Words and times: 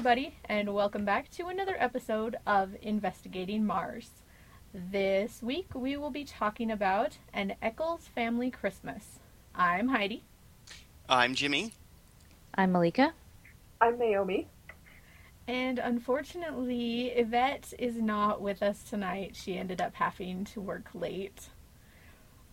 everybody, 0.00 0.34
and 0.46 0.72
welcome 0.72 1.04
back 1.04 1.30
to 1.30 1.48
another 1.48 1.76
episode 1.78 2.34
of 2.46 2.74
Investigating 2.80 3.66
Mars. 3.66 4.08
This 4.72 5.42
week 5.42 5.74
we 5.74 5.94
will 5.98 6.08
be 6.08 6.24
talking 6.24 6.70
about 6.70 7.18
an 7.34 7.54
Echolls 7.60 8.08
family 8.08 8.50
Christmas. 8.50 9.18
I'm 9.54 9.88
Heidi. 9.88 10.24
I'm 11.06 11.34
Jimmy. 11.34 11.74
I'm 12.54 12.72
Malika. 12.72 13.12
I'm 13.82 13.98
Naomi. 13.98 14.48
And 15.46 15.78
unfortunately, 15.78 17.08
Yvette 17.08 17.74
is 17.78 17.96
not 17.96 18.40
with 18.40 18.62
us 18.62 18.82
tonight. 18.82 19.36
She 19.36 19.58
ended 19.58 19.82
up 19.82 19.96
having 19.96 20.46
to 20.46 20.62
work 20.62 20.88
late. 20.94 21.50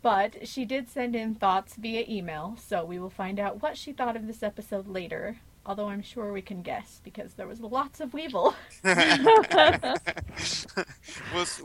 But 0.01 0.49
she 0.49 0.65
did 0.65 0.89
send 0.89 1.15
in 1.15 1.33
thoughts 1.33 1.77
via 1.77 2.03
email, 2.09 2.57
so 2.61 2.83
we 2.83 2.99
will 2.99 3.09
find 3.09 3.39
out 3.39 3.61
what 3.61 3.77
she 3.77 3.93
thought 3.93 4.17
of 4.17 4.27
this 4.27 4.43
episode 4.43 4.89
later. 4.89 5.37
Although 5.67 5.89
I'm 5.89 6.01
sure 6.01 6.31
we 6.31 6.41
can 6.41 6.61
guess 6.61 7.01
because 7.03 7.33
there 7.33 7.45
was 7.45 7.59
lots 7.59 7.99
of 7.99 8.13
Weevil. 8.13 8.55
we'll, 8.83 8.95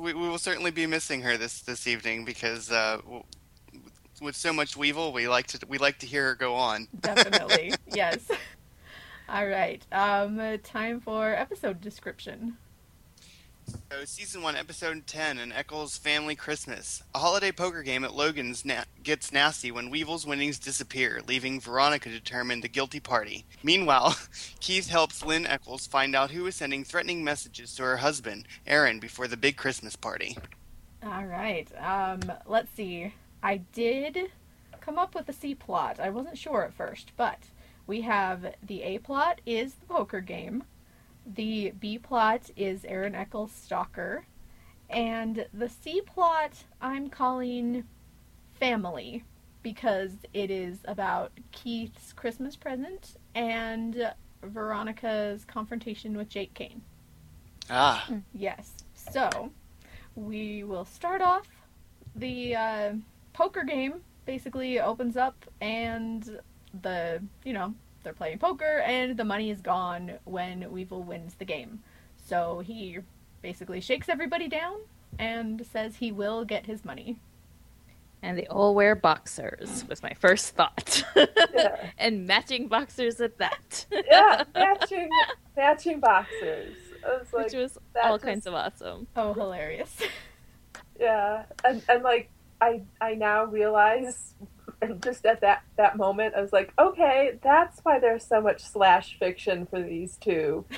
we, 0.00 0.12
we 0.12 0.28
will 0.28 0.38
certainly 0.38 0.72
be 0.72 0.86
missing 0.86 1.22
her 1.22 1.36
this 1.36 1.60
this 1.60 1.86
evening 1.86 2.24
because 2.24 2.72
uh, 2.72 3.00
with 4.20 4.34
so 4.34 4.52
much 4.52 4.76
Weevil, 4.76 5.12
we 5.12 5.28
like 5.28 5.46
to 5.48 5.60
we 5.68 5.78
like 5.78 5.98
to 6.00 6.06
hear 6.06 6.26
her 6.28 6.34
go 6.34 6.54
on. 6.54 6.88
Definitely, 7.00 7.74
yes. 7.94 8.28
All 9.28 9.46
right, 9.46 9.86
um, 9.92 10.58
time 10.64 11.00
for 11.00 11.32
episode 11.32 11.80
description. 11.80 12.56
So, 13.66 14.04
season 14.04 14.42
one, 14.42 14.56
episode 14.56 15.06
ten, 15.06 15.38
an 15.38 15.52
Echolls 15.52 15.96
family 15.96 16.34
Christmas. 16.34 17.02
A 17.14 17.18
holiday 17.18 17.52
poker 17.52 17.82
game 17.82 18.04
at 18.04 18.14
Logan's 18.14 18.64
na- 18.64 18.84
gets 19.02 19.32
nasty 19.32 19.70
when 19.70 19.90
Weevil's 19.90 20.26
winnings 20.26 20.58
disappear, 20.58 21.20
leaving 21.26 21.60
Veronica 21.60 22.08
to 22.08 22.14
determine 22.14 22.60
the 22.60 22.68
guilty 22.68 23.00
party. 23.00 23.44
Meanwhile, 23.62 24.16
Keith 24.60 24.88
helps 24.88 25.24
Lynn 25.24 25.46
Echolls 25.46 25.86
find 25.86 26.16
out 26.16 26.30
who 26.30 26.46
is 26.46 26.56
sending 26.56 26.84
threatening 26.84 27.22
messages 27.22 27.74
to 27.76 27.82
her 27.82 27.98
husband, 27.98 28.46
Aaron, 28.66 28.98
before 28.98 29.28
the 29.28 29.36
big 29.36 29.56
Christmas 29.56 29.94
party. 29.94 30.36
All 31.02 31.24
right, 31.24 31.68
um, 31.78 32.20
let's 32.46 32.72
see. 32.74 33.12
I 33.42 33.58
did 33.58 34.30
come 34.80 34.98
up 34.98 35.14
with 35.14 35.28
a 35.28 35.32
C 35.32 35.54
plot. 35.54 36.00
I 36.00 36.10
wasn't 36.10 36.38
sure 36.38 36.64
at 36.64 36.74
first, 36.74 37.12
but 37.16 37.38
we 37.86 38.00
have 38.02 38.54
the 38.62 38.82
A 38.82 38.98
plot 38.98 39.40
is 39.44 39.74
the 39.74 39.86
poker 39.86 40.20
game. 40.20 40.64
The 41.26 41.72
B 41.78 41.98
plot 41.98 42.50
is 42.56 42.84
Aaron 42.84 43.14
Echolls' 43.14 43.52
stalker. 43.52 44.26
And 44.90 45.46
the 45.54 45.68
C 45.68 46.00
plot 46.02 46.64
I'm 46.80 47.08
calling 47.08 47.84
family 48.54 49.24
because 49.62 50.12
it 50.34 50.50
is 50.50 50.78
about 50.84 51.32
Keith's 51.52 52.12
Christmas 52.12 52.56
present 52.56 53.16
and 53.34 54.12
Veronica's 54.42 55.44
confrontation 55.44 56.16
with 56.16 56.28
Jake 56.28 56.52
Kane. 56.54 56.82
Ah. 57.70 58.06
Yes. 58.34 58.72
So 58.94 59.50
we 60.14 60.64
will 60.64 60.84
start 60.84 61.22
off. 61.22 61.46
The 62.16 62.56
uh, 62.56 62.92
poker 63.32 63.64
game 63.64 64.02
basically 64.26 64.80
opens 64.80 65.16
up, 65.16 65.44
and 65.60 66.38
the 66.82 67.22
you 67.44 67.52
know 67.52 67.74
they're 68.02 68.12
playing 68.12 68.38
poker, 68.38 68.80
and 68.84 69.16
the 69.16 69.24
money 69.24 69.50
is 69.50 69.60
gone 69.60 70.12
when 70.24 70.70
Weevil 70.70 71.02
wins 71.02 71.34
the 71.34 71.44
game. 71.44 71.80
So 72.26 72.60
he 72.60 72.98
basically 73.42 73.80
shakes 73.80 74.08
everybody 74.08 74.48
down 74.48 74.76
and 75.18 75.66
says 75.66 75.96
he 75.96 76.12
will 76.12 76.44
get 76.44 76.66
his 76.66 76.84
money. 76.84 77.18
And 78.24 78.38
they 78.38 78.46
all 78.46 78.74
wear 78.74 78.94
boxers 78.94 79.84
was 79.88 80.00
my 80.02 80.14
first 80.14 80.54
thought. 80.54 81.02
Yeah. 81.16 81.90
and 81.98 82.24
matching 82.26 82.68
boxers 82.68 83.20
at 83.20 83.38
that. 83.38 83.84
Yeah, 83.90 84.44
matching 84.54 85.08
matching 85.56 85.98
boxers. 85.98 86.76
Was 87.04 87.26
like, 87.32 87.44
Which 87.46 87.54
was 87.54 87.78
that 87.94 88.04
all 88.04 88.16
just- 88.18 88.24
kinds 88.24 88.46
of 88.46 88.54
awesome. 88.54 89.08
Oh, 89.16 89.32
hilarious! 89.34 89.96
yeah, 91.00 91.42
and 91.64 91.82
and 91.88 92.04
like 92.04 92.30
I 92.60 92.82
I 93.00 93.14
now 93.14 93.44
realize, 93.46 94.34
and 94.82 95.02
just 95.02 95.24
at 95.24 95.40
that 95.40 95.62
that 95.76 95.96
moment, 95.96 96.34
I 96.34 96.40
was 96.40 96.52
like, 96.52 96.72
okay, 96.78 97.38
that's 97.42 97.80
why 97.82 97.98
there's 97.98 98.24
so 98.24 98.40
much 98.40 98.62
slash 98.62 99.18
fiction 99.18 99.66
for 99.66 99.80
these 99.82 100.16
two. 100.16 100.64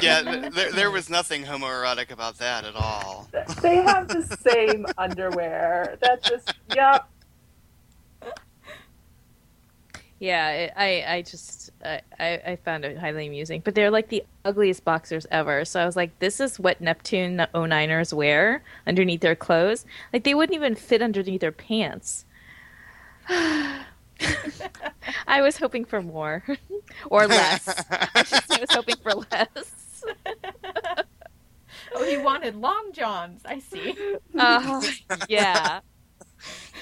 Yeah, 0.00 0.22
th- 0.22 0.52
there, 0.52 0.72
there 0.72 0.90
was 0.90 1.10
nothing 1.10 1.42
homoerotic 1.44 2.10
about 2.10 2.38
that 2.38 2.64
at 2.64 2.74
all. 2.76 3.28
They 3.60 3.76
have 3.76 4.08
the 4.08 4.22
same 4.40 4.86
underwear. 4.98 5.98
That 6.00 6.22
just 6.22 6.54
yep. 6.74 7.08
Yeah, 10.18 10.70
I 10.76 11.04
I 11.06 11.22
just 11.22 11.70
I, 11.84 12.00
I 12.18 12.26
I 12.46 12.56
found 12.64 12.84
it 12.84 12.98
highly 12.98 13.26
amusing. 13.26 13.62
But 13.64 13.74
they're 13.74 13.90
like 13.90 14.08
the 14.08 14.24
ugliest 14.44 14.84
boxers 14.84 15.26
ever. 15.30 15.64
So 15.64 15.80
I 15.80 15.86
was 15.86 15.96
like, 15.96 16.18
this 16.18 16.40
is 16.40 16.60
what 16.60 16.80
Neptune 16.80 17.38
09ers 17.54 18.12
wear 18.12 18.62
underneath 18.86 19.22
their 19.22 19.36
clothes. 19.36 19.86
Like 20.12 20.24
they 20.24 20.34
wouldn't 20.34 20.54
even 20.54 20.74
fit 20.74 21.02
underneath 21.02 21.40
their 21.40 21.52
pants. 21.52 22.26
I 25.26 25.40
was 25.40 25.56
hoping 25.56 25.84
for 25.84 26.02
more 26.02 26.44
or 27.10 27.26
less. 27.26 27.68
I 28.14 28.22
should 28.24 28.44
say 28.44 28.56
I 28.56 28.60
was 28.60 28.70
hoping 28.70 28.96
for 28.96 29.14
less. 29.14 30.04
oh, 31.94 32.04
he 32.04 32.18
wanted 32.18 32.56
long 32.56 32.90
johns. 32.92 33.42
I 33.44 33.60
see. 33.60 33.94
Oh, 34.38 34.82
yeah. 35.28 35.80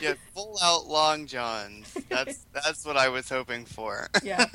Yeah, 0.01 0.15
full 0.35 0.57
out 0.63 0.87
long 0.87 1.27
johns. 1.27 1.97
That's 2.09 2.47
that's 2.53 2.85
what 2.87 2.97
I 2.97 3.09
was 3.09 3.29
hoping 3.29 3.65
for. 3.65 4.09
Yeah. 4.23 4.47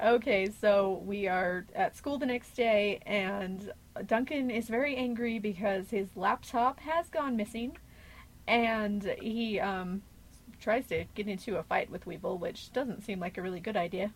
Okay, 0.00 0.48
so 0.60 1.02
we 1.04 1.26
are 1.26 1.66
at 1.74 1.96
school 1.96 2.18
the 2.18 2.26
next 2.26 2.54
day, 2.54 3.00
and 3.04 3.72
Duncan 4.06 4.48
is 4.48 4.68
very 4.68 4.94
angry 4.94 5.40
because 5.40 5.90
his 5.90 6.08
laptop 6.14 6.78
has 6.80 7.08
gone 7.08 7.36
missing, 7.36 7.76
and 8.48 9.14
he 9.20 9.60
um, 9.60 10.02
tries 10.60 10.86
to 10.88 11.04
get 11.14 11.28
into 11.28 11.58
a 11.58 11.62
fight 11.62 11.90
with 11.90 12.06
Weevil, 12.06 12.38
which 12.38 12.72
doesn't 12.72 13.04
seem 13.04 13.20
like 13.20 13.38
a 13.38 13.42
really 13.42 13.60
good 13.60 13.76
idea. 13.76 14.12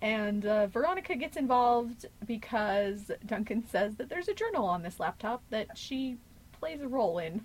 And 0.00 0.46
uh, 0.46 0.68
Veronica 0.68 1.14
gets 1.16 1.36
involved 1.36 2.06
because 2.26 3.10
Duncan 3.26 3.66
says 3.68 3.96
that 3.96 4.08
there's 4.08 4.28
a 4.28 4.34
journal 4.34 4.64
on 4.64 4.82
this 4.82 4.98
laptop 4.98 5.42
that 5.50 5.76
she 5.76 6.16
plays 6.52 6.80
a 6.80 6.88
role 6.88 7.18
in. 7.18 7.44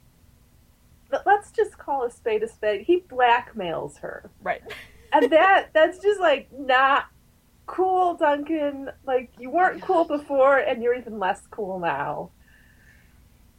But 1.09 1.23
let's 1.25 1.51
just 1.51 1.77
call 1.77 2.05
a 2.05 2.11
spade 2.11 2.43
a 2.43 2.47
spade. 2.47 2.81
He 2.81 3.01
blackmails 3.01 3.99
her. 3.99 4.29
Right. 4.41 4.61
and 5.13 5.31
that 5.31 5.69
that's 5.73 5.99
just 5.99 6.19
like 6.19 6.49
not 6.57 7.05
cool 7.65 8.15
duncan 8.15 8.89
like 9.05 9.29
you 9.39 9.49
weren't 9.49 9.81
cool 9.81 10.03
before 10.05 10.57
and 10.57 10.83
you're 10.83 10.93
even 10.93 11.17
less 11.17 11.47
cool 11.51 11.79
now 11.79 12.29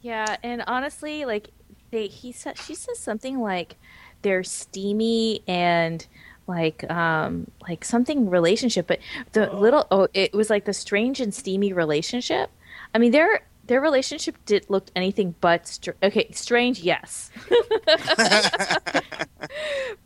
Yeah, 0.01 0.37
and 0.43 0.63
honestly, 0.67 1.25
like 1.25 1.51
they 1.91 2.07
he 2.07 2.33
said 2.33 2.59
she 2.59 2.75
says 2.75 2.99
something 2.99 3.41
like 3.41 3.77
they're 4.23 4.45
steamy 4.45 5.43
and 5.47 6.07
like 6.47 6.89
um 6.91 7.51
like 7.69 7.85
something 7.85 8.29
relationship, 8.31 8.87
but 8.87 8.99
the 9.33 9.51
Oh. 9.51 9.59
little 9.59 9.87
oh 9.91 10.09
it 10.15 10.33
was 10.35 10.51
like 10.51 10.65
the 10.65 10.73
strange 10.73 11.21
and 11.21 11.35
steamy 11.35 11.73
relationship. 11.73 12.51
I 12.95 12.99
mean 12.99 13.13
their 13.13 13.43
their 13.67 13.81
relationship 13.83 14.37
did 14.47 14.65
looked 14.71 14.91
anything 14.97 15.35
but 15.43 15.69
str- 15.69 15.91
okay 16.03 16.29
strange 16.33 16.81
yes, 16.81 17.31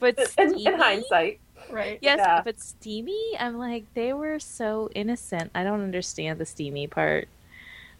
but 0.01 0.19
in, 0.19 0.27
steamy, 0.27 0.67
in 0.67 0.75
hindsight 0.75 1.41
Right. 1.71 1.99
yes, 2.03 2.19
Yeah. 2.19 2.43
but 2.45 2.61
steamy. 2.61 3.37
I'm 3.39 3.57
like 3.57 3.85
they 3.95 4.13
were 4.13 4.39
so 4.41 4.91
innocent. 4.95 5.51
I 5.55 5.63
don't 5.65 5.81
understand 5.81 6.39
the 6.39 6.45
steamy 6.45 6.87
part. 6.87 7.29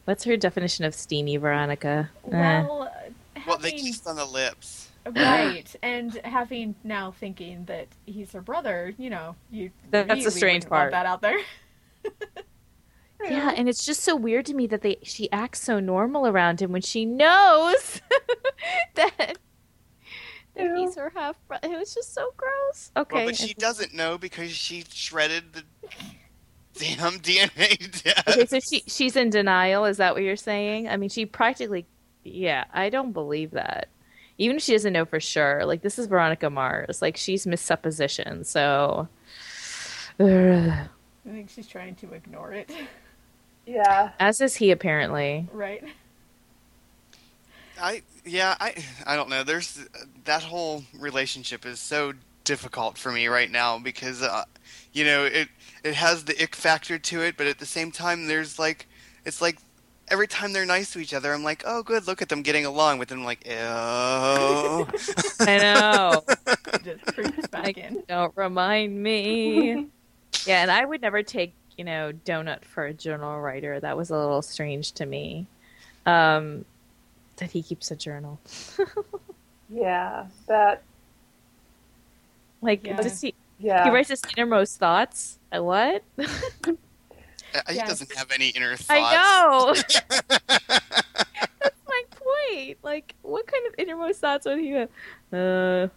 What's 0.05 0.25
her 0.25 0.37
definition 0.37 0.85
of 0.85 0.95
steamy, 0.95 1.37
Veronica? 1.39 2.11
Eh. 2.31 2.65
Well, 3.47 3.57
well, 3.57 3.59
they 3.59 3.73
kissed 3.73 4.07
on 4.07 4.17
the 4.17 4.25
lips. 4.25 4.91
Right, 5.05 5.65
and 5.83 6.15
having 6.25 6.77
now 6.85 7.11
thinking 7.11 7.65
that 7.65 7.89
he's 8.07 8.31
her 8.33 8.41
brother, 8.41 8.95
you 8.99 9.11
know, 9.11 9.35
you 9.51 9.71
That's 9.91 10.25
the 10.25 10.31
strange 10.31 10.67
part. 10.69 10.93
that 10.93 11.07
out 11.07 11.21
there. 11.23 11.39
Yeah, 13.25 13.53
and 13.57 13.69
it's 13.69 13.85
just 13.85 14.01
so 14.01 14.17
weird 14.17 14.47
to 14.47 14.55
me 14.55 14.67
that 14.67 14.83
they 14.83 14.97
she 15.05 15.31
acts 15.31 15.63
so 15.63 15.79
normal 15.79 16.27
around 16.27 16.61
him 16.61 16.73
when 16.73 16.83
she 16.83 17.05
knows 17.05 18.01
that 18.97 19.37
that 20.57 20.65
Ew. 20.65 20.75
he's 20.75 20.97
her 20.97 21.13
half 21.15 21.37
brother. 21.47 21.69
It 21.73 21.79
was 21.79 21.95
just 21.95 22.13
so 22.13 22.33
gross. 22.37 22.91
Okay, 22.97 23.15
Well, 23.19 23.27
but 23.27 23.37
she 23.37 23.55
doesn't 23.55 23.95
know 23.95 24.19
because 24.19 24.51
she 24.51 24.83
shredded 24.93 25.53
the 25.53 25.63
damn 26.75 27.21
DNA 27.21 28.03
test. 28.03 28.29
okay, 28.29 28.47
so 28.47 28.59
she 28.59 28.83
she's 28.89 29.15
in 29.15 29.31
denial. 29.31 29.85
Is 29.85 29.99
that 29.99 30.15
what 30.15 30.25
you're 30.25 30.35
saying? 30.35 30.89
I 30.89 30.97
mean, 30.97 31.09
she 31.09 31.25
practically, 31.25 31.87
yeah. 32.25 32.65
I 32.73 32.91
don't 32.91 33.13
believe 33.13 33.53
that. 33.53 33.89
Even 34.39 34.57
if 34.57 34.63
she 34.63 34.73
doesn't 34.73 34.93
know 34.93 35.05
for 35.05 35.21
sure, 35.21 35.65
like 35.65 35.83
this 35.83 35.99
is 35.99 36.07
Veronica 36.07 36.51
Mars. 36.51 37.03
Like 37.03 37.17
she's 37.17 37.47
missupposition. 37.47 38.45
So, 38.45 39.09
I 40.19 40.89
think 41.25 41.51
she's 41.51 41.67
trying 41.67 41.95
to 41.97 42.13
ignore 42.13 42.53
it. 42.53 42.71
yeah 43.67 44.11
as 44.19 44.41
is 44.41 44.57
he 44.57 44.71
apparently. 44.71 45.49
Right. 45.53 45.85
I 47.81 48.03
yeah 48.25 48.57
I 48.61 48.75
I 49.07 49.17
don't 49.17 49.29
know. 49.29 49.45
There's 49.45 49.87
that 50.25 50.43
whole 50.43 50.85
relationship 50.99 51.67
is 51.67 51.81
so 51.81 52.15
difficult 52.45 52.99
for 52.99 53.13
me 53.13 53.29
right 53.29 53.51
now 53.51 53.79
because 53.79 54.23
uh, 54.23 54.45
you 54.93 55.05
know 55.05 55.25
it 55.25 55.49
it 55.85 55.95
has 55.95 56.25
the 56.25 56.41
ick 56.43 56.55
factor 56.55 56.99
to 56.99 57.23
it, 57.23 57.37
but 57.37 57.47
at 57.47 57.59
the 57.59 57.67
same 57.67 57.91
time, 57.91 58.27
there's 58.27 58.59
like 58.59 58.87
it's 59.25 59.41
like 59.41 59.59
every 60.09 60.27
time 60.29 60.53
they're 60.53 60.67
nice 60.67 60.93
to 60.93 60.99
each 60.99 61.15
other, 61.15 61.33
I'm 61.33 61.43
like, 61.45 61.63
oh, 61.67 61.83
good, 61.83 62.07
look 62.07 62.21
at 62.23 62.29
them 62.29 62.43
getting 62.43 62.67
along. 62.67 62.99
But 62.99 63.09
then 63.09 63.19
I'm 63.21 63.25
like, 63.25 63.47
ew. 63.47 63.53
I 65.41 65.59
know. 65.59 66.23
Just 66.85 67.07
creeps 67.07 67.47
back 67.49 67.65
Like, 67.65 67.79
in. 67.79 68.03
don't 68.09 68.33
remind 68.37 69.01
me. 69.03 69.87
yeah, 70.47 70.63
and 70.63 70.71
I 70.71 70.85
would 70.85 71.01
never 71.03 71.23
take, 71.23 71.55
you 71.79 71.85
know, 71.85 72.13
Donut 72.25 72.65
for 72.65 72.87
a 72.87 72.93
journal 72.95 73.41
writer. 73.41 73.79
That 73.81 73.97
was 73.97 74.11
a 74.11 74.17
little 74.19 74.43
strange 74.43 74.93
to 74.93 75.07
me. 75.07 75.47
Um, 76.07 76.65
that 77.37 77.51
he 77.51 77.63
keeps 77.63 77.91
a 77.91 77.97
journal. 77.97 78.39
Yeah, 79.71 80.27
that. 80.49 80.83
Like, 82.61 82.85
Yeah. 82.87 82.97
does 82.97 83.21
he? 83.21 83.35
Yeah. 83.59 83.85
He 83.85 83.91
writes 83.91 84.09
his 84.11 84.23
innermost 84.37 84.79
thoughts. 84.79 85.39
Uh, 85.53 85.63
What? 85.63 86.03
Uh, 87.55 87.61
He 87.69 87.77
Yes. 87.77 87.89
doesn't 87.89 88.13
have 88.17 88.31
any 88.33 88.49
inner 88.51 88.77
thoughts. 88.77 88.91
I 88.91 89.15
know. 89.15 89.75
That's 91.61 91.81
my 91.87 92.03
point. 92.11 92.79
Like, 92.83 93.15
what 93.23 93.47
kind 93.47 93.67
of 93.67 93.75
innermost 93.79 94.21
thoughts 94.21 94.47
would 94.47 94.59
he 94.59 94.71
have? 94.73 94.89
Uh, 95.33 95.89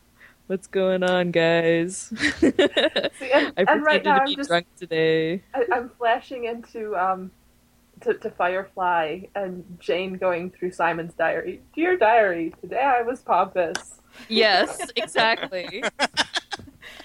what's 0.47 0.67
going 0.67 1.03
on, 1.03 1.31
guys? 1.31 2.13
See, 2.39 2.51
and, 3.33 3.53
I 3.57 3.63
and 3.67 3.83
right 3.83 4.03
pretended 4.03 4.05
now 4.05 4.15
to 4.15 4.21
I'm 4.21 4.27
be 4.27 4.35
just 4.35 4.49
drunk 4.49 4.67
today. 4.77 5.41
I, 5.53 5.65
I'm 5.73 5.89
flashing 5.97 6.45
into 6.45 6.95
um 6.95 7.31
to, 8.01 8.13
to 8.13 8.29
Firefly 8.29 9.21
and 9.35 9.63
Jane 9.79 10.15
going 10.17 10.51
through 10.51 10.71
Simon's 10.71 11.13
diary. 11.13 11.61
Dear 11.73 11.97
diary, 11.97 12.53
today 12.61 12.81
I 12.81 13.01
was 13.03 13.21
pompous. 13.21 13.99
Yes, 14.27 14.79
exactly. 14.95 15.83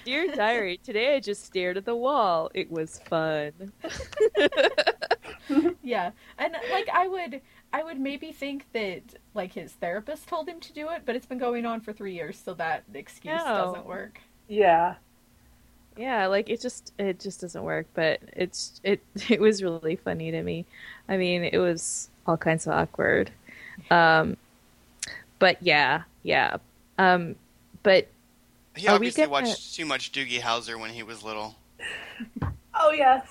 Dear 0.03 0.27
diary, 0.27 0.77
today 0.77 1.15
I 1.15 1.19
just 1.19 1.43
stared 1.45 1.77
at 1.77 1.85
the 1.85 1.95
wall. 1.95 2.49
It 2.53 2.71
was 2.71 2.99
fun. 2.99 3.71
Yeah, 5.81 6.11
and 6.37 6.55
like 6.69 6.87
I 6.93 7.07
would, 7.07 7.41
I 7.73 7.83
would 7.83 7.99
maybe 7.99 8.31
think 8.31 8.65
that 8.73 9.15
like 9.33 9.53
his 9.53 9.73
therapist 9.73 10.27
told 10.27 10.47
him 10.47 10.59
to 10.61 10.73
do 10.73 10.89
it, 10.89 11.03
but 11.05 11.15
it's 11.15 11.25
been 11.25 11.37
going 11.39 11.65
on 11.65 11.81
for 11.81 11.93
three 11.93 12.13
years, 12.13 12.37
so 12.37 12.53
that 12.55 12.83
excuse 12.93 13.45
No. 13.45 13.53
doesn't 13.55 13.85
work. 13.85 14.21
Yeah. 14.47 14.95
Yeah, 15.97 16.27
like 16.27 16.49
it 16.49 16.61
just 16.61 16.93
it 16.97 17.19
just 17.19 17.41
doesn't 17.41 17.63
work, 17.63 17.87
but 17.93 18.21
it's 18.33 18.79
it 18.83 19.01
it 19.29 19.39
was 19.41 19.61
really 19.63 19.95
funny 19.97 20.31
to 20.31 20.41
me. 20.43 20.65
I 21.09 21.17
mean, 21.17 21.43
it 21.43 21.57
was 21.57 22.09
all 22.25 22.37
kinds 22.37 22.65
of 22.67 22.73
awkward. 22.73 23.31
Um 23.91 24.37
but 25.39 25.57
yeah, 25.61 26.03
yeah. 26.23 26.57
Um 26.97 27.35
but 27.83 28.07
He 28.75 28.87
Are 28.87 28.95
obviously 28.95 29.23
gonna- 29.25 29.31
watched 29.31 29.75
too 29.75 29.85
much 29.85 30.11
Doogie 30.11 30.39
Howser 30.39 30.79
when 30.79 30.89
he 30.91 31.03
was 31.03 31.23
little. 31.23 31.55
Oh 32.73 32.91
yes. 32.91 33.27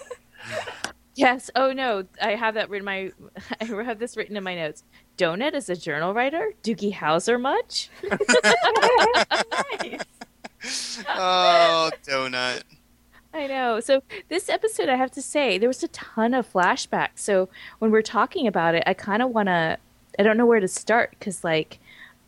yes, 1.15 1.51
oh 1.57 1.73
no, 1.73 2.05
I 2.21 2.35
have 2.35 2.55
that 2.55 2.69
written 2.69 2.85
my 2.85 3.11
I 3.61 3.65
have 3.65 3.99
this 3.99 4.17
written 4.19 4.37
in 4.37 4.45
my 4.45 4.55
notes. 4.55 4.85
Donut 5.17 5.55
is 5.55 5.71
a 5.71 5.77
journal 5.77 6.13
writer? 6.13 6.53
Doogie 6.63 6.93
Howser 6.95 7.41
much? 7.41 7.89
Nice. 8.03 10.01
oh, 11.09 11.91
donut. 12.07 12.63
I 13.33 13.47
know. 13.47 13.81
So 13.81 14.03
this 14.29 14.49
episode, 14.49 14.89
I 14.89 14.97
have 14.97 15.11
to 15.13 15.23
say, 15.23 15.57
there 15.57 15.69
was 15.69 15.83
a 15.83 15.89
ton 15.89 16.35
of 16.35 16.51
flashbacks. 16.53 17.21
So 17.21 17.49
when 17.79 17.91
we're 17.91 18.03
talking 18.03 18.47
about 18.47 18.75
it, 18.75 18.83
I 18.87 18.93
kind 18.95 19.23
of 19.23 19.31
want 19.31 19.47
to. 19.49 19.79
I 20.19 20.23
don't 20.23 20.37
know 20.37 20.47
where 20.47 20.61
to 20.61 20.69
start 20.69 21.11
because, 21.19 21.43
like, 21.45 21.79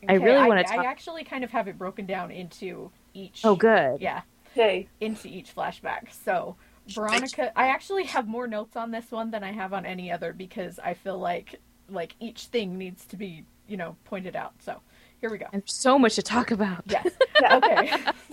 I 0.09 0.15
really 0.15 0.47
wanna 0.49 0.61
I 0.61 0.77
talk- 0.77 0.87
actually 0.87 1.25
kind 1.25 1.45
of 1.45 1.51
have 1.51 1.69
it 1.69 1.77
broken 1.79 2.07
down 2.07 2.31
into 2.31 2.91
each. 3.15 3.43
oh, 3.45 3.57
good. 3.57 4.01
Yeah, 4.01 4.23
Hey. 4.55 4.89
into 5.01 5.29
each 5.29 5.55
flashback. 5.55 6.13
So 6.13 6.57
Veronica, 6.89 7.53
I 7.59 7.69
actually 7.69 8.05
have 8.05 8.27
more 8.29 8.47
notes 8.47 8.77
on 8.77 8.91
this 8.91 9.11
one 9.11 9.31
than 9.31 9.45
I 9.45 9.53
have 9.53 9.73
on 9.73 9.87
any 9.87 10.11
other 10.11 10.33
because 10.33 10.79
I 10.79 10.95
feel 10.95 11.19
like 11.19 11.61
like 11.89 12.15
each 12.21 12.47
thing 12.47 12.79
needs 12.79 13.05
to 13.07 13.17
be 13.17 13.45
you 13.69 13.77
know 13.77 13.97
pointed 14.05 14.37
out. 14.37 14.55
So 14.61 14.81
here 15.21 15.31
we 15.31 15.39
go. 15.39 15.47
And 15.53 15.63
so 15.67 15.99
much 15.99 16.17
to 16.17 16.23
talk 16.23 16.51
about. 16.51 16.83
Yes. 16.87 17.09
Yeah. 17.41 17.57
okay. 17.65 17.93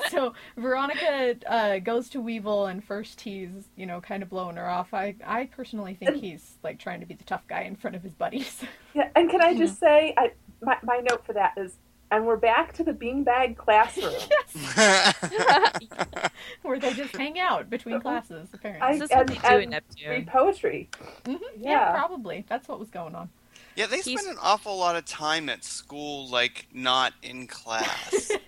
so 0.10 0.34
Veronica 0.56 1.36
uh, 1.48 1.80
goes 1.80 2.10
to 2.10 2.22
Weevil, 2.22 2.68
and 2.68 2.84
first 2.84 3.22
he's, 3.22 3.50
you 3.76 3.88
know, 3.88 4.00
kind 4.02 4.22
of 4.22 4.30
blowing 4.30 4.56
her 4.56 4.70
off. 4.70 4.94
I, 4.94 5.16
I 5.26 5.46
personally 5.46 5.96
think 5.96 6.18
he's 6.18 6.58
like 6.64 6.78
trying 6.78 7.00
to 7.00 7.08
be 7.08 7.16
the 7.16 7.24
tough 7.24 7.42
guy 7.48 7.62
in 7.62 7.76
front 7.76 7.96
of 7.96 8.04
his 8.04 8.14
buddies. 8.14 8.62
Yeah, 8.94 9.10
and 9.16 9.28
can 9.28 9.42
I 9.42 9.54
just 9.58 9.80
say, 9.80 10.14
I 10.16 10.34
my, 10.62 10.78
my 10.84 10.98
note 11.10 11.26
for 11.26 11.34
that 11.34 11.54
is, 11.58 11.78
and 12.12 12.26
we're 12.26 12.38
back 12.38 12.74
to 12.74 12.84
the 12.84 12.94
beanbag 12.94 13.58
classroom. 13.58 14.14
Where 16.64 16.80
they 16.80 16.94
just 16.94 17.16
hang 17.16 17.40
out 17.40 17.70
between 17.70 18.00
classes, 18.02 18.50
apparently. 18.54 19.00
this 19.00 19.10
is 19.10 19.16
what 19.16 19.20
And- 19.20 19.30
they 19.30 19.36
do 19.50 19.56
in 19.56 19.62
and 19.64 19.72
Neptune. 19.72 20.10
Read 20.10 20.28
poetry. 20.28 20.90
Mhm. 21.26 21.40
yeah. 21.58 21.70
yeah. 21.72 21.92
probably. 21.92 22.46
That's 22.48 22.68
what 22.68 22.80
was 22.80 22.90
going 22.90 23.16
on. 23.16 23.30
yeah, 23.76 23.86
they 23.88 24.00
He's- 24.02 24.20
spend 24.22 24.36
an 24.36 24.42
awful 24.42 24.78
lot 24.78 24.96
of 24.96 25.06
time 25.06 25.50
at 25.50 25.64
school, 25.64 26.28
like 26.30 26.68
not 26.74 27.14
in 27.22 27.48
class. 27.48 28.32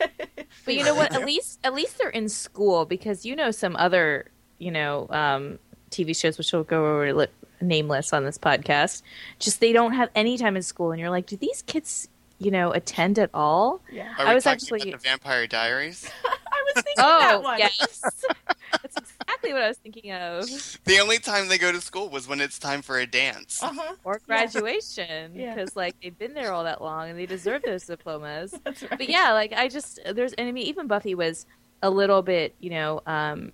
But 0.66 0.75
you 0.75 0.84
know 0.84 0.94
what? 0.94 1.13
At 1.16 1.25
least 1.25 1.60
at 1.63 1.74
least 1.74 1.98
they're 1.98 2.10
in 2.10 2.28
school 2.28 2.86
because 2.86 3.25
you 3.25 3.36
know 3.38 3.52
some 3.52 3.75
other 3.78 4.25
you 4.60 4.69
know 4.69 5.08
um, 5.10 5.60
TV 5.90 6.16
shows 6.16 6.38
which 6.38 6.52
will 6.52 6.66
go 6.66 6.86
over 6.86 7.13
li- 7.13 7.28
nameless 7.62 8.12
on 8.12 8.25
this 8.25 8.38
podcast. 8.38 9.02
Just 9.40 9.62
they 9.62 9.72
don't 9.72 9.94
have 9.94 10.10
any 10.13 10.38
time 10.38 10.58
in 10.58 10.62
school, 10.62 10.92
and 10.92 11.00
you're 11.00 11.10
like, 11.10 11.25
do 11.25 11.38
these 11.38 11.62
kids 11.63 12.10
you 12.41 12.51
know 12.51 12.71
attend 12.71 13.19
at 13.19 13.29
all? 13.33 13.81
Yeah. 13.91 14.13
Are 14.17 14.27
I 14.27 14.33
was 14.33 14.43
talking 14.43 14.55
actually- 14.63 14.89
about 14.91 15.01
the 15.01 15.07
Vampire 15.09 15.47
Diaries? 15.47 16.09
I 16.25 16.63
was 16.75 16.83
thinking 16.83 16.93
oh, 17.05 17.19
that 17.19 17.35
Oh 17.35 17.39
one. 17.41 17.59
yes, 17.59 18.01
that's 18.71 18.97
exactly 18.97 19.53
what 19.53 19.61
I 19.63 19.67
was 19.69 19.77
thinking 19.77 20.11
of. 20.11 20.45
The 20.85 20.99
only 20.99 21.17
time 21.19 21.47
they 21.47 21.57
go 21.57 21.71
to 21.71 21.81
school 21.81 22.09
was 22.09 22.27
when 22.27 22.39
it's 22.41 22.59
time 22.59 22.81
for 22.81 22.99
a 22.99 23.05
dance. 23.05 23.61
Uh-huh. 23.63 23.95
Or 24.03 24.19
graduation 24.27 25.33
Yeah. 25.35 25.53
because 25.53 25.75
like 25.75 25.95
they've 26.01 26.17
been 26.17 26.33
there 26.33 26.51
all 26.51 26.63
that 26.63 26.81
long 26.81 27.09
and 27.09 27.17
they 27.19 27.25
deserve 27.25 27.63
those 27.63 27.85
diplomas. 27.85 28.53
That's 28.63 28.81
right. 28.83 28.91
but 28.91 29.09
yeah, 29.09 29.33
like 29.33 29.53
I 29.53 29.67
just 29.67 29.99
there's 30.13 30.33
and 30.33 30.47
I 30.47 30.51
mean 30.51 30.65
even 30.67 30.88
Buffy 30.88 31.15
was 31.15 31.45
a 31.81 31.89
little 31.89 32.21
bit, 32.21 32.53
you 32.59 32.69
know, 32.69 33.01
um 33.05 33.51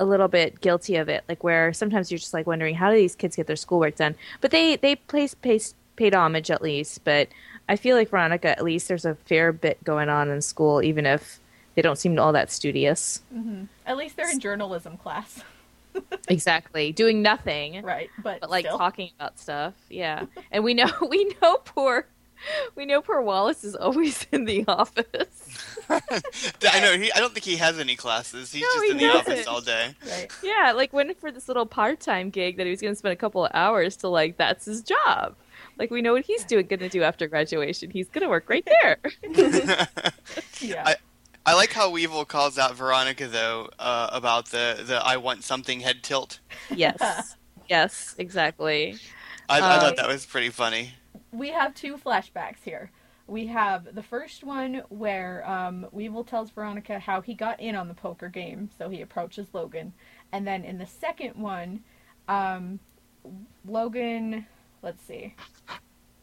a 0.00 0.04
little 0.04 0.28
bit 0.28 0.60
guilty 0.60 0.96
of 0.96 1.08
it, 1.08 1.22
like 1.28 1.44
where 1.44 1.72
sometimes 1.72 2.10
you're 2.10 2.18
just 2.18 2.34
like 2.34 2.46
wondering 2.46 2.74
how 2.74 2.90
do 2.90 2.96
these 2.96 3.14
kids 3.14 3.36
get 3.36 3.46
their 3.46 3.56
schoolwork 3.56 3.96
done? 3.96 4.14
But 4.40 4.50
they 4.50 4.76
they 4.76 4.96
place 4.96 5.34
paid, 5.34 5.62
paid 5.96 6.14
homage 6.14 6.50
at 6.50 6.60
least. 6.62 7.04
But 7.04 7.28
I 7.72 7.76
feel 7.76 7.96
like 7.96 8.10
Veronica, 8.10 8.48
at 8.50 8.62
least 8.62 8.86
there's 8.88 9.06
a 9.06 9.14
fair 9.14 9.50
bit 9.50 9.82
going 9.82 10.10
on 10.10 10.28
in 10.30 10.42
school, 10.42 10.82
even 10.82 11.06
if 11.06 11.40
they 11.74 11.80
don't 11.80 11.96
seem 11.96 12.18
all 12.18 12.32
that 12.32 12.50
studious. 12.52 13.22
hmm 13.32 13.64
At 13.86 13.96
least 13.96 14.16
they're 14.16 14.30
in 14.30 14.40
journalism 14.40 14.96
class. 14.98 15.42
Exactly, 16.28 16.90
doing 16.92 17.20
nothing. 17.20 17.82
Right. 17.82 18.08
But, 18.22 18.40
but 18.40 18.48
like 18.50 18.64
still. 18.64 18.78
talking 18.78 19.10
about 19.18 19.38
stuff 19.38 19.74
yeah 19.90 20.24
and 20.50 20.64
we 20.64 20.72
know 20.72 20.90
we 21.10 21.34
know 21.42 21.56
poor 21.58 22.06
we 22.74 22.86
know 22.86 23.02
poor 23.02 23.20
wallace 23.20 23.62
is 23.62 23.74
always 23.76 24.26
in 24.32 24.46
the 24.46 24.64
office 24.66 25.58
I 25.90 26.80
know. 26.80 26.96
He, 26.96 27.12
I 27.12 27.18
don't 27.18 27.34
think 27.34 27.44
he 27.44 27.56
has 27.56 27.78
any 27.78 27.94
classes. 27.96 28.52
He's 28.52 28.62
No, 28.62 28.68
just 28.74 28.84
he 28.84 28.90
in 28.92 28.96
the 28.96 29.06
doesn't. 29.06 29.32
office 29.32 29.46
all 29.46 29.60
day. 29.60 29.94
Right. 30.10 30.30
yeah 30.42 30.72
like 30.74 30.92
went 30.94 31.18
for 31.20 31.30
this 31.30 31.46
little 31.48 31.66
part-time 31.66 32.30
gig 32.30 32.56
that 32.56 32.64
he 32.66 32.70
was 32.70 32.80
going 32.80 32.92
to 32.94 32.98
spend 32.98 33.12
a 33.12 33.16
couple 33.16 33.44
of 33.44 33.50
hours 33.54 33.96
to 33.98 34.08
like 34.08 34.36
that's 34.38 34.64
his 34.64 34.82
job 34.82 35.34
like 35.82 35.90
we 35.90 36.00
know 36.00 36.12
what 36.12 36.24
he's 36.24 36.44
doing 36.44 36.66
going 36.66 36.78
to 36.80 36.88
do 36.88 37.02
after 37.02 37.26
graduation 37.26 37.90
he's 37.90 38.08
going 38.08 38.22
to 38.22 38.28
work 38.30 38.48
right 38.48 38.64
there 38.80 38.98
Yeah. 40.60 40.84
I- 40.86 40.96
I 41.44 41.54
like 41.54 41.72
how 41.72 41.90
Weevil 41.90 42.24
calls 42.26 42.56
out 42.56 42.76
Veronica 42.76 43.26
though 43.26 43.68
uh, 43.76 44.08
about 44.12 44.50
the 44.52 44.84
the 44.86 44.96
I 45.04 45.16
want 45.16 45.42
something 45.42 45.80
head 45.80 46.04
tilt. 46.04 46.38
yes 46.70 47.36
yes 47.68 48.14
exactly 48.16 48.96
I, 49.48 49.58
I 49.58 49.60
Uh, 49.76 49.80
thought 49.80 49.96
that 49.96 50.06
was 50.06 50.24
pretty 50.24 50.50
funny. 50.50 50.92
we 51.32 51.48
have 51.48 51.74
two 51.74 51.96
flashbacks 51.96 52.62
here. 52.64 52.92
We 53.26 53.46
have 53.48 53.92
the 53.92 54.04
first 54.04 54.44
one 54.44 54.82
where 54.88 55.42
um, 55.50 55.86
Weevil 55.90 56.22
tells 56.24 56.50
Veronica 56.50 57.00
how 57.00 57.20
he 57.22 57.34
got 57.34 57.58
in 57.60 57.74
on 57.74 57.88
the 57.88 57.94
poker 57.94 58.28
game, 58.28 58.70
so 58.78 58.88
he 58.88 59.00
approaches 59.00 59.46
Logan. 59.52 59.94
And 60.32 60.46
then 60.46 60.64
in 60.64 60.78
the 60.78 60.86
second 60.86 61.34
one, 61.34 61.80
um, 62.28 62.78
Logan, 63.66 64.46
let's 64.82 65.02
see, 65.04 65.34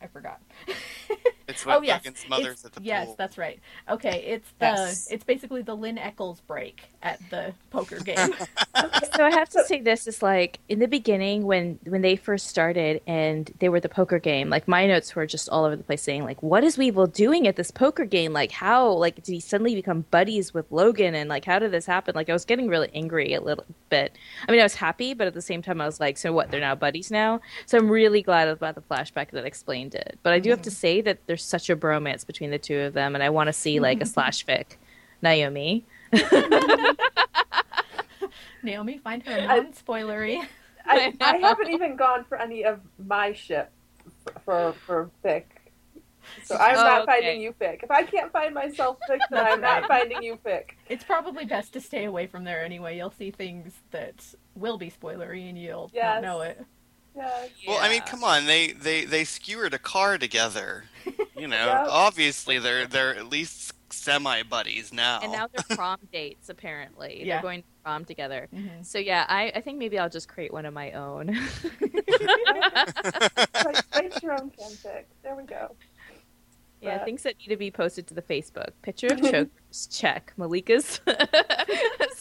I 0.02 0.08
forgot. 0.08 0.42
It's 1.50 1.66
what 1.66 1.78
oh 1.78 1.82
yes, 1.82 2.06
Logan's 2.06 2.30
mother's 2.30 2.46
it's- 2.46 2.66
at 2.66 2.74
the 2.74 2.82
yes, 2.84 3.08
pool. 3.08 3.16
that's 3.18 3.38
right. 3.38 3.60
Okay, 3.90 4.24
it's 4.28 4.50
the 4.60 4.66
Yes. 4.68 5.08
it's 5.12 5.24
basically 5.24 5.62
the 5.64 5.76
Lynn 5.76 5.98
Echolls 5.98 6.42
break 6.42 6.84
at 7.02 7.20
the 7.30 7.54
poker 7.72 8.00
game. 8.04 8.34
so 9.16 9.26
I 9.26 9.32
have 9.32 9.50
to 9.50 9.64
say 9.66 9.82
this 9.82 10.08
is 10.08 10.22
like 10.22 10.60
in 10.70 10.80
the 10.80 10.88
beginning 10.88 11.44
when 11.46 11.80
when 11.86 12.02
they 12.02 12.16
first 12.16 12.48
started 12.48 13.02
and 13.08 13.52
they 13.60 13.70
were 13.70 13.80
the 13.80 13.90
poker 13.90 14.20
game. 14.20 14.50
Like 14.50 14.68
my 14.68 14.86
notes 14.86 15.16
were 15.16 15.26
just 15.26 15.50
all 15.50 15.66
over 15.66 15.76
the 15.76 15.84
place 15.84 16.04
saying 16.04 16.24
like, 16.24 16.42
"What 16.44 16.64
is 16.64 16.78
Weevil 16.78 17.08
doing 17.08 17.48
at 17.48 17.56
this 17.56 17.72
poker 17.72 18.06
game? 18.06 18.32
Like 18.32 18.52
how 18.52 18.92
like 18.92 19.16
did 19.16 19.28
he 19.28 19.40
suddenly 19.40 19.76
become 19.76 20.06
buddies 20.12 20.54
with 20.54 20.72
Logan? 20.72 21.16
And 21.16 21.30
like 21.30 21.46
how 21.46 21.60
did 21.60 21.72
this 21.72 21.86
happen?" 21.86 22.14
Like 22.16 22.30
I 22.30 22.34
was 22.34 22.46
getting 22.46 22.68
really 22.68 22.90
angry 22.94 23.34
a 23.34 23.42
little 23.42 23.66
bit. 23.90 24.16
I 24.48 24.52
mean, 24.52 24.62
I 24.62 24.64
was 24.64 24.76
happy, 24.76 25.14
but 25.14 25.28
at 25.28 25.34
the 25.34 25.42
same 25.42 25.62
time, 25.62 25.82
I 25.82 25.86
was 25.86 26.00
like, 26.00 26.18
"So 26.18 26.32
what? 26.32 26.52
They're 26.52 26.60
now 26.60 26.76
buddies 26.76 27.10
now." 27.12 27.42
So 27.66 27.78
I'm 27.78 27.90
really 27.90 28.22
glad 28.22 28.48
about 28.48 28.76
the 28.76 28.82
flashback 28.82 29.32
that 29.32 29.46
explained 29.46 29.96
it. 29.96 30.20
But 30.24 30.34
I 30.34 30.40
do 30.40 30.50
have 30.52 30.62
to 30.64 30.70
mm-hmm. 30.70 30.76
say 30.76 31.02
that 31.02 31.20
there's 31.26 31.39
such 31.40 31.70
a 31.70 31.76
bromance 31.76 32.26
between 32.26 32.52
the 32.52 32.60
two 32.60 32.80
of 32.80 32.94
them, 32.94 33.16
and 33.16 33.24
I 33.24 33.30
want 33.30 33.48
to 33.48 33.54
see 33.54 33.80
like 33.80 34.02
a 34.02 34.06
slash 34.16 34.46
fic 34.46 34.76
Naomi. 35.22 35.86
Naomi, 38.64 38.98
find 38.98 39.24
her 39.24 39.32
a 39.38 39.42
I- 39.44 39.60
non-spoilery. 39.60 40.46
I, 40.86 41.14
I 41.22 41.34
I 41.34 41.38
haven't 41.38 41.70
even 41.72 41.96
gone 41.96 42.26
for 42.26 42.38
any 42.40 42.66
of 42.66 42.80
my 42.98 43.34
ship 43.34 43.72
for 44.44 44.74
for 44.86 45.10
fic. 45.24 45.44
So 46.44 46.56
I'm 46.58 46.76
Oh, 46.78 46.84
not 46.84 47.02
okay. 47.04 47.12
finding 47.22 47.42
you 47.42 47.54
fic. 47.60 47.84
If 47.84 47.90
I 47.92 48.04
can't 48.04 48.32
find 48.32 48.54
myself 48.54 48.98
fic, 49.10 49.20
then 49.32 49.46
I'm 49.46 49.62
not 49.62 49.88
finding 49.88 50.22
you 50.22 50.38
fic. 50.46 50.72
It's 50.88 51.04
probably 51.04 51.46
best 51.46 51.74
to 51.74 51.82
stay 51.82 52.06
away 52.06 52.28
from 52.28 52.44
there 52.44 52.64
anyway. 52.64 52.98
You'll 52.98 53.10
see 53.12 53.32
things 53.32 53.74
that 53.92 54.34
will 54.56 54.78
be 54.78 54.92
spoilery 54.92 55.48
and 55.50 55.58
you'll 55.58 55.90
Yes. 55.94 56.22
not 56.22 56.24
know 56.24 56.42
it. 56.42 56.64
Yeah. 57.16 57.48
Well, 57.68 57.80
I 57.82 57.90
mean, 57.90 58.02
come 58.02 58.24
on. 58.24 58.46
They 58.46 58.72
they 58.72 59.06
they 59.06 59.24
skewered 59.26 59.74
a 59.74 59.80
car 59.80 60.18
together. 60.18 60.86
You 61.36 61.48
know, 61.48 61.58
Yep. 61.66 61.88
obviously 61.90 62.60
they're 62.60 62.86
they're 62.88 63.16
at 63.16 63.28
least 63.28 63.74
semi 63.92 64.44
buddies 64.44 64.94
now. 64.94 65.20
And 65.24 65.32
now 65.32 65.48
they're 65.48 65.76
prom 65.78 65.98
dates, 66.14 66.50
apparently. 66.50 67.26
Yeah. 67.26 67.36
They're 67.36 67.42
going 67.42 67.62
to 67.64 67.68
prom 67.84 68.06
together. 68.06 68.48
Mhm. 68.56 68.86
So 68.86 69.00
yeah, 69.00 69.26
I, 69.28 69.52
I 69.56 69.62
think 69.62 69.78
maybe 69.80 69.98
I'll 70.00 70.10
just 70.10 70.28
create 70.30 70.54
one 70.54 70.66
of 70.66 70.74
my 70.74 70.92
own. 70.94 71.28
Write, 73.66 73.82
write 73.96 74.24
your 74.24 74.34
own 74.34 74.52
fanfic. 74.52 75.06
There 75.24 75.36
we 75.36 75.44
go. 75.44 75.76
yeah, 76.82 76.98
But- 77.00 77.06
things 77.06 77.24
that 77.24 77.38
need 77.40 77.48
to 77.48 77.58
be 77.58 77.72
posted 77.72 78.08
to 78.08 78.14
the 78.14 78.22
Facebook. 78.22 78.70
Picture 78.82 79.08
of 79.08 79.22
chokers, 79.22 79.88
check. 79.92 80.34
Malika's 80.38 81.02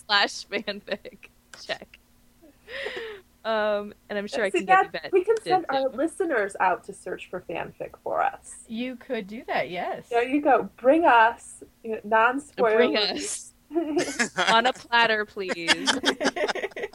slash 0.07 0.47
fanfic, 0.49 1.29
check. 1.65 1.99
Um, 3.49 3.95
and 4.11 4.19
I'm 4.19 4.27
sure 4.27 4.45
I 4.45 4.51
See, 4.51 4.59
can 4.59 4.67
get 4.67 4.93
that- 4.93 5.01
Yvette. 5.07 5.13
we 5.13 5.25
can 5.25 5.37
to 5.37 5.43
send 5.43 5.65
our 5.71 5.89
listeners 5.89 6.55
out 6.61 6.85
to 6.85 6.93
search 6.93 7.31
for 7.31 7.41
fanfic 7.49 7.93
for 8.05 8.21
us. 8.23 8.57
You 8.69 8.97
could 8.97 9.27
do 9.27 9.43
that, 9.47 9.71
yes. 9.71 10.09
There 10.11 10.23
you 10.23 10.43
go. 10.43 10.69
Bring 10.77 11.07
us 11.07 11.63
you 11.83 11.93
know, 11.93 12.01
non-spoiler. 12.05 12.77
Bring 12.77 12.97
us 12.99 13.55
on 14.51 14.67
a 14.67 14.73
platter, 14.75 15.25
please. 15.25 15.89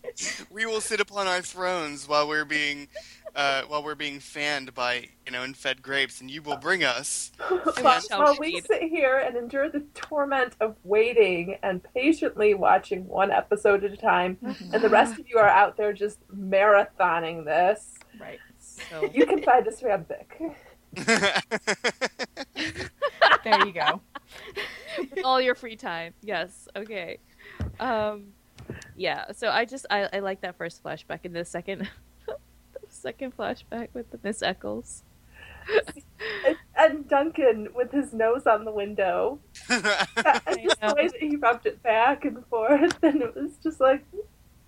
we 0.52 0.66
will 0.68 0.82
sit 0.82 1.00
upon 1.00 1.26
our 1.28 1.42
thrones 1.42 2.08
while 2.08 2.28
we're 2.28 2.46
being 2.46 2.88
uh, 3.36 3.64
while 3.64 3.84
we're 3.84 3.96
being 3.96 4.20
fanned 4.20 4.74
by 4.74 5.10
you 5.26 5.32
know 5.32 5.44
and 5.44 5.56
fed 5.58 5.82
grapes, 5.82 6.22
and 6.22 6.30
you 6.30 6.42
will 6.42 6.58
bring 6.58 6.84
us. 6.84 7.32
while, 7.82 8.02
while 8.10 8.38
we 8.40 8.62
sit 8.62 8.84
here 8.84 9.18
and 9.18 9.36
endure 9.36 9.70
the 9.70 9.82
torment 9.94 10.56
of 10.60 10.76
waiting 10.84 11.58
and 11.64 11.82
patiently 11.94 12.54
watching 12.54 13.08
one 13.08 13.32
episode 13.32 13.84
at 13.84 13.92
a 13.92 13.98
time, 13.98 14.38
and 14.42 14.84
the 14.84 14.90
rest 14.90 15.20
of 15.20 15.28
you 15.28 15.38
are 15.38 15.50
out 15.50 15.78
there 15.78 15.94
just 15.94 16.20
marathoning 16.36 17.46
this, 17.46 17.98
Right. 18.20 18.40
So 18.60 19.10
you 19.14 19.26
can 19.26 19.42
find 19.44 19.68
us 19.68 19.82
fanfic. 19.82 20.56
There 23.44 23.66
you 23.66 23.74
go. 23.74 24.02
with 24.98 25.20
all 25.26 25.42
your 25.42 25.56
free 25.56 25.76
time. 25.76 26.14
Yes. 26.22 26.68
Okay. 26.78 27.18
Um, 27.78 28.28
yeah. 28.96 29.26
So 29.34 29.50
I 29.50 29.66
just 29.66 29.86
I, 29.90 30.08
I 30.14 30.20
like 30.20 30.42
that 30.42 30.58
first 30.58 30.82
flashback 30.82 31.26
and 31.26 31.36
the 31.36 31.44
second 31.44 31.80
the 31.80 31.88
second 33.04 33.36
flashback 33.38 33.90
with 33.94 34.10
the 34.12 34.20
Miss 34.24 34.42
Echolls. 34.42 35.04
And, 36.48 36.58
and 36.76 37.08
Duncan 37.08 37.68
with 37.76 37.92
his 37.92 38.14
nose 38.14 38.48
on 38.48 38.66
the 38.66 38.72
window, 38.72 39.40
and 39.70 39.84
just 39.84 40.82
the 40.82 40.94
way 40.98 41.08
that 41.08 41.20
he 41.20 41.36
rubbed 41.38 41.66
it 41.66 41.82
back 41.84 42.26
and 42.26 42.46
forth, 42.48 42.98
and 43.04 43.22
it 43.22 43.36
was 43.36 43.52
just 43.62 43.80
like 43.80 44.04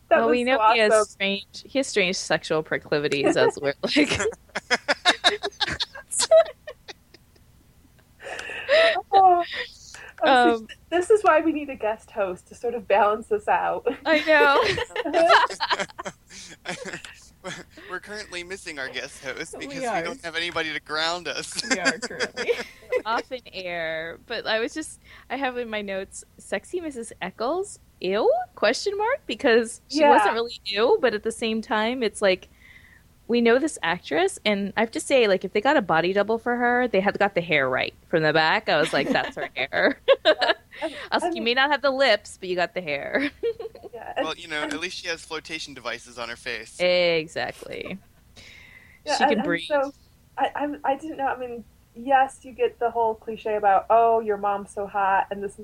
that 0.09 0.19
well, 0.19 0.27
was 0.27 0.31
we 0.35 0.43
know 0.43 0.57
so 0.57 0.73
he 0.73 0.79
has 0.79 1.09
strange 1.09 1.63
he 1.65 1.79
has 1.79 1.87
strange 1.87 2.15
sexual 2.15 2.61
proclivities 2.63 3.35
as 3.35 3.57
we're 3.61 3.73
like. 3.95 4.19
Oh. 9.11 9.43
Oh, 10.23 10.55
Um, 10.55 10.67
this 10.89 11.09
is 11.09 11.21
why 11.23 11.41
we 11.41 11.51
need 11.51 11.69
a 11.69 11.75
guest 11.75 12.09
host 12.09 12.47
to 12.47 12.55
sort 12.55 12.73
of 12.73 12.87
balance 12.87 13.31
us 13.31 13.47
out. 13.49 13.85
I 14.05 14.23
know. 14.23 14.63
We're 17.89 17.99
currently 17.99 18.43
missing 18.43 18.79
our 18.79 18.89
guest 18.89 19.23
host 19.23 19.55
because 19.59 19.79
we, 19.79 19.85
are. 19.85 20.03
don't 20.03 20.23
have 20.23 20.35
anybody 20.35 20.73
to 20.73 20.79
ground 20.79 21.27
us. 21.27 21.61
We 21.69 21.79
are 21.79 21.97
currently. 21.99 22.51
off 23.05 23.31
in 23.31 23.41
air. 23.53 24.19
But 24.25 24.45
I 24.47 24.59
was 24.59 24.73
just 24.73 24.99
I 25.29 25.37
have 25.37 25.57
in 25.57 25.69
my 25.69 25.81
notes 25.81 26.23
sexy 26.37 26.81
Mrs. 26.81 27.11
Echolls. 27.21 27.79
Ew? 28.01 28.31
Question 28.55 28.97
mark? 28.97 29.21
Because 29.25 29.81
she 29.89 29.99
Yeah. 29.99 30.09
wasn't 30.09 30.33
really 30.33 30.59
ew, 30.65 30.97
but 31.01 31.13
at 31.13 31.23
the 31.23 31.31
same 31.31 31.61
time 31.61 32.03
it's 32.03 32.21
like 32.21 32.49
we 33.27 33.41
know 33.41 33.57
this 33.57 33.79
actress 33.81 34.37
and 34.45 34.71
I 34.77 34.81
have 34.81 34.91
to 34.91 34.99
say, 34.99 35.27
like 35.27 35.43
if 35.43 35.51
they 35.53 35.61
got 35.61 35.77
a 35.77 35.81
body 35.81 36.13
double 36.13 36.37
for 36.37 36.55
her, 36.55 36.87
they 36.87 36.99
had 36.99 37.17
got 37.17 37.33
the 37.33 37.41
hair 37.41 37.67
right 37.67 37.93
from 38.07 38.21
the 38.21 38.33
back. 38.33 38.69
I 38.69 38.77
was 38.79 38.93
like, 38.93 39.09
that's 39.09 39.35
her 39.35 39.49
hair. 39.55 39.99
I 40.25 40.53
was 41.11 41.23
like, 41.23 41.35
you 41.35 41.41
may 41.41 41.55
not 41.55 41.71
have 41.71 41.81
the 41.81 41.89
lips, 41.89 42.37
but 42.39 42.49
you 42.49 42.55
got 42.55 42.73
the 42.75 42.81
hair. 42.81 43.31
Yeah, 44.15 44.19
and- 44.19 44.25
well, 44.25 44.35
you 44.35 44.47
know, 44.47 44.63
at 44.63 44.79
least 44.79 44.97
she 45.01 45.07
has 45.07 45.23
flotation 45.23 45.73
devices 45.73 46.17
on 46.17 46.29
her 46.29 46.35
face. 46.35 46.79
exactly. 46.79 47.97
yeah, 49.05 49.17
she 49.17 49.23
and- 49.23 49.29
can 49.31 49.39
and 49.39 49.45
breathe. 49.45 49.67
So 49.67 49.93
I, 50.37 50.51
I, 50.55 50.91
I 50.91 50.95
didn't 50.97 51.17
know. 51.17 51.27
I 51.27 51.37
mean, 51.37 51.63
yes, 51.95 52.39
you 52.43 52.51
get 52.51 52.79
the 52.79 52.89
whole 52.89 53.15
cliche 53.15 53.55
about 53.55 53.85
oh, 53.89 54.19
your 54.19 54.37
mom's 54.37 54.71
so 54.73 54.87
hot, 54.87 55.27
and 55.31 55.43
this, 55.43 55.59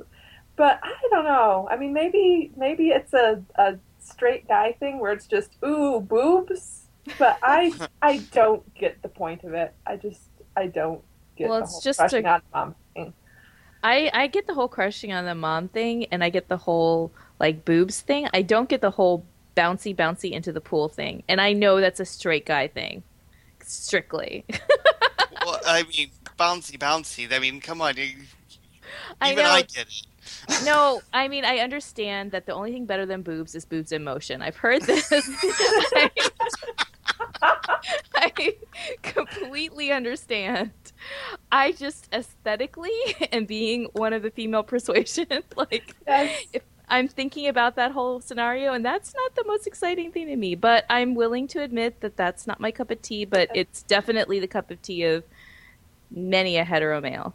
but 0.55 0.79
I 0.83 0.93
don't 1.09 1.25
know. 1.25 1.67
I 1.69 1.77
mean, 1.77 1.93
maybe 1.93 2.51
maybe 2.55 2.89
it's 2.89 3.13
a, 3.13 3.41
a 3.55 3.75
straight 3.99 4.47
guy 4.47 4.73
thing 4.73 4.99
where 4.99 5.11
it's 5.11 5.27
just 5.27 5.55
ooh 5.65 5.99
boobs, 5.99 6.83
but 7.19 7.37
I 7.43 7.73
I 8.01 8.17
don't 8.31 8.73
get 8.73 9.01
the 9.01 9.09
point 9.09 9.43
of 9.43 9.53
it. 9.53 9.73
I 9.85 9.97
just 9.97 10.21
I 10.55 10.67
don't 10.67 11.01
get 11.35 11.49
Well, 11.49 11.59
the 11.59 11.63
it's 11.65 11.73
whole 11.73 11.81
just 11.81 11.99
a- 12.13 12.41
mom 12.53 12.75
thing. 12.95 13.13
I 13.83 14.11
I 14.13 14.27
get 14.27 14.45
the 14.47 14.53
whole 14.53 14.67
crushing 14.67 15.11
on 15.11 15.25
the 15.25 15.35
mom 15.35 15.67
thing, 15.67 16.05
and 16.11 16.23
I 16.23 16.29
get 16.29 16.47
the 16.47 16.57
whole 16.57 17.11
like 17.41 17.65
boobs 17.65 17.99
thing. 17.99 18.27
I 18.33 18.43
don't 18.43 18.69
get 18.69 18.81
the 18.81 18.91
whole 18.91 19.25
bouncy 19.57 19.95
bouncy 19.95 20.31
into 20.31 20.53
the 20.53 20.61
pool 20.61 20.87
thing, 20.87 21.23
and 21.27 21.41
I 21.41 21.53
know 21.53 21.81
that's 21.81 21.99
a 21.99 22.05
straight 22.05 22.45
guy 22.45 22.67
thing, 22.67 23.03
strictly. 23.63 24.45
well, 25.45 25.59
I 25.65 25.83
mean, 25.83 26.11
bouncy, 26.39 26.77
bouncy. 26.77 27.33
I 27.33 27.39
mean, 27.39 27.59
come 27.59 27.81
on. 27.81 27.97
You, 27.97 28.11
I 29.19 29.31
even 29.31 29.43
know. 29.43 29.49
I 29.49 29.63
get 29.63 29.87
it. 29.87 30.07
no, 30.65 31.01
I 31.11 31.27
mean 31.27 31.45
I 31.45 31.57
understand 31.57 32.31
that 32.31 32.45
the 32.45 32.53
only 32.53 32.71
thing 32.71 32.85
better 32.85 33.07
than 33.07 33.23
boobs 33.23 33.55
is 33.55 33.65
boobs 33.65 33.91
in 33.91 34.03
motion. 34.03 34.43
I've 34.43 34.55
heard 34.55 34.83
this. 34.83 35.11
I, 35.91 36.11
I 38.15 38.55
completely 39.01 39.91
understand. 39.91 40.71
I 41.51 41.71
just 41.71 42.07
aesthetically 42.13 42.91
and 43.31 43.47
being 43.47 43.87
one 43.93 44.13
of 44.13 44.21
the 44.21 44.29
female 44.29 44.63
persuasion, 44.63 45.25
like 45.55 45.95
Yes. 46.05 46.43
if 46.53 46.61
I'm 46.91 47.07
thinking 47.07 47.47
about 47.47 47.75
that 47.77 47.91
whole 47.93 48.19
scenario, 48.21 48.73
and 48.73 48.85
that's 48.85 49.15
not 49.15 49.33
the 49.35 49.43
most 49.47 49.65
exciting 49.65 50.11
thing 50.11 50.27
to 50.27 50.35
me. 50.35 50.53
But 50.55 50.85
I'm 50.89 51.15
willing 51.15 51.47
to 51.49 51.61
admit 51.61 52.01
that 52.01 52.17
that's 52.17 52.45
not 52.45 52.59
my 52.59 52.69
cup 52.69 52.91
of 52.91 53.01
tea. 53.01 53.25
But 53.25 53.49
it's 53.55 53.81
definitely 53.83 54.39
the 54.39 54.47
cup 54.47 54.69
of 54.69 54.81
tea 54.81 55.03
of 55.05 55.23
many 56.11 56.57
a 56.57 56.63
hetero 56.65 57.01
male, 57.01 57.33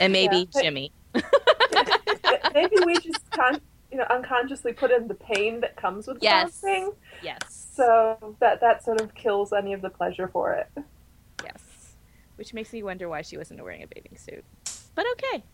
and 0.00 0.12
maybe 0.12 0.38
Yeah, 0.38 0.44
but- 0.52 0.62
Jimmy. 0.62 0.92
maybe 2.54 2.76
we 2.86 2.94
just 3.00 3.30
con- 3.30 3.60
you 3.92 3.98
know 3.98 4.04
unconsciously 4.10 4.72
put 4.72 4.90
in 4.90 5.06
the 5.06 5.14
pain 5.14 5.60
that 5.60 5.76
comes 5.76 6.06
with 6.06 6.18
Yes. 6.20 6.60
bouncing, 6.62 6.92
Yes. 7.22 7.68
so 7.76 8.36
that 8.40 8.60
that 8.60 8.82
sort 8.84 9.00
of 9.00 9.14
kills 9.14 9.52
any 9.52 9.72
of 9.74 9.82
the 9.82 9.90
pleasure 9.90 10.28
for 10.28 10.52
it. 10.54 10.68
Yes. 11.44 11.94
Which 12.36 12.54
makes 12.54 12.72
me 12.72 12.82
wonder 12.82 13.08
why 13.08 13.22
she 13.22 13.36
wasn't 13.36 13.62
wearing 13.62 13.82
a 13.82 13.86
bathing 13.86 14.16
suit. 14.16 14.44
But 14.94 15.04
okay. 15.12 15.44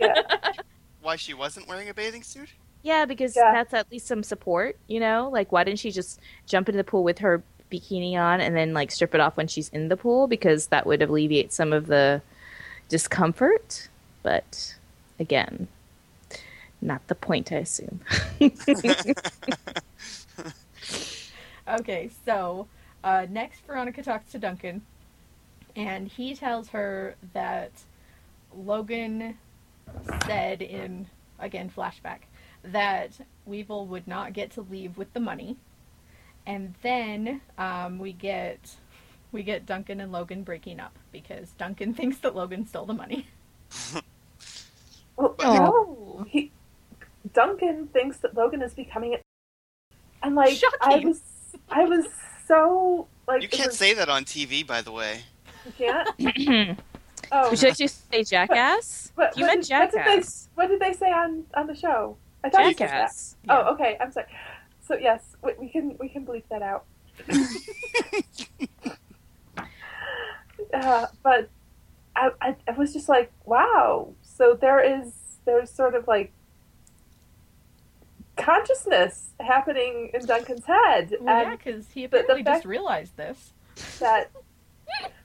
Yeah. 0.00 0.22
Why 1.02 1.16
she 1.16 1.34
wasn't 1.34 1.66
wearing 1.66 1.88
a 1.88 1.94
bathing 1.94 2.22
suit? 2.22 2.48
Yeah, 2.82 3.04
because 3.06 3.36
Yeah. 3.36 3.52
that's 3.52 3.74
at 3.74 3.90
least 3.92 4.06
some 4.06 4.22
support, 4.22 4.76
you 4.88 5.00
know? 5.00 5.28
Like, 5.32 5.52
why 5.52 5.64
didn't 5.64 5.78
she 5.78 5.90
just 5.92 6.20
jump 6.46 6.68
into 6.68 6.76
the 6.78 6.84
pool 6.84 7.04
with 7.04 7.18
her 7.20 7.42
bikini 7.70 8.14
on 8.16 8.40
and 8.40 8.56
then, 8.56 8.74
like, 8.74 8.90
strip 8.90 9.14
it 9.14 9.20
off 9.20 9.36
when 9.36 9.48
she's 9.48 9.68
in 9.70 9.88
the 9.88 9.96
pool? 9.96 10.26
Because 10.26 10.66
that 10.68 10.86
would 10.86 11.02
alleviate 11.02 11.52
some 11.52 11.72
of 11.72 11.86
the 11.86 12.22
discomfort. 12.88 13.88
But 14.22 14.76
again, 15.18 15.68
not 16.80 17.06
the 17.08 17.14
point, 17.14 17.52
I 17.52 17.56
assume. 17.56 18.00
Okay, 21.68 22.10
so 22.24 22.66
uh, 23.04 23.26
next 23.30 23.60
Veronica 23.66 24.02
talks 24.02 24.30
to 24.32 24.38
Duncan, 24.38 24.82
and 25.76 26.08
he 26.08 26.34
tells 26.34 26.68
her 26.70 27.14
that 27.32 27.70
Logan 28.54 29.38
said 30.26 30.60
in, 30.62 31.06
again, 31.38 31.70
flashback, 31.74 32.20
that 32.64 33.12
Weevil 33.46 33.86
would 33.86 34.06
not 34.06 34.32
get 34.32 34.50
to 34.52 34.60
leave 34.62 34.96
with 34.96 35.12
the 35.12 35.20
money. 35.20 35.56
And 36.46 36.74
then 36.82 37.40
um, 37.58 37.98
we 37.98 38.12
get 38.12 38.76
we 39.30 39.42
get 39.42 39.64
Duncan 39.64 40.00
and 40.00 40.12
Logan 40.12 40.42
breaking 40.42 40.80
up 40.80 40.98
because 41.12 41.50
Duncan 41.58 41.94
thinks 41.98 42.18
that 42.18 42.34
Logan 42.34 42.66
stole 42.66 42.86
the 42.86 42.94
money. 42.94 43.26
Well, 45.16 45.34
Oh. 45.40 46.16
no, 46.18 46.26
he 46.28 46.50
Duncan 47.32 47.86
thinks 47.88 48.18
that 48.18 48.34
Logan 48.36 48.62
is 48.62 48.74
becoming, 48.74 49.12
it, 49.12 49.22
and 50.22 50.34
like 50.34 50.60
I 50.80 50.96
was, 50.98 51.20
I 51.70 51.84
was 51.84 52.06
so 52.46 53.06
like 53.28 53.42
You 53.42 53.48
can't 53.48 53.68
was- 53.68 53.78
say 53.78 53.94
that 53.94 54.08
on 54.08 54.24
TV, 54.24 54.66
by 54.66 54.82
the 54.82 54.90
way. 54.92 55.20
you 55.66 55.72
can't. 55.78 56.08
Would 56.18 56.78
Oh, 57.34 57.50
you 57.52 57.56
like 57.56 57.76
to 57.76 57.88
say 57.88 58.24
jackass? 58.24 59.12
But- 59.16 59.36
you 59.38 59.44
but 59.46 59.54
meant 59.56 59.68
what 59.70 59.90
did 59.90 60.00
they- 60.00 60.04
jackass. 60.16 60.48
what 60.54 60.66
did 60.68 60.80
they 60.80 60.92
say 60.92 61.10
on 61.12 61.44
on 61.54 61.66
the 61.66 61.74
show? 61.74 62.16
I 62.44 62.50
thought 62.50 62.66
you 62.66 62.74
said 62.74 62.78
that. 62.78 62.90
Jackass. 62.90 63.36
Yeah. 63.44 63.58
Oh, 63.58 63.74
okay. 63.74 63.96
I'm 64.00 64.12
sorry. 64.12 64.26
So 64.80 64.96
yes, 64.96 65.36
we, 65.42 65.52
we 65.58 65.68
can 65.68 65.96
we 65.98 66.08
can 66.08 66.26
bleep 66.26 66.44
that 66.50 66.62
out. 66.62 66.84
uh, 70.74 71.06
but 71.22 71.48
I, 72.16 72.30
I 72.40 72.56
I 72.68 72.72
was 72.72 72.92
just 72.92 73.08
like, 73.08 73.32
wow. 73.44 74.12
So 74.22 74.56
there 74.60 74.80
is 74.80 75.12
there's 75.44 75.70
sort 75.70 75.94
of 75.94 76.08
like 76.08 76.32
consciousness 78.36 79.34
happening 79.40 80.10
in 80.14 80.24
Duncan's 80.26 80.64
head, 80.64 81.14
Well, 81.20 81.42
yeah, 81.42 81.50
and 81.50 81.58
because 81.58 81.90
he 81.90 82.04
apparently 82.04 82.42
just 82.42 82.64
realized 82.64 83.16
this. 83.16 83.52
that. 84.00 84.30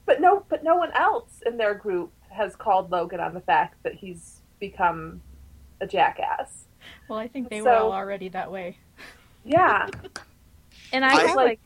But 0.05 0.21
no, 0.21 0.45
but 0.47 0.63
no 0.63 0.75
one 0.75 0.91
else 0.93 1.41
in 1.45 1.57
their 1.57 1.73
group 1.73 2.11
has 2.29 2.55
called 2.55 2.91
Logan 2.91 3.19
on 3.19 3.33
the 3.33 3.41
fact 3.41 3.81
that 3.83 3.95
he's 3.95 4.41
become 4.59 5.21
a 5.81 5.87
jackass. 5.87 6.65
Well, 7.07 7.19
I 7.19 7.27
think 7.27 7.49
they 7.49 7.61
were 7.61 7.71
all 7.71 7.91
already 7.93 8.29
that 8.29 8.51
way. 8.51 8.77
Yeah. 9.43 9.87
And 10.93 11.03
I, 11.03 11.09
I- 11.17 11.25
feel 11.25 11.35
like 11.35 11.59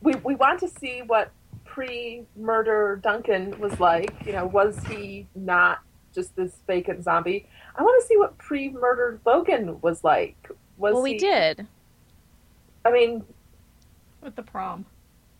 we 0.00 0.14
we 0.24 0.34
want 0.36 0.58
to 0.60 0.68
see 0.68 1.02
what 1.06 1.30
pre-murder 1.66 2.98
Duncan 3.02 3.58
was 3.60 3.78
like. 3.78 4.14
You 4.24 4.32
know, 4.32 4.46
was 4.46 4.78
he 4.88 5.26
not 5.34 5.80
just 6.14 6.34
this 6.34 6.56
vacant 6.66 7.04
zombie? 7.04 7.46
I 7.76 7.82
want 7.82 8.00
to 8.02 8.06
see 8.06 8.16
what 8.16 8.38
pre-murder 8.38 9.20
Logan 9.26 9.78
was 9.82 10.02
like. 10.02 10.50
Was 10.78 10.94
well, 10.94 11.02
we 11.02 11.12
he, 11.12 11.18
did. 11.18 11.66
I 12.86 12.90
mean, 12.90 13.22
With 14.22 14.34
the 14.36 14.42
prom. 14.42 14.86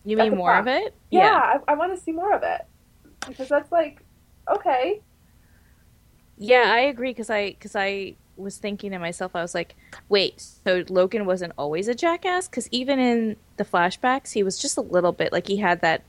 You 0.04 0.18
mean 0.18 0.36
more 0.36 0.50
prom. 0.50 0.68
of 0.68 0.74
it? 0.74 0.94
yeah, 1.10 1.58
I, 1.66 1.72
I 1.72 1.74
want 1.74 1.96
to 1.96 2.00
see 2.00 2.12
more 2.12 2.32
of 2.34 2.42
it 2.42 2.66
because 3.26 3.48
that's 3.48 3.72
like, 3.72 4.02
okay, 4.54 5.00
Yeah, 6.36 6.64
I 6.66 6.80
agree 6.80 7.10
because 7.10 7.30
I 7.30 7.50
because 7.50 7.74
I 7.74 8.16
was 8.36 8.58
thinking 8.58 8.92
to 8.92 8.98
myself, 8.98 9.34
I 9.34 9.42
was 9.42 9.54
like, 9.54 9.76
wait, 10.08 10.40
so 10.40 10.84
Logan 10.88 11.26
wasn't 11.26 11.52
always 11.58 11.88
a 11.88 11.94
jackass? 11.94 12.48
Because 12.48 12.68
even 12.70 12.98
in 12.98 13.36
the 13.56 13.64
flashbacks, 13.64 14.32
he 14.32 14.42
was 14.42 14.58
just 14.58 14.76
a 14.76 14.82
little 14.82 15.12
bit 15.12 15.32
like 15.32 15.46
he 15.46 15.56
had 15.58 15.80
that 15.82 16.02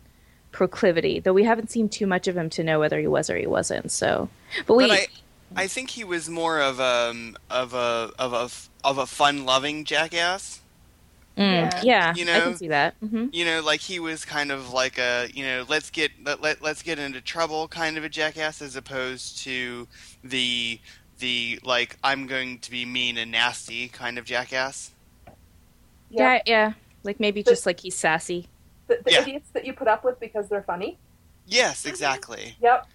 proclivity, 0.51 1.19
though 1.19 1.33
we 1.33 1.43
haven't 1.43 1.71
seen 1.71 1.89
too 1.89 2.07
much 2.07 2.27
of 2.27 2.37
him 2.37 2.49
to 2.51 2.63
know 2.63 2.79
whether 2.79 2.99
he 2.99 3.07
was 3.07 3.29
or 3.29 3.37
he 3.37 3.47
wasn't. 3.47 3.91
So, 3.91 4.29
but 4.65 4.75
we, 4.75 4.87
But 4.87 4.91
I, 4.91 5.07
I 5.55 5.67
think 5.67 5.91
he 5.91 6.03
was 6.03 6.29
more 6.29 6.59
of 6.61 6.79
a 6.79 7.33
of 7.49 7.73
a 7.73 8.11
of 8.19 8.33
a 8.33 8.49
of 8.87 8.97
a 8.97 9.05
fun-loving 9.07 9.85
jackass. 9.85 10.61
Mm, 11.37 11.53
Yeah. 11.53 11.83
yeah, 11.83 12.11
You 12.13 12.25
know, 12.25 12.31
I 12.33 12.39
know? 12.39 12.51
can 12.51 12.55
see 12.55 12.67
that. 12.69 12.95
hmm 12.99 13.27
You 13.31 13.45
know, 13.45 13.61
like 13.61 13.81
he 13.81 13.99
was 13.99 14.25
kind 14.25 14.51
of 14.51 14.71
like 14.71 14.97
a 14.97 15.27
you 15.33 15.43
know 15.45 15.65
let's 15.67 15.89
get 15.89 16.11
let, 16.23 16.41
let 16.41 16.61
let's 16.61 16.81
get 16.81 16.97
into 16.99 17.21
trouble 17.21 17.67
kind 17.67 17.97
of 17.97 18.03
a 18.05 18.09
jackass 18.09 18.61
as 18.61 18.75
opposed 18.75 19.39
to 19.39 19.87
the 20.23 20.79
the 21.19 21.59
like 21.63 21.97
I'm 22.03 22.27
going 22.27 22.59
to 22.59 22.71
be 22.71 22.85
mean 22.85 23.17
and 23.17 23.31
nasty 23.31 23.87
kind 23.87 24.17
of 24.17 24.25
jackass. 24.25 24.91
Yeah, 26.09 26.41
yeah, 26.45 26.73
like 27.03 27.19
maybe 27.19 27.43
But- 27.43 27.51
just 27.51 27.65
like 27.65 27.79
he's 27.79 27.95
sassy. 27.95 28.47
the, 28.87 28.99
the 29.03 29.11
Yeah. 29.11 29.21
idiots 29.23 29.49
that 29.51 29.65
you 29.65 29.73
put 29.73 29.87
up 29.89 30.03
with 30.05 30.19
because 30.19 30.47
they're 30.47 30.63
funny. 30.63 30.97
Yes, 31.45 31.81
mm-hmm. 31.81 31.89
exactly. 31.89 32.55
Yep. 32.61 32.87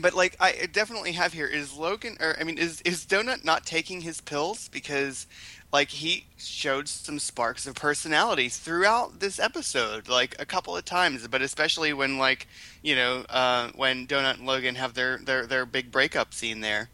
But 0.00 0.14
like 0.14 0.36
I 0.38 0.68
definitely 0.70 1.12
have 1.12 1.32
here 1.32 1.46
is 1.46 1.74
Logan 1.74 2.16
or 2.20 2.36
I 2.38 2.44
mean 2.44 2.58
is 2.58 2.80
is 2.82 3.04
Donut 3.06 3.44
not 3.44 3.64
taking 3.66 4.00
his 4.02 4.20
pills 4.20 4.68
because 4.68 5.26
like 5.72 5.90
he 5.90 6.24
showed 6.36 6.88
some 6.88 7.18
sparks 7.18 7.66
of 7.66 7.74
personality 7.74 8.48
throughout 8.48 9.20
this 9.20 9.38
episode 9.38 10.08
like 10.08 10.34
a 10.38 10.46
couple 10.46 10.76
of 10.76 10.84
times 10.84 11.26
but 11.28 11.42
especially 11.42 11.92
when 11.92 12.18
like 12.18 12.46
you 12.82 12.94
know 12.94 13.24
uh, 13.30 13.68
when 13.74 14.06
Donut 14.06 14.38
and 14.38 14.46
Logan 14.46 14.74
have 14.76 14.94
their 14.94 15.18
their 15.18 15.46
their 15.46 15.66
big 15.66 15.90
breakup 15.90 16.32
scene 16.32 16.60
there 16.60 16.88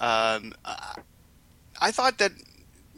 um, 0.00 0.52
I- 1.80 1.90
thought 1.90 2.18
that 2.18 2.32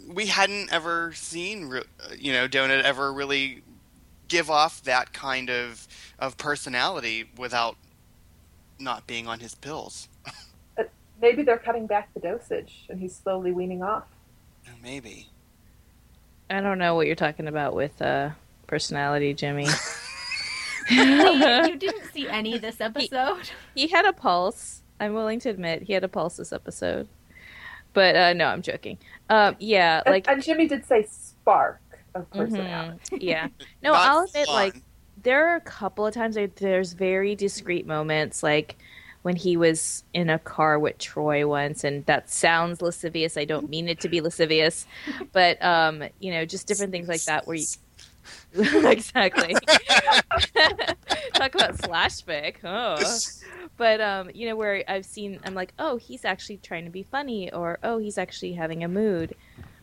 we 0.07 0.27
hadn't 0.27 0.73
ever 0.73 1.13
seen 1.15 1.81
you 2.19 2.33
know 2.33 2.49
Donut 2.49 2.83
ever 2.83 3.13
really 3.13 3.63
give 4.29 4.51
off 4.51 4.83
that 4.85 5.13
kind 5.13 5.51
of 5.51 5.87
of 6.19 6.37
personality 6.37 7.29
without 7.37 7.77
not 8.79 9.07
being 9.07 9.27
on 9.27 9.41
his 9.41 9.55
pills. 9.55 10.09
Maybe 11.21 11.43
they're 11.43 11.59
cutting 11.59 11.87
back 11.87 12.13
the 12.15 12.21
dosage 12.21 12.85
and 12.89 13.01
he's 13.01 13.15
slowly 13.17 13.53
weaning 13.53 13.83
off. 13.83 14.05
Maybe. 14.87 15.27
I 16.49 16.61
don't 16.61 16.79
know 16.79 16.95
what 16.95 17.09
you're 17.09 17.17
talking 17.17 17.49
about 17.49 17.75
with 17.75 18.01
uh, 18.01 18.31
personality, 18.69 19.35
Jimmy. 19.35 19.67
See, 20.89 20.95
you 20.95 21.77
didn't 21.77 22.05
see 22.13 22.29
any 22.29 22.57
this 22.59 22.81
episode. 22.81 23.51
He 23.75 23.89
had 23.89 24.05
a 24.05 24.13
pulse. 24.13 24.83
I'm 25.01 25.13
willing 25.13 25.41
to 25.41 25.49
admit 25.49 25.83
he 25.83 25.93
had 25.93 26.05
a 26.05 26.09
pulse 26.09 26.37
this 26.37 26.53
episode. 26.53 27.09
But 27.95 28.15
uh, 28.15 28.33
no, 28.35 28.47
I'm 28.47 28.63
joking. 28.63 28.97
Um, 29.29 29.57
yeah, 29.59 30.05
like 30.07 30.29
and, 30.29 30.41
Jimmy 30.41 30.69
did 30.69 30.87
say 30.87 31.05
spark 31.11 31.81
of 32.15 32.31
mhm, 32.31 32.37
personality. 32.37 33.19
yeah. 33.23 33.49
No, 33.83 33.93
I'll 33.93 34.23
admit, 34.23 34.47
fun. 34.47 34.55
like 34.55 34.83
there 35.21 35.49
are 35.49 35.57
a 35.57 35.61
couple 35.63 36.07
of 36.07 36.15
times 36.15 36.37
where 36.37 36.47
there's 36.47 36.93
very 36.93 37.35
discreet 37.35 37.89
moments, 37.89 38.45
like 38.45 38.77
when 39.27 39.35
he 39.35 39.57
was 39.57 40.05
in 40.15 40.31
a 40.31 40.39
car 40.39 40.79
with 40.79 40.99
Troy 40.99 41.49
once, 41.49 41.83
and 41.83 42.07
that 42.07 42.31
sounds 42.31 42.81
lascivious. 42.81 43.37
I 43.37 43.45
don't 43.45 43.69
mean 43.69 43.89
it 43.89 43.99
to 44.03 44.09
be 44.09 44.21
lascivious, 44.21 44.87
but 45.33 45.61
um, 45.65 46.05
you 46.21 46.31
know, 46.31 46.45
just 46.45 46.69
different 46.69 46.93
things 46.93 47.09
like 47.09 47.25
that 47.25 47.45
where 47.45 47.57
you 47.57 47.67
exactly 48.89 49.55
talk 51.35 51.55
about 51.57 51.77
slashback. 51.77 52.57
Oh 52.63 53.03
but 53.77 54.01
um 54.01 54.31
you 54.33 54.49
know 54.49 54.57
where 54.57 54.83
i've 54.89 55.05
seen 55.05 55.39
i'm 55.45 55.55
like 55.55 55.73
oh 55.79 55.97
he's 55.97 56.25
actually 56.25 56.57
trying 56.57 56.85
to 56.85 56.91
be 56.91 57.03
funny 57.03 57.53
or 57.53 57.79
oh 57.83 57.99
he's 57.99 58.17
actually 58.17 58.55
having 58.55 58.83
a 58.83 58.89
mood 58.89 59.35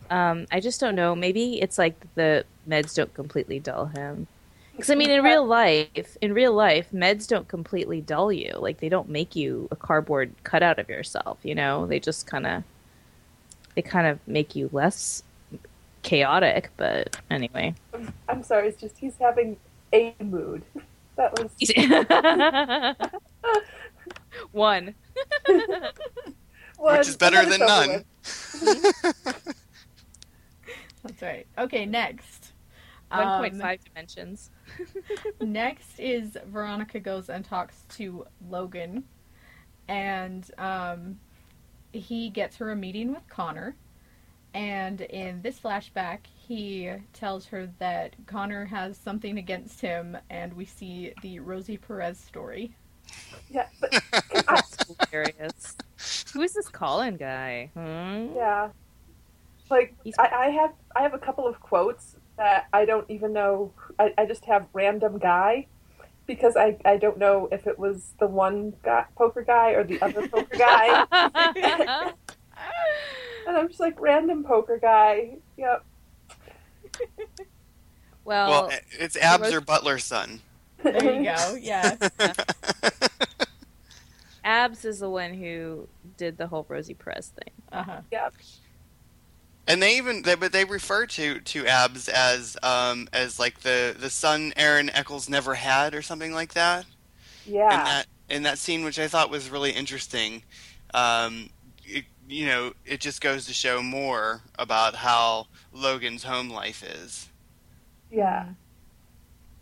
um 0.10 0.46
i 0.52 0.60
just 0.60 0.80
don't 0.80 0.96
know 0.96 1.16
maybe 1.16 1.62
it's 1.62 1.78
like 1.78 1.96
the 2.16 2.44
meds 2.68 2.96
don't 2.96 3.14
completely 3.14 3.60
dull 3.60 3.86
him 3.86 4.28
because 4.74 4.90
i 4.90 4.96
mean 4.96 5.10
in 5.10 5.24
real 5.24 5.46
life 5.46 6.18
in 6.22 6.34
real 6.34 6.54
life 6.54 6.88
meds 6.94 7.28
don't 7.28 7.48
completely 7.48 8.02
dull 8.02 8.32
you 8.32 8.52
like 8.60 8.80
they 8.80 8.90
don't 8.90 9.10
make 9.10 9.36
you 9.36 9.68
a 9.72 9.76
cardboard 9.76 10.34
cutout 10.44 10.80
of 10.80 10.90
yourself 10.90 11.38
you 11.44 11.56
know 11.56 11.86
they 11.88 12.00
just 12.00 12.28
kind 12.28 12.46
of 12.46 12.64
they 13.76 13.82
kind 13.82 14.08
of 14.08 14.20
make 14.28 14.56
you 14.56 14.70
less 14.72 15.24
chaotic 16.02 16.70
but 16.78 17.18
anyway 17.32 17.74
I'm, 17.94 18.14
I'm 18.28 18.44
sorry, 18.44 18.68
it's 18.68 18.82
just 18.82 18.98
he's 18.98 19.16
having 19.18 19.58
a 19.94 20.14
mood. 20.20 20.64
That 21.16 21.32
was 21.40 21.52
one 24.52 24.96
one, 26.78 26.98
Which 26.98 27.08
is 27.08 27.18
better 27.18 27.46
than 27.46 27.60
none. 27.60 28.04
That's 31.04 31.22
right. 31.22 31.46
Okay, 31.60 31.86
next. 31.86 32.43
Um, 33.14 33.44
1.5 33.44 33.80
dimensions 33.86 34.50
Next 35.42 36.00
is 36.00 36.36
Veronica 36.48 37.00
goes 37.00 37.30
and 37.30 37.46
talks 37.46 37.86
to 37.90 38.26
Logan, 38.50 39.04
and 39.88 40.50
um, 40.58 41.20
he 41.92 42.30
gets 42.30 42.58
her 42.58 42.72
a 42.72 42.76
meeting 42.76 43.14
with 43.14 43.28
Connor. 43.30 43.76
And 44.56 45.02
in 45.02 45.42
this 45.42 45.60
flashback, 45.60 46.20
he 46.48 46.92
tells 47.14 47.46
her 47.48 47.70
that 47.80 48.16
Connor 48.28 48.66
has 48.66 48.98
something 48.98 49.38
against 49.38 49.82
him, 49.82 50.18
and 50.30 50.54
we 50.54 50.66
see 50.66 51.14
the 51.22 51.40
Rosie 51.40 51.78
Perez 51.78 52.20
story. 52.20 52.76
Yeah, 53.50 53.68
but 53.80 53.92
That's 54.48 54.78
hilarious. 55.12 55.78
Who 56.34 56.42
is 56.42 56.54
this 56.54 56.70
Colin 56.70 57.18
guy? 57.18 57.70
Hmm? 57.74 58.36
yeah, 58.36 58.70
like 59.70 59.96
I, 60.20 60.28
I 60.28 60.50
have 60.50 60.74
I 60.96 61.02
have 61.02 61.14
a 61.14 61.20
couple 61.20 61.48
of 61.48 61.60
quotes 61.60 62.16
that 62.38 62.68
I 62.74 62.86
don't 62.86 63.10
even 63.10 63.34
know. 63.34 63.72
I, 64.00 64.14
I 64.18 64.26
just 64.26 64.46
have 64.46 64.68
random 64.74 65.18
guy 65.20 65.68
because 66.26 66.56
I, 66.56 66.78
I 66.86 66.98
don't 66.98 67.18
know 67.18 67.50
if 67.52 67.68
it 67.68 67.78
was 67.78 68.14
the 68.20 68.28
one 68.28 68.74
guy, 68.84 69.06
poker 69.16 69.44
guy 69.44 69.72
or 69.72 69.84
the 69.84 70.02
other 70.02 70.28
poker 70.28 70.58
guy, 70.58 71.06
and 73.48 73.58
I'm 73.58 73.68
just 73.68 73.80
like 73.80 74.00
random 74.00 74.44
poker 74.44 74.78
guy. 74.78 75.38
Yep. 75.58 75.86
well, 78.26 78.50
well, 78.50 78.72
it's 78.92 79.16
Abs 79.18 79.44
Rose- 79.44 79.54
or 79.54 79.62
Butler's 79.62 80.04
son. 80.04 80.42
There 80.82 81.14
you 81.16 81.24
go. 81.24 81.58
Yeah. 81.60 81.96
Abs 84.44 84.84
is 84.84 85.00
the 85.00 85.10
one 85.10 85.34
who 85.34 85.88
did 86.18 86.38
the 86.38 86.48
whole 86.48 86.66
Rosie 86.68 86.94
Perez 86.94 87.30
thing. 87.30 87.54
Uh 87.72 87.84
huh. 87.84 88.02
Yep. 88.12 88.34
And 89.68 89.82
they 89.82 89.98
even, 89.98 90.24
they, 90.24 90.36
but 90.36 90.52
they 90.52 90.66
refer 90.66 91.06
to 91.08 91.40
to 91.40 91.66
Abs 91.68 92.10
as 92.10 92.58
um 92.64 93.08
as 93.14 93.40
like 93.40 93.62
the 93.62 93.96
the 93.98 94.10
son 94.10 94.54
Aaron 94.58 94.90
Echolls 94.90 95.30
never 95.30 95.56
had 95.56 95.96
or 95.96 96.02
something 96.02 96.34
like 96.34 96.54
that. 96.54 96.86
Yeah. 97.46 97.70
in 97.70 97.84
that 97.84 98.08
in 98.30 98.44
that 98.44 98.58
scene, 98.60 98.84
which 98.84 99.00
I 99.00 99.08
thought 99.08 99.30
was 99.30 99.50
really 99.50 99.72
interesting. 99.72 100.44
Um, 100.94 101.50
it, 101.84 102.06
you 102.28 102.46
know, 102.48 102.74
it 102.86 103.00
just 103.02 103.22
goes 103.22 103.46
to 103.48 103.54
show 103.54 103.82
more 103.84 104.44
about 104.58 104.96
how 104.96 105.48
Logan's 105.72 106.24
home 106.24 106.50
life 106.50 106.84
is, 106.84 107.30
yeah. 108.10 108.54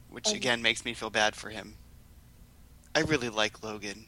which 0.08 0.34
Um, 0.34 0.36
again 0.36 0.62
makes 0.62 0.86
me 0.86 0.94
feel 0.94 1.10
bad 1.10 1.36
for 1.36 1.50
him. 1.50 1.80
I 2.96 3.02
really 3.02 3.30
like 3.30 3.64
Logan. 3.64 4.08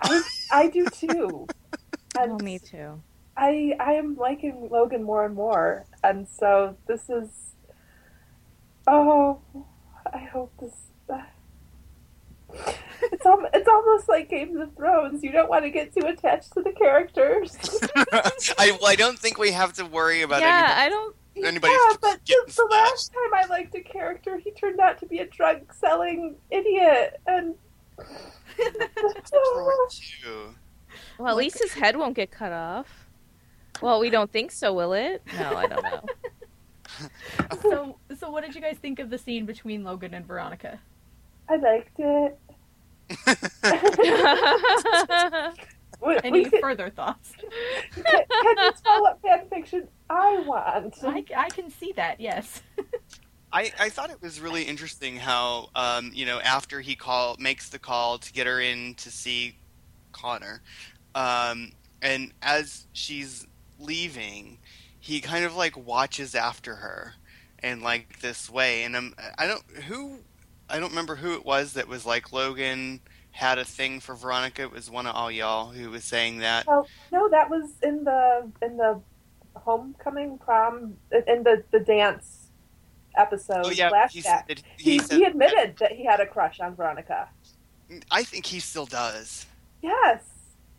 I 0.00 0.22
I 0.50 0.68
do 0.68 0.88
too. 0.90 1.50
Oh, 2.16 2.38
And 2.38 2.42
me 2.42 2.58
too. 2.58 3.02
I 3.36 3.74
I 3.80 3.92
am 3.94 4.16
liking 4.16 4.68
Logan 4.70 5.02
more 5.02 5.24
and 5.24 5.34
more, 5.34 5.86
and 6.02 6.28
so 6.28 6.76
this 6.86 7.08
is. 7.08 7.54
Oh, 8.86 9.40
I 10.12 10.18
hope 10.18 10.52
this. 10.60 10.72
It's 13.12 13.26
al- 13.26 13.48
it's 13.52 13.68
almost 13.68 14.08
like 14.08 14.30
Game 14.30 14.56
of 14.58 14.74
Thrones. 14.76 15.22
You 15.22 15.32
don't 15.32 15.48
want 15.48 15.64
to 15.64 15.70
get 15.70 15.92
too 15.92 16.06
attached 16.06 16.52
to 16.52 16.62
the 16.62 16.72
characters. 16.72 17.56
I, 18.58 18.76
well, 18.80 18.86
I 18.86 18.96
don't 18.96 19.18
think 19.18 19.38
we 19.38 19.50
have 19.50 19.72
to 19.74 19.84
worry 19.84 20.22
about 20.22 20.40
yeah, 20.40 20.74
I 20.76 20.88
don't. 20.88 21.14
anybody. 21.36 21.72
Yeah, 21.72 21.96
but 22.00 22.24
getting 22.24 22.44
the, 22.46 22.52
the 22.52 22.68
last 22.70 23.12
time 23.12 23.34
I 23.34 23.46
liked 23.46 23.74
a 23.74 23.80
character, 23.80 24.38
he 24.38 24.52
turned 24.52 24.78
out 24.80 24.98
to 25.00 25.06
be 25.06 25.18
a 25.18 25.26
drug 25.26 25.74
selling 25.74 26.36
idiot, 26.50 27.20
and 27.26 27.54
Well, 31.18 31.28
at 31.28 31.36
least 31.36 31.60
his 31.60 31.72
head 31.74 31.96
won't 31.96 32.14
get 32.14 32.30
cut 32.30 32.52
off. 32.52 33.03
Well, 33.80 34.00
we 34.00 34.10
don't 34.10 34.30
think 34.30 34.52
so, 34.52 34.72
will 34.72 34.92
it? 34.92 35.22
No, 35.38 35.54
I 35.56 35.66
don't 35.66 35.82
know. 35.82 36.02
So, 37.60 37.96
so 38.16 38.30
what 38.30 38.44
did 38.44 38.54
you 38.54 38.60
guys 38.60 38.76
think 38.78 39.00
of 39.00 39.10
the 39.10 39.18
scene 39.18 39.46
between 39.46 39.82
Logan 39.82 40.14
and 40.14 40.24
Veronica? 40.24 40.78
I 41.48 41.56
liked 41.56 41.98
it. 41.98 42.38
We, 46.04 46.18
Any 46.22 46.44
we 46.44 46.50
can, 46.50 46.60
further 46.60 46.90
thoughts? 46.90 47.32
can, 47.94 48.04
can 48.04 48.24
you 48.58 48.72
tell 48.84 49.00
what 49.00 49.22
fan 49.22 49.48
fiction 49.48 49.88
I 50.10 50.42
want? 50.46 50.94
I, 51.02 51.24
I 51.34 51.48
can 51.48 51.70
see 51.70 51.92
that. 51.92 52.20
Yes. 52.20 52.60
I, 53.52 53.72
I 53.80 53.88
thought 53.88 54.10
it 54.10 54.20
was 54.20 54.40
really 54.40 54.64
interesting 54.64 55.16
how 55.16 55.70
um, 55.74 56.10
you 56.12 56.26
know 56.26 56.40
after 56.40 56.80
he 56.80 56.94
call 56.94 57.36
makes 57.38 57.70
the 57.70 57.78
call 57.78 58.18
to 58.18 58.32
get 58.32 58.46
her 58.46 58.60
in 58.60 58.94
to 58.96 59.10
see 59.10 59.56
Connor, 60.12 60.60
um, 61.14 61.72
and 62.02 62.32
as 62.42 62.86
she's 62.92 63.46
leaving, 63.78 64.58
he 64.98 65.20
kind 65.20 65.44
of 65.44 65.54
like 65.54 65.76
watches 65.76 66.34
after 66.34 66.76
her 66.76 67.14
in 67.62 67.80
like 67.80 68.20
this 68.20 68.50
way, 68.50 68.84
and 68.84 68.96
I'm 68.96 69.14
I 69.38 69.46
don't 69.46 69.64
who 69.86 70.18
I 70.68 70.78
don't 70.78 70.90
remember 70.90 71.16
who 71.16 71.34
it 71.34 71.44
was 71.44 71.74
that 71.74 71.88
was 71.88 72.06
like 72.06 72.32
Logan 72.32 73.00
had 73.32 73.58
a 73.58 73.64
thing 73.64 74.00
for 74.00 74.14
Veronica. 74.14 74.62
It 74.62 74.72
was 74.72 74.90
one 74.90 75.06
of 75.06 75.14
all 75.14 75.30
y'all 75.30 75.72
who 75.72 75.90
was 75.90 76.04
saying 76.04 76.38
that. 76.38 76.66
Well, 76.66 76.86
no, 77.12 77.28
that 77.28 77.50
was 77.50 77.70
in 77.82 78.04
the 78.04 78.50
in 78.62 78.76
the 78.76 79.00
homecoming 79.54 80.38
prom 80.38 80.96
in 81.26 81.42
the 81.42 81.62
the 81.70 81.80
dance 81.80 82.48
episode. 83.16 83.62
Oh 83.64 83.70
yeah, 83.70 83.90
he 84.08 84.20
flashback. 84.20 84.48
said, 84.48 84.62
He, 84.78 84.84
he, 84.84 84.90
he, 84.92 84.98
said 84.98 85.22
admitted 85.22 85.76
that 85.78 85.92
he 85.92 86.04
had 86.04 86.20
a 86.20 86.26
crush 86.26 86.60
on 86.60 86.74
Veronica. 86.74 87.28
I 88.10 88.24
think 88.24 88.46
he 88.46 88.60
still 88.60 88.86
does. 88.86 89.46
Yes. 89.82 90.22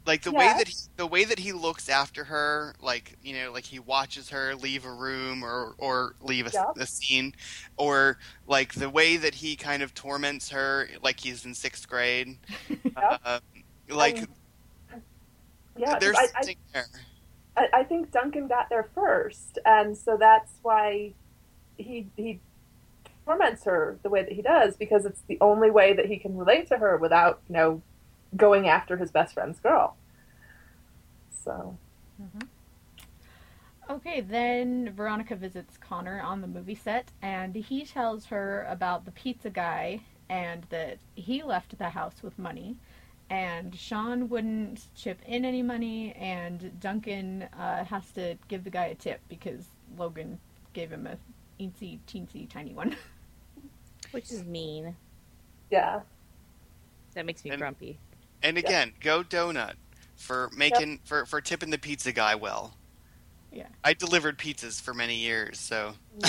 Like 0.06 0.24
the 0.24 0.32
way 0.32 0.54
that 0.54 0.68
he, 0.68 0.76
the 0.98 1.08
way 1.08 1.26
that 1.26 1.40
he 1.40 1.52
looks 1.54 1.90
after 1.90 2.26
her 2.26 2.76
like 2.82 3.16
you 3.22 3.36
know 3.36 3.52
like 3.52 3.66
he 3.66 3.80
watches 3.80 4.30
her 4.30 4.56
leave 4.56 4.86
a 4.86 4.92
room 4.94 5.44
or 5.44 5.76
or 5.78 6.16
leave 6.22 6.48
a, 6.48 6.52
Yeah. 6.52 6.74
a 6.80 6.86
scene 6.86 7.34
or 7.78 8.18
like 8.48 8.74
the 8.74 8.90
way 8.90 9.18
that 9.18 9.36
he 9.36 9.56
kind 9.56 9.84
of 9.84 9.94
torments 9.94 10.50
her 10.50 10.88
like 11.02 11.20
he's 11.20 11.46
in 11.46 11.54
sixth 11.54 11.88
grade 11.88 12.38
Yeah. 12.98 13.18
uh, 13.26 13.40
like 13.90 14.24
Um, 14.24 15.02
Yeah. 15.76 16.00
there's 16.00 16.16
I, 16.16 16.28
I, 16.36 16.50
there 16.74 16.88
I, 17.56 17.68
I 17.82 17.84
think 17.84 18.12
Duncan 18.12 18.48
got 18.48 18.68
there 18.70 18.90
first, 18.96 19.60
and 19.66 19.98
so 19.98 20.18
that's 20.20 20.60
why 20.62 21.16
he 21.78 22.12
he 22.18 22.42
torments 23.26 23.66
her 23.66 24.00
the 24.04 24.10
way 24.10 24.24
that 24.24 24.34
he 24.34 24.42
does 24.44 24.78
because 24.78 25.06
it's 25.06 25.24
the 25.30 25.38
only 25.42 25.72
way 25.72 25.94
that 25.94 26.08
he 26.08 26.20
can 26.20 26.38
relate 26.38 26.68
to 26.70 26.78
her 26.78 26.98
without 26.98 27.42
you 27.50 27.56
know 27.56 27.84
going 28.36 28.68
after 28.68 28.98
his 28.98 29.12
best 29.12 29.34
friend's 29.34 29.60
girl. 29.60 29.96
So 31.44 31.78
Okay, 33.90 34.22
then 34.22 34.92
Veronica 34.96 35.36
visits 35.36 35.78
Connor 35.78 36.20
on 36.20 36.42
the 36.42 36.48
movie 36.48 36.74
set, 36.76 37.12
and 37.22 37.54
he 37.54 37.86
tells 37.86 38.26
her 38.26 38.66
about 38.68 39.06
the 39.06 39.12
pizza 39.12 39.50
guy 39.52 40.00
and 40.28 40.64
that 40.72 40.98
he 41.14 41.44
left 41.44 41.78
the 41.78 41.90
house 41.90 42.24
with 42.24 42.40
money, 42.40 42.76
and 43.30 43.76
Sean 43.76 44.28
wouldn't 44.28 44.88
chip 44.96 45.20
in 45.28 45.46
any 45.46 45.62
money, 45.62 46.14
and 46.14 46.80
Duncan 46.80 47.44
uh, 47.60 47.84
has 47.86 48.10
to 48.14 48.36
give 48.48 48.64
the 48.64 48.72
guy 48.72 48.86
a 48.86 48.96
tip 48.96 49.22
because 49.30 49.68
Logan 50.00 50.40
gave 50.74 50.92
him 50.92 51.06
a 51.06 51.16
eensy 51.62 52.00
teensy 52.08 52.50
tiny 52.50 52.74
one. 52.74 52.96
Which 54.12 54.32
is 54.32 54.44
mean. 54.46 54.96
yeah, 55.70 56.02
That 57.14 57.28
makes 57.28 57.44
me 57.44 57.52
And- 57.52 57.60
grumpy. 57.60 58.00
And 58.46 58.58
again 58.58 58.94
go 59.02 59.24
donut 59.24 59.74
for 60.16 60.50
making 60.56 61.00
for 61.04 61.26
for 61.26 61.42
tipping 61.42 61.70
the 61.72 61.78
pizza 61.78 62.12
guy 62.12 62.36
well 62.36 62.74
Yeah. 63.52 63.68
i 63.84 63.94
delivered 63.94 64.38
pizzas 64.38 64.82
for 64.82 64.94
many 64.94 65.16
years 65.16 65.60
so 65.60 65.94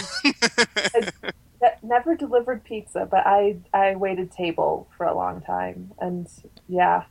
never 1.83 2.15
delivered 2.15 2.65
pizza, 2.65 3.07
but 3.11 3.27
I 3.27 3.57
I 3.73 3.97
waited 3.97 4.31
table 4.33 4.89
for 4.97 5.07
a 5.07 5.15
long 5.15 5.41
time, 5.41 5.93
and 6.01 6.27
yeah, 6.69 7.05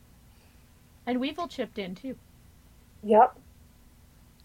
and 1.08 1.20
Weevil 1.20 1.48
chipped 1.48 1.78
in 1.80 1.96
too. 1.96 2.16
yep, 3.04 3.36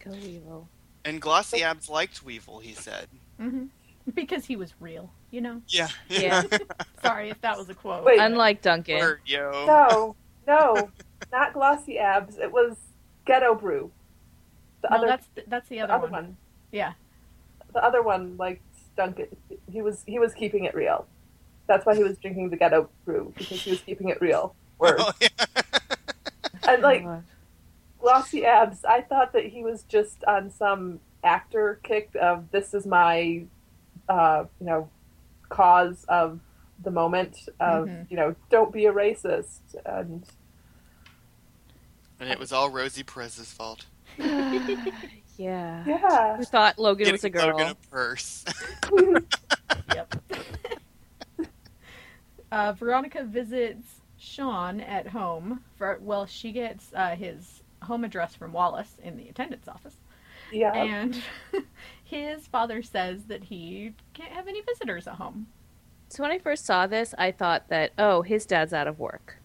Go 0.04 0.12
Weevil. 0.12 0.68
and 1.04 1.20
glossy 1.20 1.62
abs 1.62 1.88
liked 1.88 2.22
weevil 2.22 2.60
he 2.60 2.74
said 2.74 3.06
hmm 3.38 3.64
Because 4.14 4.46
he 4.46 4.56
was 4.56 4.72
real, 4.80 5.10
you 5.30 5.40
know? 5.40 5.62
yeah 5.68 5.88
Yeah. 6.08 6.42
Sorry 7.02 7.30
if 7.30 7.40
that 7.42 7.56
was 7.58 7.68
a 7.68 7.74
quote. 7.74 8.04
Wait. 8.04 8.18
Unlike 8.18 8.62
Duncan. 8.62 8.98
Word, 8.98 9.20
yo 9.26 9.66
no, 9.66 10.16
no, 10.50 10.90
not 11.32 11.52
glossy 11.52 11.98
abs. 11.98 12.36
It 12.38 12.50
was 12.52 12.76
ghetto 13.24 13.54
brew. 13.54 13.90
The 14.82 14.88
no, 14.90 14.96
other 14.96 15.06
that's 15.06 15.26
the, 15.34 15.42
that's 15.46 15.68
the 15.68 15.76
the 15.76 15.82
other, 15.82 15.92
other 15.94 16.02
one. 16.08 16.12
one. 16.12 16.36
Yeah. 16.72 16.92
the 17.72 17.84
other 17.84 18.02
one 18.02 18.36
like 18.36 18.60
Duncan 18.96 19.26
he 19.70 19.80
was 19.82 20.02
he 20.06 20.18
was 20.18 20.34
keeping 20.34 20.64
it 20.64 20.74
real. 20.74 21.06
That's 21.66 21.86
why 21.86 21.94
he 21.94 22.02
was 22.02 22.18
drinking 22.18 22.50
the 22.50 22.56
ghetto 22.56 22.88
brew 23.04 23.32
because 23.36 23.62
he 23.62 23.70
was 23.70 23.80
keeping 23.80 24.08
it 24.08 24.20
real. 24.20 24.54
Word. 24.78 25.00
Oh, 25.02 25.12
yeah. 25.20 25.28
And 26.68 26.82
like 26.82 27.04
Oh, 27.04 27.22
glossy 28.00 28.44
abs, 28.44 28.84
I 28.84 29.00
thought 29.02 29.32
that 29.34 29.46
he 29.46 29.62
was 29.62 29.82
just 29.84 30.24
on 30.24 30.50
some 30.50 31.00
actor 31.22 31.78
kick 31.82 32.10
of 32.20 32.50
this 32.50 32.74
is 32.74 32.86
my 32.86 33.44
uh, 34.08 34.44
you 34.58 34.66
know, 34.66 34.88
cause 35.48 36.04
of 36.08 36.40
the 36.82 36.90
moment 36.90 37.48
of, 37.60 37.86
Mhm. 37.86 38.10
you 38.10 38.16
know, 38.16 38.34
don't 38.50 38.72
be 38.72 38.86
a 38.86 38.92
racist 38.92 39.60
and 39.86 40.24
and 42.20 42.30
it 42.30 42.38
was 42.38 42.52
all 42.52 42.70
rosie 42.70 43.02
perez's 43.02 43.52
fault 43.52 43.86
yeah. 44.18 45.84
yeah. 45.86 46.36
Who 46.36 46.42
thought 46.42 46.78
Logan 46.78 47.12
was 47.12 47.22
a 47.24 47.30
girl? 47.30 47.46
Logan 47.46 47.68
a 47.68 47.74
purse 47.90 48.44
Yep. 49.94 50.14
uh, 52.52 52.72
Veronica 52.72 53.24
visits 53.24 54.00
Sean 54.18 54.80
at 54.80 55.08
home 55.08 55.64
for 55.76 55.98
well, 56.02 56.26
she 56.26 56.52
gets 56.52 56.92
uh, 56.94 57.16
his 57.16 57.62
home 57.82 58.04
address 58.04 58.34
from 58.34 58.52
Wallace 58.52 58.96
in 59.02 59.16
the 59.16 59.28
attendance 59.28 59.66
office, 59.66 59.96
yeah. 60.52 60.74
and 60.74 61.22
his 62.04 62.46
father 62.46 62.82
says 62.82 63.24
that 63.24 63.44
he 63.44 63.94
can't 64.12 64.32
have 64.32 64.46
any 64.46 64.60
visitors 64.60 65.06
at 65.06 65.14
home. 65.14 65.46
So 66.08 66.22
when 66.22 66.32
I 66.32 66.38
first 66.38 66.66
saw 66.66 66.86
this, 66.86 67.14
I 67.16 67.30
thought 67.30 67.68
that 67.68 67.92
oh, 67.98 68.22
his 68.22 68.44
dad's 68.44 68.74
out 68.74 68.86
of 68.86 68.98
work. 68.98 69.38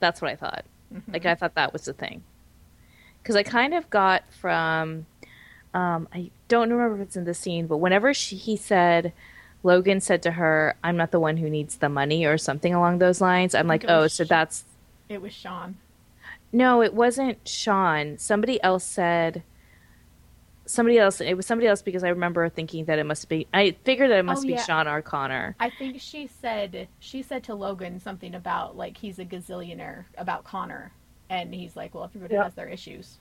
That's 0.00 0.22
what 0.22 0.30
I 0.30 0.36
thought. 0.36 0.64
Mhm. 0.92 1.12
Like 1.12 1.26
I 1.26 1.34
thought 1.34 1.54
that 1.54 1.72
was 1.72 1.84
the 1.84 1.92
thing. 1.92 2.22
Because 3.22 3.36
I 3.36 3.42
kind 3.44 3.72
of 3.72 3.88
got 3.88 4.24
from, 4.32 5.06
um, 5.74 6.08
I 6.12 6.30
don't 6.48 6.70
remember 6.70 6.96
if 6.96 7.06
it's 7.08 7.16
in 7.16 7.24
the 7.24 7.34
scene, 7.34 7.66
but 7.66 7.76
whenever 7.78 8.12
she, 8.12 8.36
he 8.36 8.56
said, 8.56 9.12
Logan 9.62 10.00
said 10.00 10.22
to 10.24 10.32
her, 10.32 10.74
"I'm 10.82 10.96
not 10.96 11.12
the 11.12 11.20
one 11.20 11.36
who 11.36 11.48
needs 11.48 11.76
the 11.76 11.88
money" 11.88 12.24
or 12.26 12.36
something 12.36 12.74
along 12.74 12.98
those 12.98 13.20
lines. 13.20 13.54
I'm 13.54 13.68
like, 13.68 13.84
oh, 13.88 14.08
so 14.08 14.24
that's 14.24 14.64
it 15.08 15.22
was 15.22 15.32
Sean. 15.32 15.76
no, 16.52 16.82
it 16.82 16.94
wasn't 16.94 17.46
Sean. 17.46 18.18
Somebody 18.18 18.60
else 18.62 18.84
said. 18.84 19.42
Somebody 20.64 20.98
else. 20.98 21.20
It 21.20 21.34
was 21.34 21.44
somebody 21.44 21.66
else 21.66 21.82
because 21.82 22.04
I 22.04 22.08
remember 22.10 22.48
thinking 22.48 22.84
that 22.84 22.98
it 22.98 23.04
must 23.04 23.28
be. 23.28 23.46
I 23.52 23.74
figured 23.84 24.10
that 24.10 24.18
it 24.18 24.24
must 24.24 24.44
Oh, 24.44 24.46
be 24.46 24.52
yeah. 24.52 24.62
Sean 24.64 24.86
or 24.86 25.02
Connor. 25.02 25.56
I 25.58 25.70
think 25.70 26.00
she 26.00 26.28
said 26.40 26.88
she 27.00 27.22
said 27.22 27.42
to 27.44 27.54
Logan 27.54 27.98
something 28.00 28.34
about 28.34 28.76
like 28.76 28.96
he's 28.96 29.18
a 29.18 29.24
gazillionaire 29.24 30.04
about 30.16 30.44
Connor, 30.44 30.92
and 31.28 31.52
he's 31.52 31.74
like, 31.74 31.94
well, 31.94 32.04
everybody 32.04 32.34
Yeah. 32.34 32.44
has 32.44 32.54
their 32.54 32.68
issues. 32.68 33.18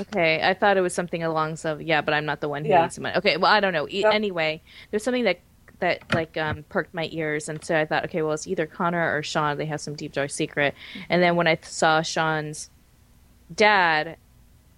Okay, 0.00 0.40
I 0.42 0.54
thought 0.54 0.76
it 0.76 0.80
was 0.80 0.94
something 0.94 1.22
along 1.22 1.56
some. 1.56 1.80
Yeah, 1.82 2.00
but 2.00 2.14
I'm 2.14 2.24
not 2.24 2.40
the 2.40 2.48
one 2.48 2.64
who 2.64 2.70
Yeah. 2.70 2.82
needs 2.82 2.94
the 2.94 3.02
money. 3.02 3.16
Okay, 3.18 3.36
well 3.36 3.52
I 3.52 3.60
don't 3.60 3.72
know. 3.74 3.86
E- 3.88 4.00
Yep. 4.02 4.14
Anyway, 4.14 4.62
there's 4.90 5.02
something 5.04 5.24
that 5.24 5.40
that 5.80 6.14
like 6.14 6.36
um, 6.38 6.64
perked 6.70 6.94
my 6.94 7.08
ears, 7.12 7.48
and 7.48 7.62
so 7.62 7.76
I 7.78 7.84
thought, 7.84 8.04
okay, 8.04 8.22
well 8.22 8.32
it's 8.32 8.46
either 8.46 8.66
Connor 8.66 9.14
or 9.16 9.22
Sean. 9.22 9.58
They 9.58 9.66
have 9.66 9.80
some 9.82 9.94
deep 9.96 10.12
dark 10.12 10.30
secret. 10.30 10.74
And 11.10 11.22
then 11.22 11.36
when 11.36 11.46
I 11.46 11.56
th- 11.56 11.66
saw 11.66 12.00
Sean's 12.02 12.70
dad, 13.54 14.16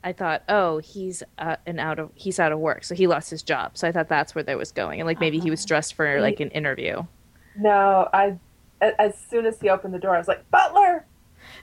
I 0.05 0.13
thought, 0.13 0.43
oh, 0.49 0.79
he's 0.79 1.23
uh, 1.39 1.57
an 1.67 1.79
out 1.81 1.99
of 1.99 2.11
he's 2.15 2.39
out 2.39 2.53
of 2.53 2.59
work, 2.61 2.85
so 2.85 2.95
he 2.95 3.07
lost 3.07 3.31
his 3.31 3.43
job. 3.43 3.77
So 3.77 3.89
I 3.89 3.93
thought 3.93 4.09
that's 4.09 4.35
where 4.35 4.45
that 4.45 4.57
was 4.59 4.71
going, 4.71 5.01
and 5.01 5.07
like 5.07 5.19
maybe 5.19 5.39
he 5.41 5.51
was 5.51 5.61
Uh-huh. 5.63 5.69
dressed 5.69 5.95
for 5.95 6.21
like 6.21 6.39
an 6.41 6.51
interview. 6.51 7.03
No, 7.57 8.09
I 8.13 8.39
a- 8.83 9.01
as 9.01 9.19
soon 9.31 9.47
as 9.47 9.59
he 9.61 9.69
opened 9.71 9.95
the 9.95 9.99
door, 9.99 10.15
I 10.15 10.19
was 10.19 10.29
like, 10.29 10.49
Butler. 10.51 11.05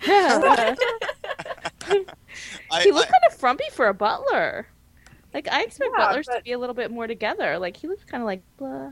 I, 0.07 0.75
he 2.83 2.91
looked 2.91 3.07
I- 3.09 3.11
kind 3.11 3.23
of 3.27 3.33
frumpy 3.33 3.65
for 3.71 3.87
a 3.87 3.93
butler. 3.93 4.67
Like 5.33 5.47
I 5.51 5.63
expect 5.63 5.91
Yeah, 5.97 6.05
butlers 6.05 6.27
to 6.27 6.41
be 6.43 6.51
a 6.51 6.59
little 6.59 6.75
bit 6.75 6.91
more 6.91 7.07
together. 7.07 7.57
Like 7.57 7.77
he 7.77 7.87
looked 7.87 8.07
kind 8.07 8.21
of 8.21 8.25
like 8.27 8.41
blah. 8.57 8.91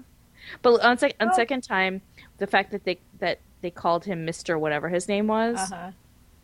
But 0.62 0.82
on, 0.84 0.98
sec- 0.98 1.16
on 1.20 1.28
Well- 1.28 1.36
second 1.36 1.64
time, 1.64 2.02
the 2.38 2.48
fact 2.48 2.72
that 2.72 2.84
they 2.86 3.00
that 3.20 3.40
they 3.62 3.72
called 3.72 4.06
him 4.06 4.26
Mister 4.26 4.58
whatever 4.58 4.90
his 4.90 5.08
name 5.08 5.28
was, 5.28 5.58
Uh-huh. 5.72 5.92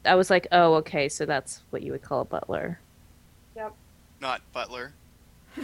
I 0.05 0.15
was 0.15 0.29
like, 0.29 0.47
oh 0.51 0.75
okay, 0.75 1.07
so 1.09 1.25
that's 1.25 1.63
what 1.69 1.81
you 1.81 1.91
would 1.91 2.01
call 2.01 2.21
a 2.21 2.25
butler. 2.25 2.79
Not 4.25 4.41
Butler. 4.53 4.91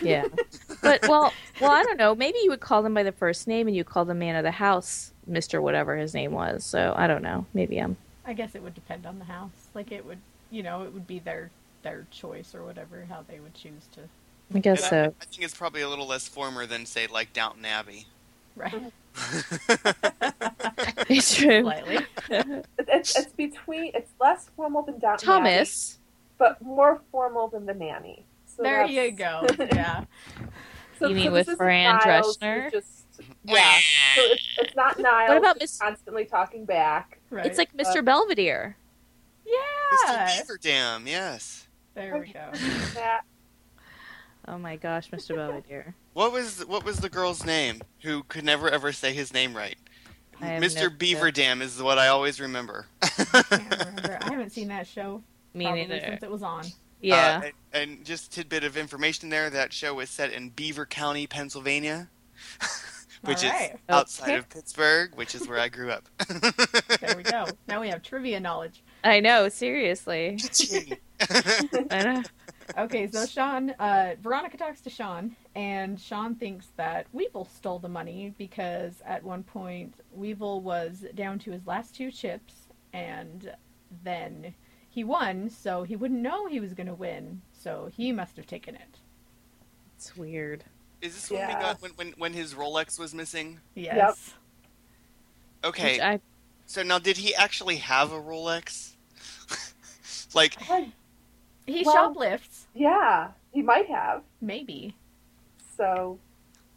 Yeah. 0.01 0.25
but 0.81 1.01
well, 1.07 1.33
well, 1.59 1.71
I 1.71 1.83
don't 1.83 1.97
know. 1.97 2.15
Maybe 2.15 2.37
you 2.43 2.49
would 2.51 2.61
call 2.61 2.81
them 2.83 2.93
by 2.93 3.03
the 3.03 3.11
first 3.11 3.47
name, 3.47 3.67
and 3.67 3.75
you 3.75 3.83
call 3.83 4.05
the 4.05 4.13
man 4.13 4.35
of 4.35 4.43
the 4.43 4.51
house 4.51 5.11
Mister 5.27 5.61
whatever 5.61 5.97
his 5.97 6.13
name 6.13 6.31
was. 6.31 6.63
So 6.63 6.93
I 6.95 7.07
don't 7.07 7.23
know. 7.23 7.45
Maybe 7.53 7.77
I'm. 7.77 7.97
I 8.25 8.33
guess 8.33 8.55
it 8.55 8.61
would 8.61 8.75
depend 8.75 9.05
on 9.05 9.19
the 9.19 9.25
house. 9.25 9.49
Like 9.73 9.91
it 9.91 10.05
would, 10.05 10.19
you 10.51 10.63
know, 10.63 10.83
it 10.83 10.93
would 10.93 11.07
be 11.07 11.19
their 11.19 11.49
their 11.83 12.05
choice 12.11 12.53
or 12.53 12.63
whatever 12.63 13.05
how 13.09 13.25
they 13.27 13.39
would 13.39 13.53
choose 13.55 13.87
to. 13.93 14.01
I 14.53 14.59
guess 14.59 14.91
And 14.91 14.99
I, 15.01 15.05
so. 15.07 15.15
I 15.21 15.25
think 15.25 15.43
it's 15.43 15.55
probably 15.55 15.81
a 15.81 15.89
little 15.89 16.07
less 16.07 16.27
former 16.27 16.65
than 16.65 16.85
say 16.85 17.07
like 17.07 17.33
Downton 17.33 17.65
Abbey. 17.65 18.05
Right. 18.55 18.93
It's 21.09 21.35
true. 21.35 21.63
Slightly. 21.63 21.99
It's, 22.29 23.17
it's 23.17 23.33
between. 23.33 23.91
It's 23.93 24.11
less 24.21 24.49
formal 24.55 24.83
than 24.83 24.99
Downton 24.99 25.27
Abbey, 25.29 25.49
Thomas. 25.49 25.97
but 26.37 26.61
more 26.61 27.01
formal 27.11 27.47
than 27.49 27.65
the 27.65 27.73
nanny. 27.73 28.23
So 28.57 28.63
there 28.63 28.87
that's- 28.87 28.91
you 28.91 29.11
go. 29.11 29.45
Yeah. 29.75 30.05
So, 30.99 31.07
You 31.07 31.15
mean 31.15 31.25
so 31.27 31.31
with 31.31 31.45
this 31.47 31.53
isn't 31.53 31.57
Fran 31.57 31.99
Niles 32.05 32.27
who's 32.27 32.37
Drescher? 32.37 32.71
Just, 32.71 33.05
yeah. 33.43 33.73
So 34.15 34.21
it's, 34.23 34.43
it's 34.59 34.75
not 34.75 34.99
Niles. 34.99 35.29
What 35.29 35.37
about 35.37 35.55
who's 35.55 35.61
Miss- 35.61 35.77
constantly 35.79 36.25
talking 36.25 36.65
back? 36.65 37.19
Right. 37.31 37.45
It's 37.45 37.57
like 37.57 37.75
Mr. 37.75 37.97
Uh, 37.99 38.01
Belvedere. 38.03 38.75
Yeah. 39.45 40.37
Beaver 40.37 40.59
Dam, 40.61 41.07
yes. 41.07 41.67
There 41.95 42.17
we 42.17 42.31
go. 42.31 42.51
Oh 44.47 44.57
my 44.57 44.75
gosh, 44.75 45.09
Mr. 45.11 45.35
Belvedere. 45.35 45.93
What 46.13 46.31
was 46.31 46.65
what 46.65 46.83
was 46.83 46.97
the 46.97 47.09
girl's 47.09 47.45
name 47.45 47.79
who 48.01 48.23
could 48.23 48.43
never 48.43 48.69
ever 48.69 48.91
say 48.91 49.13
his 49.13 49.33
name 49.33 49.55
right? 49.55 49.75
I 50.41 50.45
have 50.47 50.63
Mr. 50.63 50.83
no 50.83 50.89
Beaver 50.89 51.21
clue. 51.21 51.31
Dam 51.31 51.61
is 51.61 51.81
what 51.81 51.99
I 51.99 52.07
always 52.07 52.39
remember. 52.41 52.87
Can't 53.01 53.31
remember. 53.51 54.17
I 54.19 54.31
haven't 54.31 54.51
seen 54.51 54.67
that 54.69 54.87
show 54.87 55.21
Me 55.53 55.65
probably 55.65 55.85
neither. 55.85 55.99
since 56.05 56.23
it 56.23 56.31
was 56.31 56.41
on. 56.41 56.63
Yeah. 57.01 57.41
Uh, 57.43 57.45
and, 57.73 57.89
and 57.97 58.05
just 58.05 58.31
tidbit 58.31 58.63
of 58.63 58.77
information 58.77 59.29
there: 59.29 59.49
that 59.49 59.73
show 59.73 59.95
was 59.95 60.09
set 60.09 60.31
in 60.31 60.49
Beaver 60.49 60.85
County, 60.85 61.27
Pennsylvania, 61.27 62.09
which 63.23 63.43
Alright. 63.43 63.73
is 63.73 63.79
outside 63.89 64.29
Okay. 64.29 64.37
of 64.37 64.49
Pittsburgh, 64.49 65.15
which 65.15 65.35
is 65.35 65.47
where 65.47 65.59
I 65.59 65.69
grew 65.69 65.91
up. 65.91 66.07
There 67.01 67.17
we 67.17 67.23
go. 67.23 67.45
Now 67.67 67.81
we 67.81 67.89
have 67.89 68.03
trivia 68.03 68.39
knowledge. 68.39 68.83
I 69.03 69.19
know, 69.21 69.49
seriously. 69.49 70.37
I 71.91 72.03
know. 72.03 72.23
Okay, 72.77 73.07
so 73.07 73.25
Sean, 73.25 73.71
uh, 73.71 74.15
Veronica 74.21 74.55
talks 74.55 74.81
to 74.81 74.89
Sean, 74.89 75.35
and 75.55 75.99
Sean 75.99 76.35
thinks 76.35 76.67
that 76.77 77.07
Weevil 77.11 77.45
stole 77.45 77.79
the 77.79 77.89
money 77.89 78.33
because 78.37 79.01
at 79.05 79.23
one 79.23 79.43
point 79.43 79.95
Weevil 80.13 80.61
was 80.61 81.03
down 81.15 81.39
to 81.39 81.51
his 81.51 81.65
last 81.65 81.95
two 81.95 82.11
chips, 82.11 82.53
and 82.93 83.51
then 84.03 84.53
he 84.91 85.03
won, 85.05 85.49
so 85.49 85.83
he 85.83 85.95
wouldn't 85.95 86.19
know 86.21 86.47
he 86.47 86.59
was 86.59 86.73
going 86.73 86.87
to 86.87 86.93
win, 86.93 87.41
so 87.57 87.89
he 87.95 88.11
must 88.11 88.35
have 88.35 88.45
taken 88.45 88.75
it. 88.75 88.99
It's 89.95 90.15
weird. 90.17 90.65
Is 91.01 91.15
this 91.15 91.31
when 91.31 91.47
we 91.47 91.53
got 91.53 91.81
when, 91.81 91.91
when 91.91 92.13
when 92.17 92.33
his 92.33 92.53
Rolex 92.53 92.99
was 92.99 93.13
missing? 93.15 93.59
Yes. 93.73 94.33
Okay, 95.63 95.99
I 96.01 96.19
so 96.65 96.83
now 96.83 96.99
did 96.99 97.17
he 97.17 97.33
actually 97.33 97.77
have 97.77 98.11
a 98.11 98.19
Rolex? 98.21 98.91
like, 100.35 100.55
I- 100.69 100.91
He 101.65 101.83
Well- 101.85 101.95
shoplifts, 101.95 102.67
yeah, 102.75 103.29
he 103.51 103.61
might 103.61 103.87
have. 103.87 104.23
maybe. 104.41 104.93
So 105.77 106.19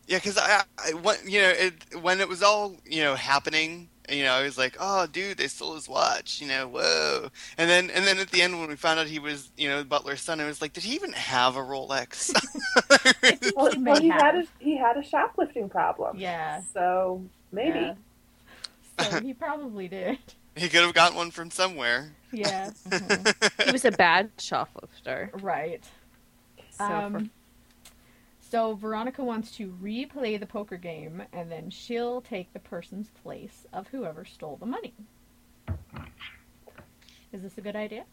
yeah, 0.07 0.18
because 0.18 0.38
I, 0.38 0.62
I 0.79 0.92
when, 0.94 1.16
you 1.27 1.40
know 1.42 1.48
it 1.50 1.74
when 2.00 2.20
it 2.20 2.29
was 2.29 2.42
all 2.42 2.77
you 2.87 3.03
know 3.03 3.14
happening. 3.16 3.88
You 4.11 4.23
know, 4.25 4.33
I 4.33 4.43
was 4.43 4.59
like, 4.59 4.77
"Oh, 4.79 5.07
dude, 5.07 5.38
they 5.38 5.49
stole 5.49 5.75
his 5.75 5.88
watch." 5.88 6.40
You 6.40 6.49
know, 6.49 6.69
whoa! 6.69 7.29
And 7.57 7.71
then, 7.71 7.90
and 7.90 8.05
then 8.07 8.19
at 8.19 8.31
the 8.31 8.43
end, 8.43 8.59
when 8.61 8.69
we 8.69 8.77
found 8.77 9.01
out 9.01 9.07
he 9.07 9.19
was, 9.19 9.51
you 9.57 9.69
know, 9.69 9.83
Butler's 9.83 10.21
son, 10.21 10.40
I 10.40 10.47
was 10.47 10.61
like, 10.61 10.73
"Did 10.75 10.85
he 10.85 10.95
even 10.95 11.12
have 11.12 11.57
a 11.57 11.61
Rolex?" 11.61 12.31
well, 13.57 13.71
He 13.73 13.79
well, 13.79 14.01
he 14.01 14.09
had 14.09 14.35
a, 14.37 14.45
he 14.59 14.77
had 14.77 14.97
a 14.99 15.03
shoplifting 15.03 15.69
problem. 15.71 16.19
Yeah. 16.19 16.61
So 16.73 17.23
maybe. 17.53 17.79
Yeah. 17.79 17.95
So 19.01 19.21
he 19.21 19.35
probably 19.35 19.88
did. 19.88 20.19
he 20.55 20.69
could 20.69 20.83
have 20.83 20.95
gotten 20.95 21.17
one 21.17 21.33
from 21.33 21.51
somewhere. 21.51 22.12
Yeah. 22.31 22.71
mhm. 22.88 23.64
he 23.64 23.73
was 23.73 23.85
a 23.85 23.90
bad 23.90 24.31
shoplifter. 24.38 25.31
Right. 25.43 25.83
So 26.71 26.85
Um, 26.85 27.31
so 28.55 28.77
Veronica 28.77 29.25
wants 29.25 29.51
to 29.57 29.77
replay 29.83 30.38
the 30.38 30.47
poker 30.47 30.77
game, 30.77 31.25
and 31.33 31.51
then 31.51 31.71
she'll 31.71 32.21
take 32.21 32.53
the 32.53 32.61
person's 32.61 33.09
place 33.25 33.67
of 33.73 33.88
whoever 33.88 34.25
stole 34.25 34.57
the 34.59 34.67
money. 34.67 34.95
Is 37.33 37.43
this 37.43 37.59
a 37.59 37.61
good 37.61 37.75
idea? 37.75 38.05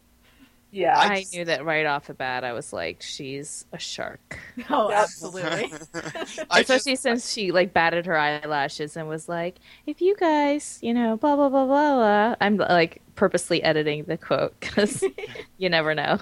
Yeah. 0.71 0.97
I, 0.97 1.19
just- 1.19 1.35
knew 1.35 1.45
that 1.45 1.63
right 1.63 1.85
off 1.85 2.07
the 2.07 2.15
bat. 2.15 2.43
I 2.43 2.53
was 2.53 2.73
like, 2.73 3.03
she's 3.03 3.65
a 3.71 3.77
shark. 3.77 4.39
Oh, 4.69 4.91
absolutely. 4.91 5.51
I 5.93 6.23
just, 6.25 6.41
Especially 6.49 6.95
since 6.95 7.31
she 7.31 7.51
like 7.51 7.71
batted 7.71 8.07
her 8.07 8.17
eyelashes 8.17 8.97
and 8.97 9.07
was 9.07 9.29
like, 9.29 9.57
"If 9.85 10.01
you 10.01 10.15
guys, 10.15 10.79
you 10.81 10.93
know, 10.93 11.17
blah 11.17 11.35
blah 11.35 11.49
blah 11.49 11.65
blah 11.65 11.95
blah." 11.95 12.35
I'm 12.41 12.57
like 12.57 13.01
purposely 13.15 13.61
editing 13.63 14.03
the 14.05 14.17
quote 14.17 14.59
because 14.59 15.03
you 15.57 15.69
never 15.69 15.95
know. 15.95 16.19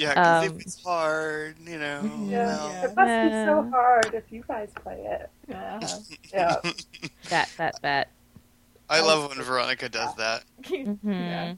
Yeah, 0.00 0.14
because 0.14 0.50
um, 0.50 0.56
if 0.56 0.62
it's 0.62 0.82
hard, 0.82 1.56
you 1.66 1.78
know. 1.78 2.00
yeah. 2.28 2.46
well, 2.46 2.72
Yeah. 2.72 2.84
It 2.86 2.96
must 2.96 3.20
be 3.20 3.44
so 3.44 3.70
hard 3.70 4.14
if 4.14 4.24
you 4.30 4.42
guys 4.48 4.70
play 4.82 4.98
it. 5.06 5.30
Yeah. 5.48 5.80
Yeah. 6.32 6.56
That 7.28 7.48
that 7.58 7.82
that. 7.82 8.08
I 8.88 9.00
love 9.00 9.28
when 9.28 9.42
Veronica 9.44 9.88
does 9.88 10.14
that. 10.14 10.44
Mhm. 10.62 10.98
Yeah. 11.04 11.54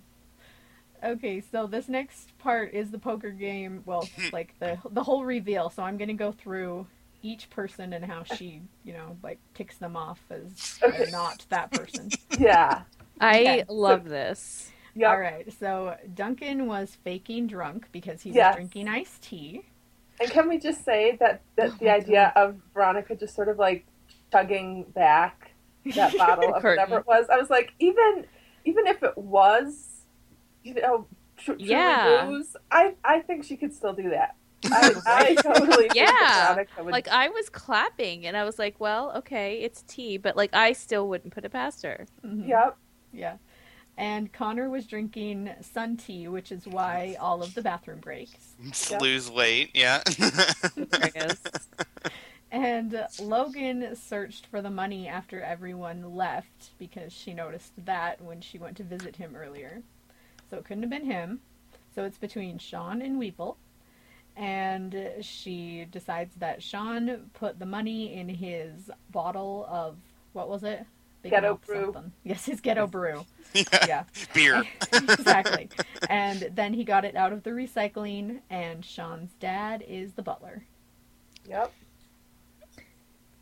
Okay, 1.04 1.40
so 1.40 1.66
this 1.66 1.88
next 1.88 2.36
part 2.38 2.74
is 2.74 2.90
the 2.90 2.98
poker 2.98 3.30
game. 3.30 3.82
Well, 3.86 4.08
like 4.32 4.54
the 4.58 4.78
the 4.90 5.02
whole 5.02 5.24
reveal. 5.24 5.70
So 5.70 5.82
I'm 5.82 5.96
gonna 5.96 6.14
go 6.14 6.32
through 6.32 6.86
each 7.22 7.48
person 7.50 7.92
and 7.92 8.04
how 8.04 8.24
she, 8.24 8.60
you 8.84 8.92
know, 8.92 9.16
like 9.22 9.38
ticks 9.54 9.76
them 9.78 9.96
off 9.96 10.20
as 10.30 10.78
Okay. 10.82 11.10
not 11.12 11.46
that 11.50 11.70
person. 11.70 12.10
Yeah. 12.38 12.82
I 13.20 13.38
Okay. 13.40 13.64
love 13.68 14.04
this. 14.08 14.72
Yep. 14.94 15.10
All 15.10 15.18
right. 15.20 15.52
So 15.58 15.96
Duncan 16.14 16.66
was 16.66 16.96
faking 17.02 17.46
drunk 17.46 17.88
because 17.92 18.22
he 18.22 18.30
was 18.30 18.36
Yes. 18.36 18.54
drinking 18.54 18.88
iced 18.88 19.22
tea. 19.22 19.62
And 20.20 20.30
can 20.30 20.48
we 20.48 20.58
just 20.58 20.84
say 20.84 21.16
that, 21.20 21.40
that 21.56 21.70
Oh 21.70 21.76
the 21.80 21.88
idea 21.90 22.32
of 22.36 22.56
Veronica 22.74 23.16
just 23.16 23.34
sort 23.34 23.48
of 23.48 23.58
like 23.58 23.86
chugging 24.30 24.84
back 24.94 25.52
that 25.94 26.16
bottle 26.18 26.54
of 26.54 26.62
whatever 26.62 26.98
it 26.98 27.06
was, 27.06 27.26
I 27.32 27.38
was 27.38 27.50
like, 27.50 27.72
even 27.78 28.26
even 28.64 28.86
if 28.86 29.02
it 29.02 29.16
was, 29.18 30.04
you 30.62 30.74
know, 30.74 31.06
tr- 31.38 31.54
Yeah. 31.58 32.26
booze, 32.26 32.54
I 32.70 32.94
I 33.04 33.20
think 33.20 33.44
she 33.44 33.56
could 33.56 33.74
still 33.74 33.94
do 33.94 34.10
that. 34.10 34.36
I, 34.66 34.94
I 35.06 35.34
totally 35.34 35.90
Yeah. 35.94 36.64
would. 36.78 36.92
Like 36.92 37.08
I 37.08 37.28
was 37.30 37.48
clapping 37.48 38.26
and 38.26 38.36
I 38.36 38.44
was 38.44 38.60
like, 38.60 38.78
"Well, 38.78 39.10
okay, 39.16 39.58
it's 39.60 39.82
tea," 39.82 40.18
but 40.18 40.36
like 40.36 40.50
I 40.54 40.72
still 40.72 41.08
wouldn't 41.08 41.34
put 41.34 41.44
it 41.44 41.50
past 41.50 41.82
her. 41.82 42.06
Mhm. 42.24 42.46
yep. 42.46 42.76
Yeah. 43.12 43.38
And 43.96 44.32
Connor 44.32 44.70
was 44.70 44.86
drinking 44.86 45.50
sun 45.60 45.96
tea, 45.96 46.26
which 46.26 46.50
is 46.50 46.66
why 46.66 47.16
all 47.20 47.42
of 47.42 47.54
the 47.54 47.62
bathroom 47.62 48.00
breaks. 48.00 48.54
To 48.86 48.92
Yep. 48.94 49.02
lose 49.02 49.30
weight, 49.30 49.70
yeah. 49.74 50.02
Hilarious. 50.74 51.40
And 52.50 53.06
Logan 53.20 53.94
searched 53.96 54.46
for 54.46 54.60
the 54.60 54.70
money 54.70 55.08
after 55.08 55.40
everyone 55.40 56.14
left 56.14 56.70
because 56.78 57.12
she 57.12 57.32
noticed 57.32 57.72
that 57.84 58.20
when 58.20 58.40
she 58.40 58.58
went 58.58 58.76
to 58.78 58.82
visit 58.82 59.16
him 59.16 59.34
earlier. 59.36 59.82
So 60.50 60.58
it 60.58 60.64
couldn't 60.64 60.82
have 60.82 60.90
been 60.90 61.06
him. 61.06 61.40
So 61.94 62.04
it's 62.04 62.18
between 62.18 62.58
Sean 62.58 63.00
and 63.02 63.18
Weevil. 63.18 63.56
And 64.36 65.16
she 65.20 65.86
decides 65.90 66.34
that 66.36 66.62
Sean 66.62 67.30
put 67.34 67.58
the 67.58 67.66
money 67.66 68.14
in 68.14 68.28
his 68.28 68.90
bottle 69.10 69.66
of, 69.68 69.96
what 70.32 70.48
was 70.48 70.62
it? 70.62 70.86
Big 71.22 71.30
Ghetto 71.32 71.60
brew. 71.66 71.92
something. 71.92 72.12
Yes, 72.24 72.44
his 72.46 72.60
ghetto 72.60 72.86
brew. 72.86 73.24
yeah. 73.54 73.64
Yeah. 73.86 74.04
Beer. 74.34 74.64
exactly. 74.92 75.68
And 76.08 76.50
then 76.54 76.72
he 76.74 76.84
got 76.84 77.04
it 77.04 77.14
out 77.16 77.32
of 77.32 77.42
the 77.42 77.50
recycling, 77.50 78.40
and 78.50 78.84
Sean's 78.84 79.30
dad 79.40 79.84
is 79.86 80.12
the 80.14 80.22
butler. 80.22 80.64
Yep. 81.48 81.72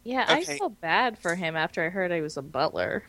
Yeah, 0.05 0.25
I 0.29 0.41
Okay. 0.41 0.59
felt 0.59 0.81
bad 0.81 1.19
for 1.19 1.35
him 1.35 1.57
after 1.57 1.85
I 1.85 1.91
heard 1.91 2.11
I 2.13 2.21
was 2.23 2.37
a 2.37 2.43
butler. 2.43 3.05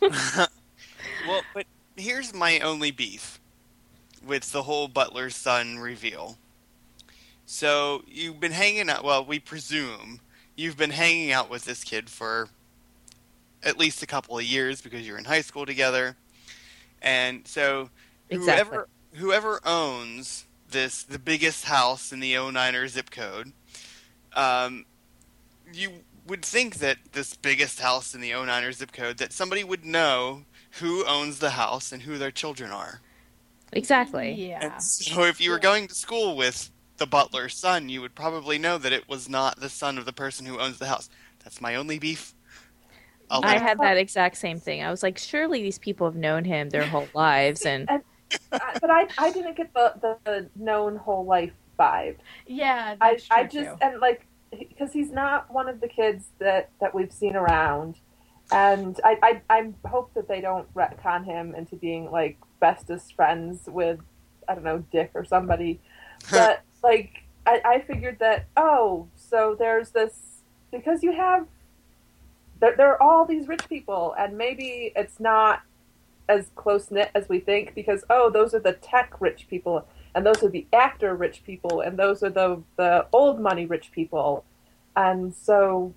well, 0.00 1.42
but 1.54 1.66
here's 1.96 2.34
my 2.34 2.58
only 2.60 2.90
beef 2.90 3.40
with 4.24 4.52
the 4.52 4.62
whole 4.62 4.88
Butler's 4.88 5.36
son 5.36 5.78
reveal. 5.78 6.36
So 7.46 8.02
you've 8.06 8.40
been 8.40 8.52
hanging 8.52 8.88
out. 8.90 9.04
Well, 9.04 9.24
we 9.24 9.38
presume 9.38 10.20
you've 10.56 10.76
been 10.76 10.90
hanging 10.90 11.30
out 11.32 11.50
with 11.50 11.64
this 11.64 11.82
kid 11.84 12.08
for 12.10 12.48
at 13.64 13.78
least 13.78 14.02
a 14.02 14.06
couple 14.06 14.38
of 14.38 14.44
years 14.44 14.80
because 14.80 15.06
you're 15.06 15.18
in 15.18 15.24
high 15.24 15.40
school 15.40 15.66
together, 15.66 16.16
and 17.02 17.46
so 17.46 17.90
Exactly. 18.30 18.76
whoever 18.76 18.88
whoever 19.14 19.60
owns 19.64 20.44
this 20.70 21.02
the 21.02 21.18
biggest 21.18 21.64
house 21.66 22.12
in 22.12 22.20
the 22.20 22.34
09er 22.34 22.88
zip 22.88 23.10
code. 23.10 23.52
Um, 24.34 24.84
you 25.72 25.90
would 26.26 26.44
think 26.44 26.76
that 26.76 26.98
this 27.12 27.34
biggest 27.34 27.80
house 27.80 28.14
in 28.14 28.20
the 28.20 28.30
09er 28.30 28.72
zip 28.72 28.92
code 28.92 29.18
that 29.18 29.32
somebody 29.32 29.62
would 29.64 29.84
know 29.84 30.44
who 30.80 31.04
owns 31.06 31.38
the 31.38 31.50
house 31.50 31.92
and 31.92 32.02
who 32.02 32.18
their 32.18 32.30
children 32.30 32.70
are. 32.70 33.00
Exactly. 33.72 34.32
Yeah. 34.32 34.58
And 34.62 34.82
so 34.82 35.22
if 35.24 35.40
you 35.40 35.50
were 35.50 35.58
going 35.58 35.88
to 35.88 35.94
school 35.94 36.36
with 36.36 36.70
the 36.96 37.06
butler's 37.06 37.56
son, 37.56 37.88
you 37.88 38.00
would 38.00 38.14
probably 38.14 38.58
know 38.58 38.78
that 38.78 38.92
it 38.92 39.08
was 39.08 39.28
not 39.28 39.60
the 39.60 39.68
son 39.68 39.98
of 39.98 40.04
the 40.04 40.12
person 40.12 40.46
who 40.46 40.60
owns 40.60 40.78
the 40.78 40.86
house. 40.86 41.08
That's 41.42 41.60
my 41.60 41.74
only 41.74 41.98
beef. 41.98 42.34
I'll 43.30 43.44
I 43.44 43.58
had 43.58 43.78
that 43.80 43.96
exact 43.96 44.36
same 44.36 44.60
thing. 44.60 44.82
I 44.82 44.90
was 44.90 45.02
like, 45.02 45.18
surely 45.18 45.62
these 45.62 45.78
people 45.78 46.06
have 46.06 46.16
known 46.16 46.44
him 46.44 46.70
their 46.70 46.86
whole 46.86 47.08
lives, 47.14 47.62
and 47.62 47.88
I- 47.88 48.00
uh, 48.52 48.58
but 48.80 48.90
I, 48.90 49.06
I 49.18 49.30
didn't 49.30 49.56
get 49.56 49.72
the, 49.74 49.94
the, 50.00 50.18
the 50.24 50.50
known 50.56 50.96
whole 50.96 51.24
life 51.24 51.52
vibe. 51.78 52.16
Yeah, 52.46 52.96
I, 53.00 53.14
true 53.16 53.26
I 53.30 53.44
just 53.44 53.70
too. 53.70 53.76
and 53.80 54.00
like 54.00 54.26
because 54.56 54.92
he's 54.92 55.10
not 55.10 55.52
one 55.52 55.68
of 55.68 55.80
the 55.80 55.88
kids 55.88 56.26
that 56.38 56.70
that 56.80 56.94
we've 56.94 57.12
seen 57.12 57.36
around, 57.36 57.96
and 58.52 58.98
I 59.04 59.16
I, 59.22 59.42
I 59.58 59.88
hope 59.88 60.14
that 60.14 60.28
they 60.28 60.40
don't 60.40 60.72
retcon 60.74 61.24
him 61.24 61.54
into 61.54 61.76
being 61.76 62.10
like 62.10 62.38
bestest 62.60 63.14
friends 63.14 63.62
with 63.66 64.00
I 64.48 64.54
don't 64.54 64.64
know 64.64 64.84
Dick 64.92 65.10
or 65.14 65.24
somebody, 65.24 65.80
but 66.30 66.62
like 66.82 67.24
I, 67.46 67.60
I 67.64 67.80
figured 67.80 68.18
that 68.20 68.46
oh 68.56 69.08
so 69.16 69.56
there's 69.58 69.90
this 69.90 70.42
because 70.70 71.02
you 71.02 71.12
have 71.12 71.46
there, 72.64 72.76
there 72.76 72.88
are 72.92 73.02
all 73.02 73.26
these 73.26 73.46
rich 73.46 73.68
people 73.68 74.14
and 74.18 74.38
maybe 74.38 74.90
it's 74.96 75.20
not 75.20 75.62
as 76.30 76.50
close 76.56 76.90
knit 76.90 77.10
as 77.14 77.28
we 77.28 77.38
think 77.38 77.74
because 77.74 78.04
oh 78.08 78.30
those 78.30 78.54
are 78.54 78.60
the 78.60 78.72
tech 78.72 79.20
rich 79.20 79.46
people 79.48 79.86
and 80.14 80.24
those 80.24 80.42
are 80.42 80.48
the 80.48 80.66
actor 80.72 81.14
rich 81.14 81.44
people 81.44 81.82
and 81.82 81.98
those 81.98 82.22
are 82.22 82.30
the 82.30 82.62
the 82.76 83.06
old 83.12 83.38
money 83.38 83.66
rich 83.66 83.90
people. 83.92 84.44
And 84.96 85.34
so 85.34 85.92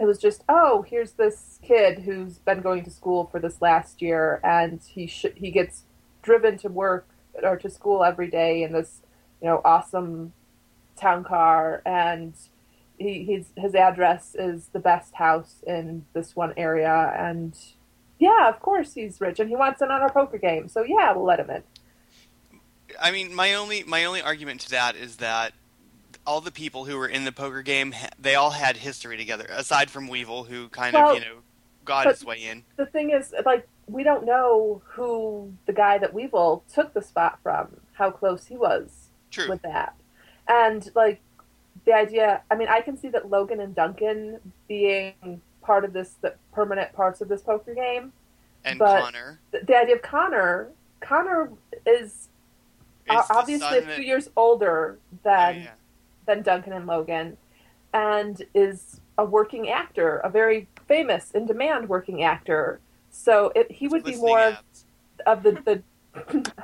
it 0.00 0.06
was 0.06 0.18
just 0.18 0.42
oh 0.48 0.82
here's 0.82 1.12
this 1.12 1.60
kid 1.62 2.00
who's 2.00 2.38
been 2.38 2.62
going 2.62 2.82
to 2.82 2.90
school 2.90 3.28
for 3.30 3.38
this 3.38 3.62
last 3.62 4.02
year 4.02 4.40
and 4.42 4.80
he 4.84 5.06
sh- 5.06 5.36
he 5.36 5.52
gets 5.52 5.84
driven 6.22 6.58
to 6.58 6.68
work 6.68 7.06
or 7.44 7.56
to 7.56 7.70
school 7.70 8.02
every 8.02 8.28
day 8.28 8.64
in 8.64 8.72
this 8.72 9.02
you 9.40 9.46
know 9.46 9.60
awesome 9.64 10.32
town 10.96 11.22
car 11.22 11.80
and 11.86 12.34
he 13.02 13.24
his 13.24 13.46
his 13.56 13.74
address 13.74 14.34
is 14.38 14.68
the 14.72 14.78
best 14.78 15.14
house 15.14 15.56
in 15.66 16.04
this 16.14 16.34
one 16.36 16.52
area 16.56 17.14
and 17.18 17.56
yeah 18.18 18.48
of 18.48 18.60
course 18.60 18.94
he's 18.94 19.20
rich 19.20 19.40
and 19.40 19.48
he 19.50 19.56
wants 19.56 19.82
in 19.82 19.90
on 19.90 20.00
our 20.00 20.12
poker 20.12 20.38
game 20.38 20.68
so 20.68 20.82
yeah 20.82 21.12
we'll 21.12 21.24
let 21.24 21.40
him 21.40 21.50
in 21.50 21.62
I 23.00 23.10
mean, 23.10 23.34
my 23.34 23.54
only 23.54 23.84
my 23.84 24.04
only 24.04 24.20
argument 24.20 24.60
to 24.62 24.70
that 24.70 24.96
is 24.96 25.16
that 25.16 25.54
all 26.26 26.40
the 26.40 26.50
people 26.52 26.84
who 26.84 26.96
were 26.98 27.08
in 27.08 27.24
the 27.24 27.32
poker 27.32 27.62
game, 27.62 27.94
they 28.18 28.34
all 28.34 28.50
had 28.50 28.76
history 28.76 29.16
together. 29.16 29.46
Aside 29.50 29.90
from 29.90 30.08
Weevil, 30.08 30.44
who 30.44 30.68
kind 30.68 30.94
Well, 30.94 31.10
of 31.10 31.14
you 31.14 31.20
know 31.22 31.36
got 31.84 32.06
his 32.06 32.24
way 32.24 32.44
in. 32.44 32.64
the 32.76 32.86
thing 32.86 33.10
is, 33.10 33.34
like, 33.44 33.66
we 33.86 34.04
don't 34.04 34.24
know 34.24 34.82
who 34.90 35.52
the 35.66 35.72
guy 35.72 35.98
that 35.98 36.14
Weevil 36.14 36.64
took 36.72 36.92
the 36.94 37.02
spot 37.02 37.38
from, 37.42 37.80
how 37.94 38.10
close 38.10 38.46
he 38.46 38.56
was 38.56 39.08
True. 39.30 39.48
with 39.48 39.62
that. 39.62 39.94
And, 40.46 40.88
like, 40.94 41.20
the 41.84 41.92
idea, 41.92 42.42
I 42.50 42.54
mean, 42.54 42.68
I 42.68 42.80
can 42.80 42.96
see 42.96 43.08
that 43.08 43.28
Logan 43.30 43.60
and 43.60 43.74
Duncan 43.74 44.38
being 44.68 45.40
part 45.62 45.84
of 45.84 45.92
this, 45.92 46.14
the 46.20 46.34
permanent 46.52 46.92
parts 46.92 47.20
of 47.20 47.28
this 47.28 47.42
poker 47.42 47.74
game. 47.74 48.12
and 48.64 48.78
but- 48.78 49.02
Connor 49.02 49.38
The, 49.50 49.60
the 49.66 49.76
idea 49.76 49.96
of 49.96 50.02
Connor, 50.02 50.68
Connor 51.00 51.50
is 51.86 52.28
obviously 53.08 53.78
a 53.78 53.80
that- 53.82 53.94
few 53.96 54.04
years 54.04 54.28
older 54.36 54.98
Oh, 55.00 55.18
than 55.24 55.56
yeah. 55.62 55.70
than 56.26 56.42
Duncan 56.42 56.72
and 56.72 56.86
Logan, 56.86 57.36
and 57.92 58.40
is 58.54 59.00
a 59.18 59.24
working 59.24 59.68
actor, 59.68 60.18
a 60.18 60.28
very 60.30 60.68
famous, 60.86 61.32
in 61.32 61.46
demand 61.46 61.88
working 61.88 62.22
actor. 62.22 62.78
So 63.10 63.50
it, 63.56 63.70
he 63.72 63.88
would 63.88 64.04
be 64.04 64.14
more 64.16 64.38
abs. 64.38 64.84
of 65.26 65.42
the 65.42 65.82
the. 66.14 66.52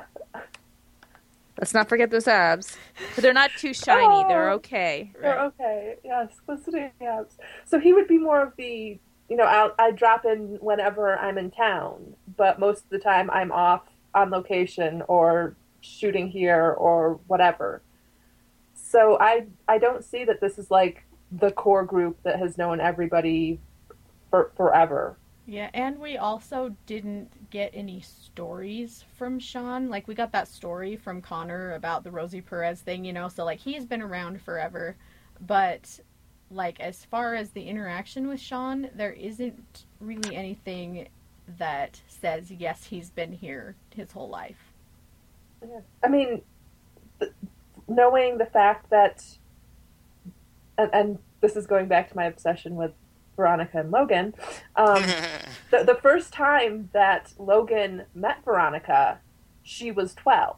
let's 1.59 1.73
not 1.73 1.87
forget 1.89 2.09
those 2.09 2.27
abs. 2.27 2.77
But 3.15 3.21
they're 3.21 3.33
not 3.33 3.51
too 3.57 3.73
shiny. 3.73 4.05
Oh, 4.07 4.27
they're 4.27 4.49
Oh. 4.49 4.55
okay. 4.55 5.11
They're 5.21 5.39
okay, 5.45 5.95
yes, 6.03 6.29
listening 6.47 6.91
abs. 7.01 7.37
So 7.65 7.79
he 7.79 7.93
would 7.93 8.07
be 8.07 8.17
more 8.17 8.41
of 8.41 8.53
the, 8.57 8.97
you 9.29 9.35
know, 9.37 9.43
I'll, 9.43 9.73
I 9.77 9.91
drop 9.91 10.25
in 10.25 10.57
whenever 10.61 11.17
I'm 11.17 11.37
in 11.37 11.51
town, 11.51 12.15
but 12.37 12.59
most 12.59 12.85
of 12.85 12.89
the 12.89 12.99
time 12.99 13.29
I'm 13.29 13.51
off 13.51 13.83
on 14.15 14.31
location 14.31 15.03
or 15.07 15.55
shooting 15.81 16.29
here 16.29 16.71
or 16.71 17.19
whatever. 17.27 17.81
So 18.73 19.17
I 19.19 19.45
I 19.67 19.77
don't 19.77 20.03
see 20.03 20.23
that 20.25 20.41
this 20.41 20.57
is 20.57 20.71
like 20.71 21.05
the 21.31 21.51
core 21.51 21.85
group 21.85 22.17
that 22.23 22.39
has 22.39 22.57
known 22.57 22.79
everybody 22.81 23.59
for 24.31 24.51
forever. 24.57 25.18
Yeah, 25.49 25.71
and 25.73 25.97
we 25.97 26.15
also 26.15 26.75
didn't 26.85 27.49
get 27.49 27.71
any 27.73 28.01
stories 28.01 29.03
from 29.17 29.39
Sean. 29.39 29.89
Like 29.89 30.07
we 30.07 30.13
got 30.13 30.31
that 30.33 30.47
story 30.47 30.95
from 30.95 31.23
Connor 31.23 31.73
about 31.73 32.03
the 32.03 32.11
Rosie 32.11 32.39
Perez 32.39 32.81
thing, 32.81 33.03
you 33.03 33.13
know, 33.13 33.29
so 33.29 33.43
like 33.45 33.57
he's 33.59 33.83
been 33.83 34.03
around 34.03 34.43
forever. 34.43 34.95
But 35.41 36.01
like 36.51 36.79
as 36.79 37.03
far 37.03 37.33
as 37.33 37.49
the 37.49 37.63
interaction 37.63 38.27
with 38.27 38.39
Sean, 38.39 38.91
there 38.93 39.11
isn't 39.11 39.85
really 39.99 40.35
anything 40.35 41.07
that 41.57 41.99
says 42.07 42.51
yes, 42.51 42.83
he's 42.83 43.09
been 43.09 43.33
here 43.33 43.75
his 43.95 44.11
whole 44.11 44.29
life. 44.29 44.71
I 46.03 46.09
mean, 46.09 46.43
knowing 47.87 48.37
the 48.37 48.45
fact 48.45 48.91
that, 48.91 49.25
and, 50.77 50.91
and 50.93 51.19
this 51.41 51.55
is 51.55 51.65
going 51.65 51.87
back 51.87 52.07
to 52.09 52.15
my 52.15 52.25
obsession 52.25 52.75
with 52.75 52.91
Veronica 53.39 53.79
and 53.79 53.89
Logan. 53.89 54.33
Um, 54.75 55.01
the, 55.71 55.83
the 55.85 55.97
first 56.01 56.33
time 56.33 56.89
that 56.91 57.31
Logan 57.39 58.03
met 58.13 58.43
Veronica, 58.43 59.19
she 59.63 59.91
was 59.91 60.13
12. 60.13 60.57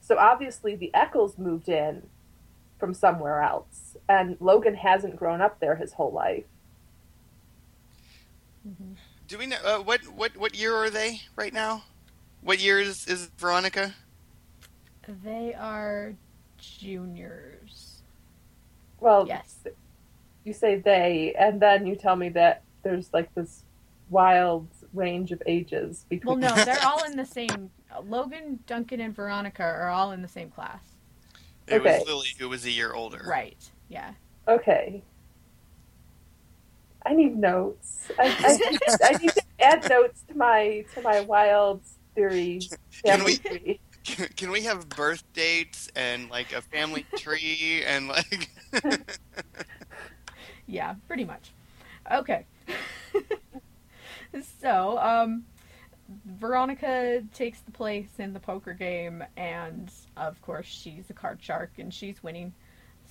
So 0.00 0.16
obviously 0.16 0.74
the 0.74 0.90
Echolls 0.94 1.36
moved 1.36 1.68
in 1.68 2.06
from 2.78 2.94
somewhere 2.94 3.42
else, 3.42 3.98
and 4.08 4.38
Logan 4.40 4.76
hasn't 4.76 5.16
grown 5.16 5.42
up 5.42 5.60
there 5.60 5.76
his 5.76 5.92
whole 5.92 6.10
life. 6.10 6.44
Do 9.28 9.36
we 9.38 9.46
know 9.46 9.58
uh, 9.64 9.78
what 9.78 10.00
what 10.08 10.36
what 10.36 10.56
year 10.56 10.74
are 10.74 10.90
they 10.90 11.20
right 11.36 11.52
now? 11.52 11.84
What 12.42 12.60
year 12.60 12.80
is, 12.80 13.06
is 13.06 13.30
Veronica? 13.38 13.94
They 15.06 15.54
are 15.54 16.14
juniors. 16.58 18.02
Well, 18.98 19.26
Yes. 19.26 19.56
You 20.50 20.54
say 20.54 20.76
they, 20.76 21.32
and 21.38 21.60
then 21.62 21.86
you 21.86 21.94
tell 21.94 22.16
me 22.16 22.28
that 22.30 22.62
there's 22.82 23.08
like 23.12 23.32
this 23.36 23.62
wild 24.10 24.66
range 24.92 25.30
of 25.30 25.40
ages 25.46 26.04
between. 26.08 26.40
Well, 26.40 26.56
no, 26.56 26.64
they're 26.64 26.84
all 26.84 27.04
in 27.04 27.16
the 27.16 27.24
same. 27.38 27.70
Logan, 28.04 28.58
Duncan, 28.66 29.00
and 29.00 29.14
Veronica 29.14 29.62
are 29.62 29.88
all 29.88 30.10
in 30.12 30.22
the 30.22 30.28
same 30.28 30.50
class. 30.50 30.80
It 31.68 31.74
Okay. 31.74 31.98
was 32.00 32.06
Lily 32.08 32.28
who 32.38 32.48
was 32.48 32.64
a 32.64 32.70
year 32.70 32.92
older. 32.94 33.24
Right. 33.26 33.70
Yeah. 33.88 34.12
Okay. 34.48 35.02
I 37.06 37.14
need 37.14 37.36
notes. 37.36 38.08
I, 38.18 38.36
I, 38.40 38.56
need, 38.70 38.80
I 39.04 39.12
need 39.22 39.30
to 39.30 39.42
add 39.60 39.88
notes 39.88 40.22
to 40.28 40.36
my 40.36 40.84
to 40.94 41.00
my 41.02 41.20
wild 41.20 41.80
theory 42.14 42.60
Can 43.04 43.18
family 43.18 43.38
we- 43.44 43.58
tree. 43.58 43.80
Can 44.34 44.50
we 44.50 44.62
have 44.62 44.88
birth 44.88 45.22
dates 45.34 45.90
and 45.94 46.28
like 46.30 46.52
a 46.52 46.62
family 46.62 47.04
tree 47.16 47.82
and 47.86 48.08
like 48.08 48.48
Yeah, 50.70 50.94
pretty 51.08 51.24
much. 51.24 51.50
Okay. 52.10 52.46
so, 54.62 54.98
um, 54.98 55.44
Veronica 56.24 57.22
takes 57.34 57.60
the 57.60 57.72
place 57.72 58.08
in 58.18 58.32
the 58.32 58.40
poker 58.40 58.72
game, 58.72 59.24
and 59.36 59.90
of 60.16 60.40
course, 60.42 60.66
she's 60.66 61.10
a 61.10 61.12
card 61.12 61.38
shark 61.42 61.72
and 61.78 61.92
she's 61.92 62.22
winning. 62.22 62.52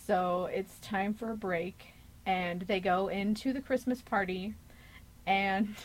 So, 0.07 0.49
it's 0.53 0.79
time 0.79 1.13
for 1.13 1.31
a 1.31 1.35
break, 1.35 1.93
and 2.25 2.61
they 2.61 2.79
go 2.79 3.09
into 3.09 3.51
the 3.51 3.61
Christmas 3.61 4.01
party, 4.01 4.53
and 5.27 5.75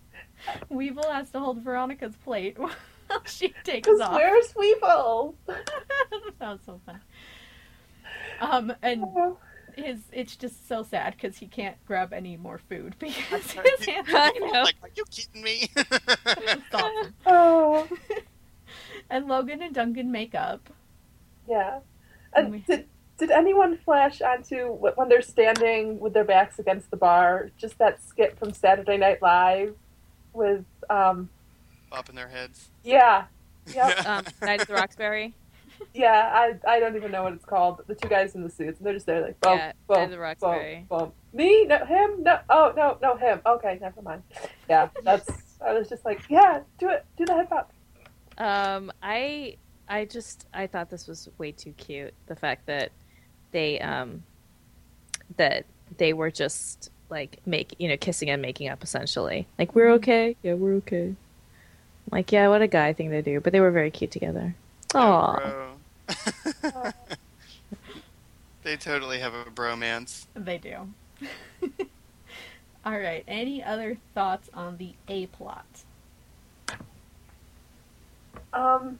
Weevil 0.70 1.10
has 1.10 1.30
to 1.32 1.40
hold 1.40 1.58
Veronica's 1.58 2.16
plate 2.24 2.58
while 2.58 2.72
she 3.26 3.54
takes 3.64 3.88
off. 4.00 4.14
where's 4.14 4.54
Weevil? 4.56 5.34
that 5.46 6.40
was 6.40 6.60
so 6.64 6.80
funny. 6.86 6.98
Um, 8.40 8.72
and 8.82 9.04
his 9.76 10.00
it's 10.12 10.36
just 10.36 10.68
so 10.68 10.82
sad 10.82 11.14
because 11.14 11.38
he 11.38 11.46
can't 11.46 11.76
grab 11.86 12.12
any 12.12 12.36
more 12.36 12.58
food 12.58 12.94
because 13.00 13.50
his 13.52 13.84
hands 13.86 14.08
I 14.12 14.32
are 14.40 14.52
know. 14.52 14.62
like 14.62 14.76
are 14.82 14.90
you 14.94 15.04
kidding 15.10 15.42
me? 15.42 15.68
Awesome. 16.72 17.14
Oh, 17.26 17.88
And 19.10 19.26
Logan 19.28 19.62
and 19.62 19.74
Duncan 19.74 20.10
make 20.10 20.34
up. 20.34 20.70
yeah. 21.48 21.80
And 22.34 22.46
And 22.46 22.52
we- 22.54 22.58
did 22.60 22.86
did 23.18 23.30
anyone 23.30 23.78
flash 23.84 24.20
onto 24.20 24.68
when 24.72 25.08
they're 25.08 25.22
standing 25.22 26.00
with 26.00 26.12
their 26.12 26.24
backs 26.24 26.58
against 26.58 26.90
the 26.90 26.96
bar? 26.96 27.50
Just 27.56 27.78
that 27.78 28.02
skit 28.02 28.36
from 28.38 28.52
Saturday 28.52 28.96
Night 28.96 29.20
Live 29.22 29.76
with 30.32 30.64
um 30.90 31.28
Up 31.92 32.08
in 32.08 32.14
their 32.16 32.28
heads. 32.28 32.70
yeah. 32.82 33.24
Yep. 33.72 34.06
Um, 34.06 34.24
Night 34.40 34.62
at 34.62 34.66
the 34.66 34.74
Roxbury. 34.74 35.34
Yeah, 35.94 36.30
I 36.32 36.54
I 36.68 36.80
don't 36.80 36.96
even 36.96 37.10
know 37.10 37.22
what 37.24 37.32
it's 37.32 37.44
called. 37.44 37.82
The 37.86 37.94
two 37.94 38.08
guys 38.08 38.34
in 38.34 38.42
the 38.42 38.50
suits, 38.50 38.78
and 38.78 38.86
they're 38.86 38.94
just 38.94 39.06
there 39.06 39.22
like, 39.22 39.40
bump, 39.40 39.58
Yeah, 39.60 39.72
bump, 39.86 40.12
Ed 40.12 40.16
Roxbury. 40.18 40.86
bump, 40.88 41.00
bump. 41.00 41.14
Me? 41.32 41.64
No, 41.66 41.84
him? 41.84 42.22
No. 42.22 42.38
Oh 42.48 42.72
no, 42.76 42.98
no, 43.02 43.16
him. 43.16 43.40
Okay, 43.46 43.78
never 43.80 44.02
mind. 44.02 44.22
Yeah, 44.68 44.88
that's. 45.04 45.28
I 45.64 45.72
was 45.74 45.88
just 45.88 46.04
like, 46.04 46.22
yeah, 46.28 46.60
do 46.78 46.88
it, 46.88 47.04
do 47.16 47.24
the 47.24 47.34
hip 47.36 47.48
hop. 47.48 47.72
Um, 48.38 48.92
I 49.02 49.56
I 49.88 50.04
just 50.04 50.46
I 50.52 50.66
thought 50.66 50.90
this 50.90 51.06
was 51.06 51.28
way 51.38 51.52
too 51.52 51.72
cute. 51.72 52.14
The 52.26 52.36
fact 52.36 52.66
that 52.66 52.90
they 53.52 53.78
um 53.80 54.22
that 55.36 55.64
they 55.98 56.12
were 56.12 56.30
just 56.30 56.90
like 57.10 57.40
make 57.46 57.74
you 57.78 57.88
know 57.88 57.96
kissing 57.96 58.30
and 58.30 58.40
making 58.42 58.68
up 58.68 58.82
essentially. 58.82 59.46
Like 59.58 59.74
we're 59.74 59.90
okay. 59.92 60.36
Yeah, 60.42 60.54
we're 60.54 60.74
okay. 60.76 61.14
Like 62.10 62.32
yeah, 62.32 62.48
what 62.48 62.62
a 62.62 62.68
guy 62.68 62.92
thing 62.92 63.10
to 63.10 63.22
do. 63.22 63.40
But 63.40 63.52
they 63.52 63.60
were 63.60 63.70
very 63.70 63.90
cute 63.90 64.10
together. 64.10 64.54
Aw. 64.94 65.71
Bro. 66.60 66.90
they 68.62 68.76
totally 68.76 69.18
have 69.18 69.34
a 69.34 69.44
bromance. 69.44 70.26
They 70.34 70.58
do. 70.58 70.88
All 72.84 72.98
right. 72.98 73.24
Any 73.28 73.62
other 73.62 73.98
thoughts 74.14 74.50
on 74.54 74.76
the 74.78 74.94
A 75.08 75.26
plot? 75.26 75.66
Um, 78.52 78.98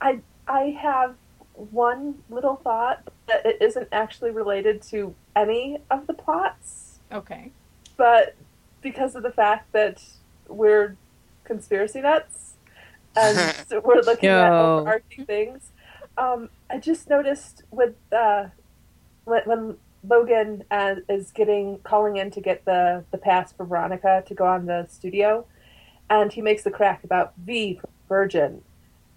I 0.00 0.20
I 0.48 0.76
have 0.80 1.14
one 1.54 2.22
little 2.30 2.56
thought 2.56 3.02
that 3.26 3.44
it 3.46 3.58
isn't 3.60 3.88
actually 3.92 4.30
related 4.30 4.82
to 4.82 5.14
any 5.36 5.78
of 5.90 6.06
the 6.06 6.14
plots, 6.14 6.98
Okay. 7.12 7.50
but 7.96 8.34
because 8.82 9.14
of 9.14 9.22
the 9.22 9.30
fact 9.30 9.72
that 9.72 10.02
we're 10.48 10.96
conspiracy 11.44 12.00
nuts 12.00 12.54
and 13.16 13.54
we're 13.84 14.00
looking 14.02 14.30
at 14.30 14.48
Yo. 14.50 14.78
overarching 14.78 15.26
things. 15.26 15.70
Um, 16.18 16.50
I 16.68 16.78
just 16.78 17.08
noticed 17.08 17.62
with 17.70 17.94
uh, 18.12 18.46
when, 19.24 19.42
when 19.44 19.76
Logan 20.06 20.64
uh, 20.70 20.96
is 21.08 21.30
getting 21.30 21.78
calling 21.78 22.16
in 22.16 22.30
to 22.32 22.40
get 22.40 22.64
the 22.64 23.04
the 23.10 23.18
pass 23.18 23.52
for 23.52 23.64
Veronica 23.64 24.22
to 24.26 24.34
go 24.34 24.44
on 24.46 24.66
the 24.66 24.86
studio, 24.90 25.46
and 26.08 26.32
he 26.32 26.42
makes 26.42 26.62
the 26.64 26.70
crack 26.70 27.04
about 27.04 27.32
V 27.38 27.80
Virgin, 28.08 28.62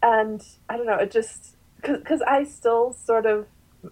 and 0.02 0.41
I 0.70 0.78
don't 0.78 0.86
know, 0.86 0.98
it 0.98 1.12
just 1.12 1.56
because 1.82 2.22
I 2.22 2.46
still 2.46 2.94
sort 2.94 3.26
of, 3.26 3.48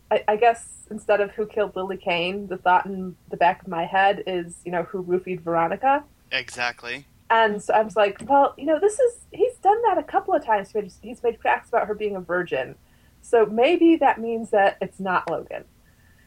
I, 0.10 0.24
I 0.28 0.36
guess 0.38 0.88
instead 0.90 1.20
of 1.20 1.32
who 1.32 1.46
killed 1.46 1.76
Lily 1.76 1.98
Kane, 1.98 2.48
the 2.48 2.58
thought 2.58 2.86
in 2.86 3.16
the 3.30 3.38
back 3.38 3.62
of 3.62 3.68
my 3.68 3.86
head 3.86 4.24
is 4.28 4.62
you 4.64 4.72
know 4.72 4.84
who 4.84 5.04
roofied 5.04 5.42
Veronica. 5.42 6.04
Exactly. 6.32 7.06
And 7.30 7.64
so 7.64 7.74
I 7.74 7.82
was 7.82 7.96
like, 7.96 8.22
well, 8.28 8.54
you 8.58 8.66
know, 8.66 8.78
this 8.78 9.00
is, 9.00 9.20
he's 9.32 9.56
done 9.64 9.82
that 9.84 9.98
a 9.98 10.04
couple 10.04 10.34
of 10.34 10.44
times. 10.46 10.70
He's- 10.72 11.00
He's 11.02 11.24
made 11.24 11.40
cracks 11.40 11.70
about 11.70 11.88
her 11.88 11.94
being 11.96 12.18
a 12.18 12.20
virgin. 12.20 12.76
So 13.22 13.46
maybe 13.46 13.96
that 13.98 14.20
means 14.20 14.50
that 14.52 14.78
it's 14.82 15.00
not 15.00 15.30
Logan. 15.30 15.66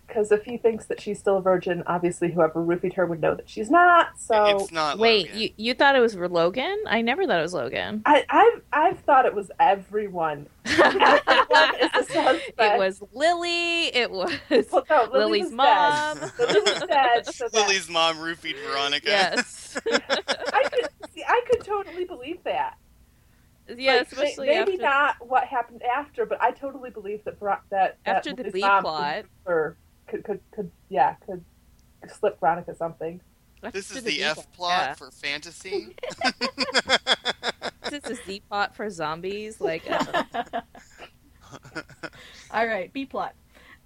Because 0.06 0.30
if 0.32 0.44
he 0.44 0.58
thinks 0.58 0.84
that 0.86 1.00
she's 1.00 1.18
still 1.18 1.38
a 1.38 1.42
virgin, 1.42 1.82
obviously 1.86 2.30
whoever 2.30 2.60
roofied 2.60 2.94
her 2.94 3.06
would 3.06 3.20
know 3.20 3.34
that 3.34 3.48
she's 3.48 3.70
not. 3.70 4.18
So 4.18 4.44
it's 4.58 4.70
not. 4.70 4.98
Wait, 4.98 5.26
Logan. 5.26 5.40
you 5.40 5.50
you 5.56 5.74
thought 5.74 5.96
it 5.96 6.00
was 6.00 6.14
Logan? 6.14 6.84
I 6.86 7.00
never 7.00 7.26
thought 7.26 7.38
it 7.38 7.42
was 7.42 7.54
Logan. 7.54 8.02
I, 8.04 8.24
I've, 8.28 8.62
I've 8.72 9.00
thought 9.00 9.24
it 9.24 9.34
was 9.34 9.50
everyone. 9.58 10.46
Everyone 10.66 11.74
is 11.94 12.10
it 12.10 12.78
was 12.78 13.02
Lily. 13.12 13.86
It 13.86 14.10
was 14.10 14.32
Well, 14.70 14.84
no, 14.90 15.08
Lily 15.10 15.40
Lily's 15.40 15.52
mom. 15.52 16.18
Dead. 16.38 16.38
Lily 16.38 16.86
dead. 16.86 17.26
So 17.26 17.48
that, 17.48 17.54
Lily's 17.66 17.88
mom 17.88 18.16
roofied 18.18 18.56
Veronica. 18.68 19.06
yes. 19.06 19.78
I 19.90 20.68
could, 20.70 20.88
see, 21.14 21.24
I 21.26 21.42
could 21.50 21.64
totally 21.64 22.04
believe 22.04 22.38
that. 22.44 22.76
Yeah, 23.68 23.94
Like, 23.94 24.12
especially 24.12 24.48
maybe 24.48 24.72
after, 24.72 24.82
not 24.82 25.16
what 25.28 25.44
happened 25.44 25.82
after, 25.82 26.26
but 26.26 26.40
I 26.42 26.50
totally 26.50 26.90
believe 26.90 27.24
that 27.24 27.38
Ver- 27.40 27.60
that, 27.70 27.98
that 28.04 28.16
After 28.16 28.30
the 28.34 28.42
Lily's 28.44 28.52
B 28.52 28.60
plot. 28.60 29.24
or 29.46 29.76
could, 30.06 30.24
could 30.24 30.40
could 30.50 30.70
yeah 30.90 31.14
could 31.26 31.44
slip 32.08 32.38
Veronica 32.40 32.74
something. 32.74 33.20
This 33.72 33.90
after 33.90 33.98
is 33.98 34.04
the 34.04 34.22
F 34.22 34.52
plot 34.52 34.70
yeah. 34.88 34.94
for 34.94 35.10
fantasy. 35.10 35.96
This 37.90 38.04
is 38.10 38.18
the 38.18 38.24
Z 38.26 38.42
plot 38.48 38.74
for 38.74 38.90
zombies. 38.90 39.60
Like, 39.60 39.84
uh, 39.90 40.24
All 42.50 42.66
right, 42.66 42.92
B 42.92 43.04
plot. 43.06 43.34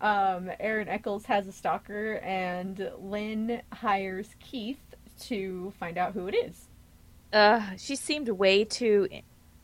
Um, 0.01 0.51
Aaron 0.61 0.89
Echolls 0.89 1.25
has 1.27 1.47
a 1.47 1.53
stalker, 1.53 2.15
and 2.23 2.91
Lynn 2.99 3.61
hires 3.73 4.29
Keith 4.41 4.81
to 5.23 5.73
find 5.79 5.99
out 5.99 6.13
who 6.15 6.27
it 6.29 6.35
is. 6.35 6.69
uh, 7.33 7.61
she 7.77 7.97
seemed 7.97 8.29
way 8.29 8.65
too 8.65 9.09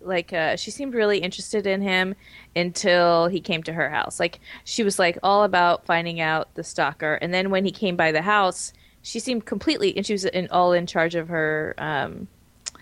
like 0.07 0.33
uh, 0.33 0.57
she 0.57 0.71
seemed 0.71 0.95
really 0.95 1.19
interested 1.19 1.67
in 1.67 1.83
him 1.83 2.15
until 2.55 3.29
he 3.29 3.41
came 3.41 3.63
to 3.65 3.73
her 3.73 3.91
house. 3.91 4.21
Like 4.21 4.41
she 4.65 4.83
was 4.83 4.99
like 4.99 5.19
all 5.23 5.45
about 5.45 5.87
finding 5.87 6.21
out 6.21 6.55
the 6.55 6.65
stalker, 6.65 7.15
and 7.15 7.33
then 7.33 7.51
when 7.51 7.65
he 7.65 7.71
came 7.71 7.97
by 7.97 8.13
the 8.13 8.23
house, 8.23 8.73
she 9.03 9.19
seemed 9.19 9.47
completely 9.47 9.97
and 9.97 10.05
she 10.07 10.15
was 10.15 10.25
in, 10.25 10.49
all 10.51 10.73
in 10.73 10.87
charge 10.87 11.15
of 11.15 11.29
her 11.29 11.75
um, 11.79 12.29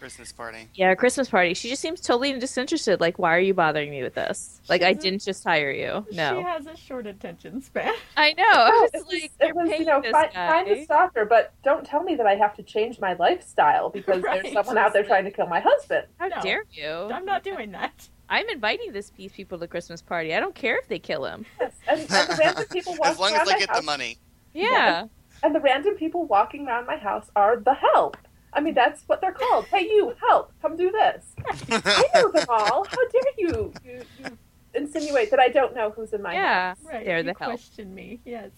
Christmas 0.02 0.32
party. 0.32 0.68
yeah 0.74 0.92
Christmas 0.96 1.28
party. 1.28 1.54
She 1.54 1.68
just 1.68 1.80
seems 1.80 2.00
totally 2.00 2.32
disinterested. 2.36 3.00
Like, 3.00 3.20
why 3.20 3.36
are 3.36 3.40
you 3.40 3.54
bothering 3.54 3.88
me 3.88 4.02
with 4.02 4.14
this? 4.14 4.60
Like, 4.68 4.82
I 4.82 4.92
didn't 4.94 5.22
just 5.22 5.44
hire 5.44 5.70
you. 5.70 6.04
No. 6.10 6.38
She 6.38 6.42
has 6.42 6.66
a 6.66 6.76
short 6.76 7.06
attention 7.06 7.62
span. 7.62 7.94
I 8.16 8.32
know. 8.32 8.42
I 8.44 8.70
was 8.70 8.90
it 8.94 8.96
was, 9.04 9.12
like, 9.12 9.22
it 9.24 9.32
you're 9.46 9.54
was 9.54 9.68
paying 9.68 9.80
you 9.82 9.86
know 9.86 10.00
this 10.02 10.10
find, 10.10 10.32
guy. 10.32 10.48
find 10.64 10.68
a 10.68 10.84
stalker, 10.84 11.24
but 11.24 11.52
don't 11.62 11.86
tell 11.86 12.02
me 12.02 12.16
that 12.16 12.26
I 12.26 12.34
have 12.34 12.56
to 12.56 12.64
change 12.64 12.98
my 12.98 13.12
lifestyle 13.14 13.88
because 13.90 14.22
Right. 14.24 14.42
there's 14.42 14.52
someone 14.52 14.76
out 14.76 14.92
there 14.92 15.04
trying 15.04 15.24
to 15.24 15.30
kill 15.30 15.46
my 15.46 15.60
husband. 15.60 16.06
How 16.18 16.26
No. 16.26 16.42
dare 16.42 16.64
you? 16.72 16.90
I'm 16.90 17.24
not 17.24 17.44
doing 17.44 17.70
that. 17.70 18.08
I'm 18.28 18.48
inviting 18.48 18.90
this 18.92 19.10
these 19.16 19.30
people 19.32 19.56
to 19.60 19.68
Christmas 19.68 20.02
party. 20.02 20.34
I 20.34 20.40
don't 20.40 20.54
care 20.54 20.78
if 20.78 20.88
they 20.88 20.98
kill 20.98 21.24
him. 21.26 21.46
Yes, 21.60 21.72
and, 21.86 22.00
and 22.00 22.08
the 22.28 22.36
random 22.40 22.64
people 22.72 22.96
as 23.04 23.18
long 23.20 23.34
as 23.34 23.48
I 23.48 23.52
my 23.52 23.58
get 23.60 23.68
house, 23.68 23.78
the 23.78 23.82
money. 23.84 24.18
Yeah. 24.52 25.06
and 25.44 25.54
the 25.54 25.60
random 25.60 25.94
people 25.94 26.24
walking 26.26 26.66
around 26.66 26.86
my 26.86 26.96
house 26.96 27.30
are 27.36 27.56
the 27.56 27.74
help. 27.74 28.16
I 28.52 28.60
mean, 28.60 28.74
that's 28.74 29.02
what 29.06 29.20
they're 29.20 29.32
called. 29.32 29.66
Hey, 29.66 29.82
you 29.84 30.14
help, 30.28 30.52
come 30.60 30.76
do 30.76 30.90
this. 30.90 31.24
I 31.70 32.04
know 32.14 32.30
them 32.30 32.44
all. 32.48 32.84
How 32.84 33.08
dare 33.08 33.22
you, 33.38 33.72
you, 33.84 34.02
you 34.18 34.38
insinuate 34.74 35.30
that 35.30 35.40
I 35.40 35.48
don't 35.48 35.74
know 35.74 35.90
who's 35.90 36.12
in 36.12 36.22
my 36.22 36.34
house? 36.34 36.76
yeah. 36.84 36.90
Right. 36.92 37.04
They're 37.06 37.18
you 37.18 37.22
the 37.24 37.34
help. 37.38 37.52
question 37.52 37.94
me. 37.94 38.20
Yes. 38.24 38.50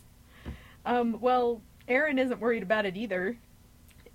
Um, 0.86 1.18
well, 1.20 1.62
Aaron 1.88 2.18
isn't 2.18 2.40
worried 2.40 2.62
about 2.62 2.86
it 2.86 2.96
either. 2.96 3.36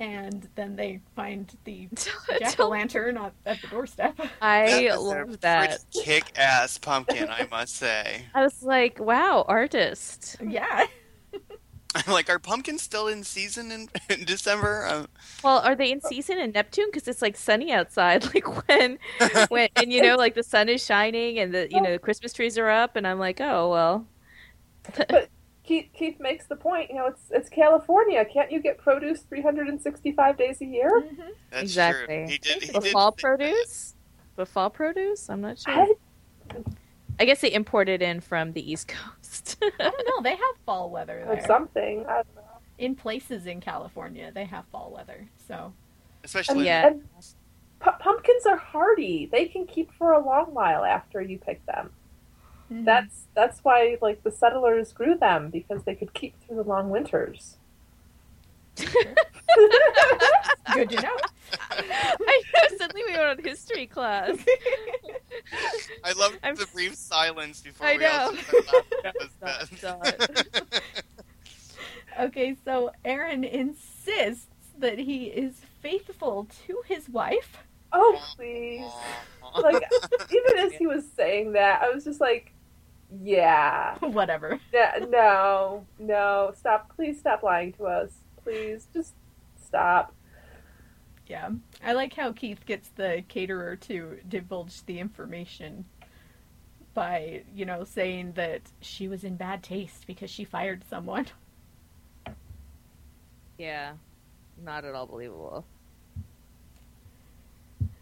And 0.02 0.48
then 0.56 0.78
they 0.78 1.02
find 1.14 1.54
the 1.66 1.90
jack 2.40 2.58
o' 2.60 2.70
lantern 2.70 3.18
at 3.18 3.34
the 3.62 3.68
doorstep. 3.70 4.18
I 4.42 4.66
That 4.68 4.84
is 4.84 4.98
love 4.98 5.40
that. 5.42 5.80
Kick-ass 5.94 6.78
pumpkin, 6.78 7.28
I 7.30 7.46
must 7.52 7.76
say. 7.76 8.24
I 8.34 8.44
was 8.44 8.64
like, 8.64 8.98
wow, 9.00 9.44
artist. 9.48 10.38
yeah. 10.42 10.86
like, 12.08 12.30
are 12.30 12.40
pumpkins 12.40 12.82
still 12.84 13.08
in 13.08 13.24
season 13.24 13.72
in, 13.72 13.90
in 14.10 14.26
December? 14.26 14.86
Um, 14.86 15.08
Well, 15.44 15.60
are 15.60 15.76
they 15.76 15.92
in 15.92 16.02
season 16.02 16.38
in 16.38 16.52
Neptune? 16.52 16.88
Because 16.92 17.08
it's 17.08 17.22
like 17.22 17.38
sunny 17.38 17.72
outside. 17.72 18.26
Like 18.34 18.68
when, 18.68 19.00
when, 19.48 19.70
and 19.76 19.92
you 19.92 20.02
know, 20.02 20.16
like 20.18 20.36
the 20.36 20.44
sun 20.44 20.70
is 20.70 20.84
shining 20.84 21.40
and 21.40 21.54
the 21.54 21.72
you 21.72 21.82
know 21.82 21.92
the 21.94 22.00
Christmas 22.00 22.34
trees 22.34 22.58
are 22.58 22.70
up, 22.70 22.96
and 22.96 23.08
I'm 23.08 23.20
like, 23.20 23.40
oh 23.42 23.70
well. 23.72 24.08
but 25.10 25.30
Keith, 25.64 25.90
Keith 25.94 26.18
makes 26.20 26.48
the 26.48 26.56
point. 26.56 26.90
You 26.90 26.98
know, 26.98 27.08
it's 27.08 27.24
it's 27.32 27.50
California. 27.50 28.26
Can't 28.26 28.52
you 28.52 28.62
get 28.62 28.78
produce 28.78 29.22
365 29.24 30.38
days 30.38 30.62
a 30.62 30.66
year? 30.66 30.90
Mhm. 30.92 31.30
that's 31.52 31.64
Exactly. 31.64 32.06
true. 32.08 32.26
He 32.26 32.38
did. 32.38 32.64
He 32.64 32.72
But 32.74 32.84
did 32.84 32.92
fall 32.92 33.12
think 33.16 33.32
that. 33.38 33.38
produce, 33.38 33.96
but 34.36 34.48
fall 34.48 34.70
produce. 34.70 35.30
I'm 35.30 35.42
not 35.42 35.60
sure. 35.60 35.74
I, 35.74 35.94
I 37.20 37.26
guess 37.26 37.42
they 37.42 37.52
imported 37.54 38.02
in 38.02 38.20
from 38.22 38.54
the 38.54 38.72
East 38.72 38.88
Coast. 38.88 39.19
I 39.62 39.72
don't 39.80 40.08
know. 40.08 40.22
They 40.24 40.36
have 40.36 40.56
fall 40.66 40.90
weather 40.92 41.26
or 41.28 41.40
something. 41.40 42.06
I 42.08 42.16
don't 42.24 42.36
know. 42.36 42.44
In 42.78 42.96
places 42.96 43.46
in 43.46 43.62
California, 43.62 44.32
they 44.34 44.46
have 44.46 44.66
fall 44.72 44.92
weather. 44.94 45.30
So, 45.48 45.76
Especially 46.24 46.66
Yeah. 46.66 46.88
And 46.88 47.04
pu- 47.80 47.92
pumpkins 48.00 48.46
are 48.48 48.58
hardy. 48.58 49.28
They 49.32 49.48
can 49.48 49.68
keep 49.68 49.92
for 49.94 50.14
a 50.14 50.26
long 50.26 50.54
while 50.54 50.86
after 50.86 51.22
you 51.22 51.40
pick 51.40 51.66
them. 51.68 51.96
mhm. 52.72 52.86
That's 52.86 53.28
that's 53.36 53.62
why 53.64 53.98
like 54.02 54.24
the 54.24 54.32
settlers 54.32 54.94
grew 54.94 55.18
them 55.18 55.52
because 55.52 55.84
they 55.86 55.96
could 55.96 56.14
keep 56.16 56.40
through 56.42 56.58
the 56.58 56.64
long 56.70 56.90
winters. 56.92 57.59
good 60.74 60.90
to 60.90 61.02
know. 61.02 61.18
I 61.72 61.82
know. 62.54 62.78
Suddenly 62.78 63.04
we 63.08 63.12
went 63.14 63.40
on 63.40 63.44
history 63.44 63.86
class. 63.88 64.38
I 66.04 66.12
love 66.14 66.38
I'm 66.44 66.56
the 66.56 66.68
brief 66.74 66.96
silence 66.96 67.62
before 67.62 67.88
I 67.88 67.98
we 67.98 68.06
all 68.06 68.34
know. 68.34 68.40
started. 68.40 68.76
Dot, 69.04 69.30
That 69.42 70.00
was 70.00 70.50
okay, 72.20 72.56
so 72.66 72.92
Aaron 73.06 73.44
insists 73.44 74.48
that 74.78 75.00
he 75.00 75.26
is 75.26 75.56
faithful 75.82 76.48
to 76.68 76.82
his 76.88 77.10
wife. 77.10 77.58
Oh 77.92 78.22
please! 78.36 78.84
Like 79.56 79.84
even 80.32 80.58
as 80.60 80.74
he 80.74 80.86
was 80.86 81.06
saying 81.18 81.54
that, 81.54 81.82
I 81.82 81.90
was 81.90 82.04
just 82.04 82.22
like, 82.22 82.54
yeah, 83.24 83.98
Whatever. 84.00 84.60
yeah 84.72 85.00
no, 85.10 85.86
no, 85.98 86.54
stop! 86.56 86.96
Please 86.96 87.20
stop 87.20 87.42
lying 87.42 87.74
to 87.74 87.86
us. 87.86 88.12
Please 88.50 88.88
just 88.94 89.14
stop. 89.64 90.14
Yeah. 91.28 91.50
I 91.84 91.94
like 91.94 92.16
how 92.16 92.32
Keith 92.32 92.66
gets 92.66 92.90
the 92.90 93.24
caterer 93.28 93.76
to 93.76 94.18
divulge 94.28 94.84
the 94.86 95.00
information 95.00 95.86
by, 96.96 97.44
you 97.54 97.66
know, 97.66 97.84
saying 97.84 98.32
that 98.34 98.62
she 98.82 99.08
was 99.08 99.24
in 99.24 99.36
bad 99.36 99.62
taste 99.62 100.08
because 100.08 100.32
she 100.32 100.44
fired 100.44 100.84
someone. 100.90 101.28
Yeah, 103.58 103.96
not 104.64 104.86
at 104.86 104.96
all 104.96 105.06
believable. 105.06 105.66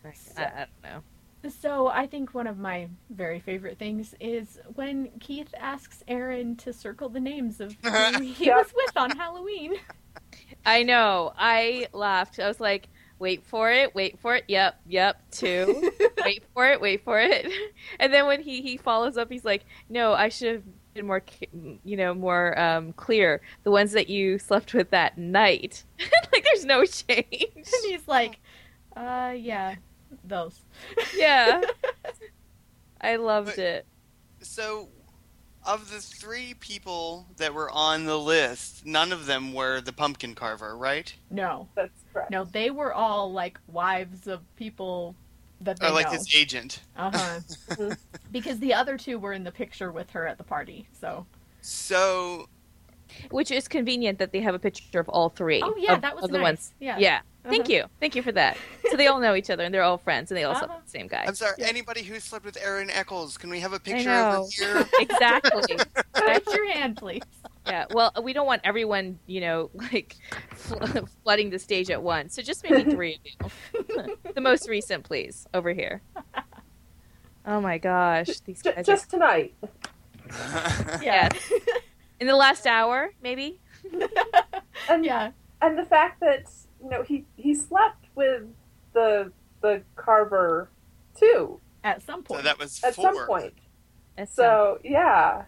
Like, 0.04 0.14
I, 0.38 0.44
I 0.44 0.50
don't 0.60 0.84
know. 0.84 1.50
So 1.50 1.88
I 1.88 2.06
think 2.06 2.36
one 2.36 2.46
of 2.46 2.60
my 2.60 2.90
very 3.10 3.40
favorite 3.40 3.80
things 3.80 4.14
is 4.20 4.60
when 4.76 5.10
Keith 5.20 5.52
asks 5.60 6.04
Aaron 6.08 6.56
to 6.58 6.74
circle 6.74 7.10
the 7.10 7.20
names 7.20 7.60
of 7.60 7.76
who 7.84 8.22
he 8.22 8.46
Yeah. 8.46 8.58
was 8.58 8.72
with 8.76 8.96
on 8.98 9.10
Halloween. 9.18 9.74
I 10.68 10.84
know. 10.84 11.34
I 11.38 11.88
laughed. 11.94 12.40
I 12.40 12.48
was 12.48 12.60
like, 12.60 12.90
wait 13.20 13.44
for 13.44 13.72
it, 13.72 13.96
wait 13.96 14.20
for 14.20 14.36
it. 14.36 14.44
Yep, 14.48 14.80
yep, 14.88 15.22
two. 15.32 15.92
wait 16.24 16.44
for 16.54 16.68
it, 16.68 16.80
wait 16.82 17.04
for 17.04 17.20
it. 17.20 17.52
And 18.00 18.14
then 18.14 18.28
when 18.28 18.42
he, 18.42 18.62
he 18.62 18.78
follows 18.78 19.18
up, 19.18 19.32
he's 19.32 19.46
like, 19.46 19.66
no, 19.90 20.14
I 20.14 20.30
should 20.30 20.54
have 20.56 20.64
been 20.94 21.08
more, 21.08 21.24
you 21.84 21.98
know, 21.98 22.14
more 22.14 22.60
um, 22.60 22.94
clear. 22.94 23.42
The 23.64 23.72
ones 23.72 23.94
that 23.94 24.10
you 24.10 24.38
slept 24.38 24.74
with 24.74 24.92
that 24.92 25.18
night. 25.18 25.84
like, 26.32 26.44
there's 26.44 26.66
no 26.66 26.86
change. 26.86 27.26
And 27.32 27.66
he's 27.86 28.08
like, 28.08 28.40
uh, 28.96 29.34
yeah, 29.36 29.76
those. 30.26 30.62
yeah. 31.16 31.62
I 33.02 33.16
loved 33.16 33.56
But- 33.56 33.60
it. 33.60 33.86
So, 34.42 34.90
of 35.68 35.92
the 35.92 36.00
three 36.02 36.54
people 36.60 37.28
that 37.38 37.54
were 37.54 37.70
on 37.70 38.06
the 38.06 38.18
list, 38.18 38.86
none 38.86 39.12
of 39.12 39.26
them 39.26 39.54
were 39.54 39.82
the 39.82 39.94
pumpkin 39.94 40.34
carver, 40.34 40.76
right? 40.78 41.14
No, 41.30 41.68
That's 41.76 41.92
correct. 42.14 42.32
no, 42.32 42.46
they 42.46 42.70
were 42.72 42.94
all 42.94 43.32
like 43.32 43.60
wives 43.68 44.28
of 44.28 44.40
people 44.56 45.16
that 45.62 45.80
they 45.80 45.88
Or 45.88 45.92
like 45.92 46.08
know. 46.08 46.14
his 46.14 46.34
agent. 46.36 46.82
Uh 46.96 47.12
huh. 47.12 47.40
Mhm. 47.76 47.98
because 48.32 48.60
the 48.60 48.74
other 48.74 48.98
two 48.98 49.20
were 49.20 49.34
in 49.34 49.44
the 49.44 49.52
picture 49.52 49.92
with 49.92 50.10
her 50.12 50.26
at 50.28 50.38
the 50.38 50.44
party. 50.44 50.88
So. 51.00 51.26
So, 51.62 52.48
Which 53.32 53.52
is 53.52 53.68
convenient 53.68 54.20
that 54.20 54.32
they 54.32 54.42
have 54.42 54.56
a 54.56 54.60
picture 54.60 55.00
of 55.00 55.08
all 55.10 55.30
three. 55.30 55.62
Oh 55.64 55.76
yeah, 55.78 55.94
of, 55.96 56.02
that 56.02 56.16
was 56.16 56.26
of 56.26 56.32
the 56.32 56.38
nice. 56.38 56.44
ones. 56.44 56.74
Yeah. 56.80 56.98
Yeah. 56.98 57.20
Thank 57.44 57.62
Uh-huh. 57.66 57.72
you. 57.74 57.84
Thank 58.02 58.16
you 58.16 58.22
for 58.24 58.34
that. 58.34 58.58
So 58.92 58.98
they 58.98 59.08
all 59.08 59.20
know 59.20 59.34
each 59.34 59.50
other 59.50 59.64
and 59.64 59.74
they're 59.74 59.82
all 59.84 59.98
friends 59.98 60.30
and 60.32 60.38
they 60.38 60.44
all 60.44 60.54
slept 60.54 60.66
Uh-huh. 60.70 60.78
with 60.80 60.86
the 60.92 60.92
same 61.00 61.08
guy. 61.08 61.24
I'm 61.26 61.34
sorry, 61.36 61.54
Yeah. 61.58 61.68
anybody 61.68 62.04
who 62.04 62.20
slept 62.20 62.44
with 62.44 62.58
Aaron 62.62 62.90
Echolls, 62.90 63.38
can 63.40 63.50
we 63.50 63.62
have 63.62 63.72
a 63.72 63.80
picture 63.80 64.04
know. 64.10 64.42
over 64.42 64.50
here? 64.52 64.86
exactly. 65.00 65.78
Raise 66.28 66.42
your 66.54 66.70
hand, 66.74 66.98
please. 66.98 67.22
Yeah. 67.66 67.86
Well, 67.92 68.12
we 68.22 68.34
don't 68.34 68.48
want 68.48 68.62
everyone, 68.66 69.20
you 69.28 69.40
know, 69.42 69.70
like 69.94 70.16
fl- 70.56 70.76
flooding 71.24 71.50
the 71.50 71.60
stage 71.60 71.90
at 71.90 72.02
once. 72.04 72.36
So 72.36 72.42
just 72.42 72.70
maybe 72.70 72.90
three 72.92 73.20
of 73.42 73.52
you. 73.74 74.18
the 74.36 74.42
most 74.42 74.68
recent, 74.68 75.06
please, 75.06 75.48
over 75.54 75.72
here. 75.72 76.02
Oh 77.46 77.62
my 77.62 77.78
gosh, 77.78 78.42
these 78.42 78.62
J- 78.62 78.74
guys 78.74 78.86
just 78.86 79.10
tonight. 79.10 79.54
are 79.64 81.00
Yeah. 81.02 81.30
In 82.20 82.28
the 82.28 82.36
last 82.36 82.66
hour, 82.66 83.12
maybe. 83.22 83.60
And 84.90 85.04
yeah. 85.04 85.32
and 85.62 85.78
the 85.78 85.84
fact 85.86 86.20
that 86.22 86.46
you 86.82 86.90
know 86.90 87.04
he 87.04 87.26
he 87.36 87.54
slept 87.54 88.06
with 88.16 88.44
the 88.94 89.32
the 89.62 89.82
carver 89.96 90.70
too 91.20 91.60
At 91.84 92.02
some 92.04 92.24
point. 92.24 92.28
so 92.28 92.34
point. 92.36 92.44
that 92.46 92.60
was 92.60 92.84
at 92.84 92.96
four. 92.96 93.14
some 93.14 93.28
point. 93.28 93.54
That's, 94.16 94.38
um, 94.38 94.44
So 94.44 94.80
yeah. 94.84 95.44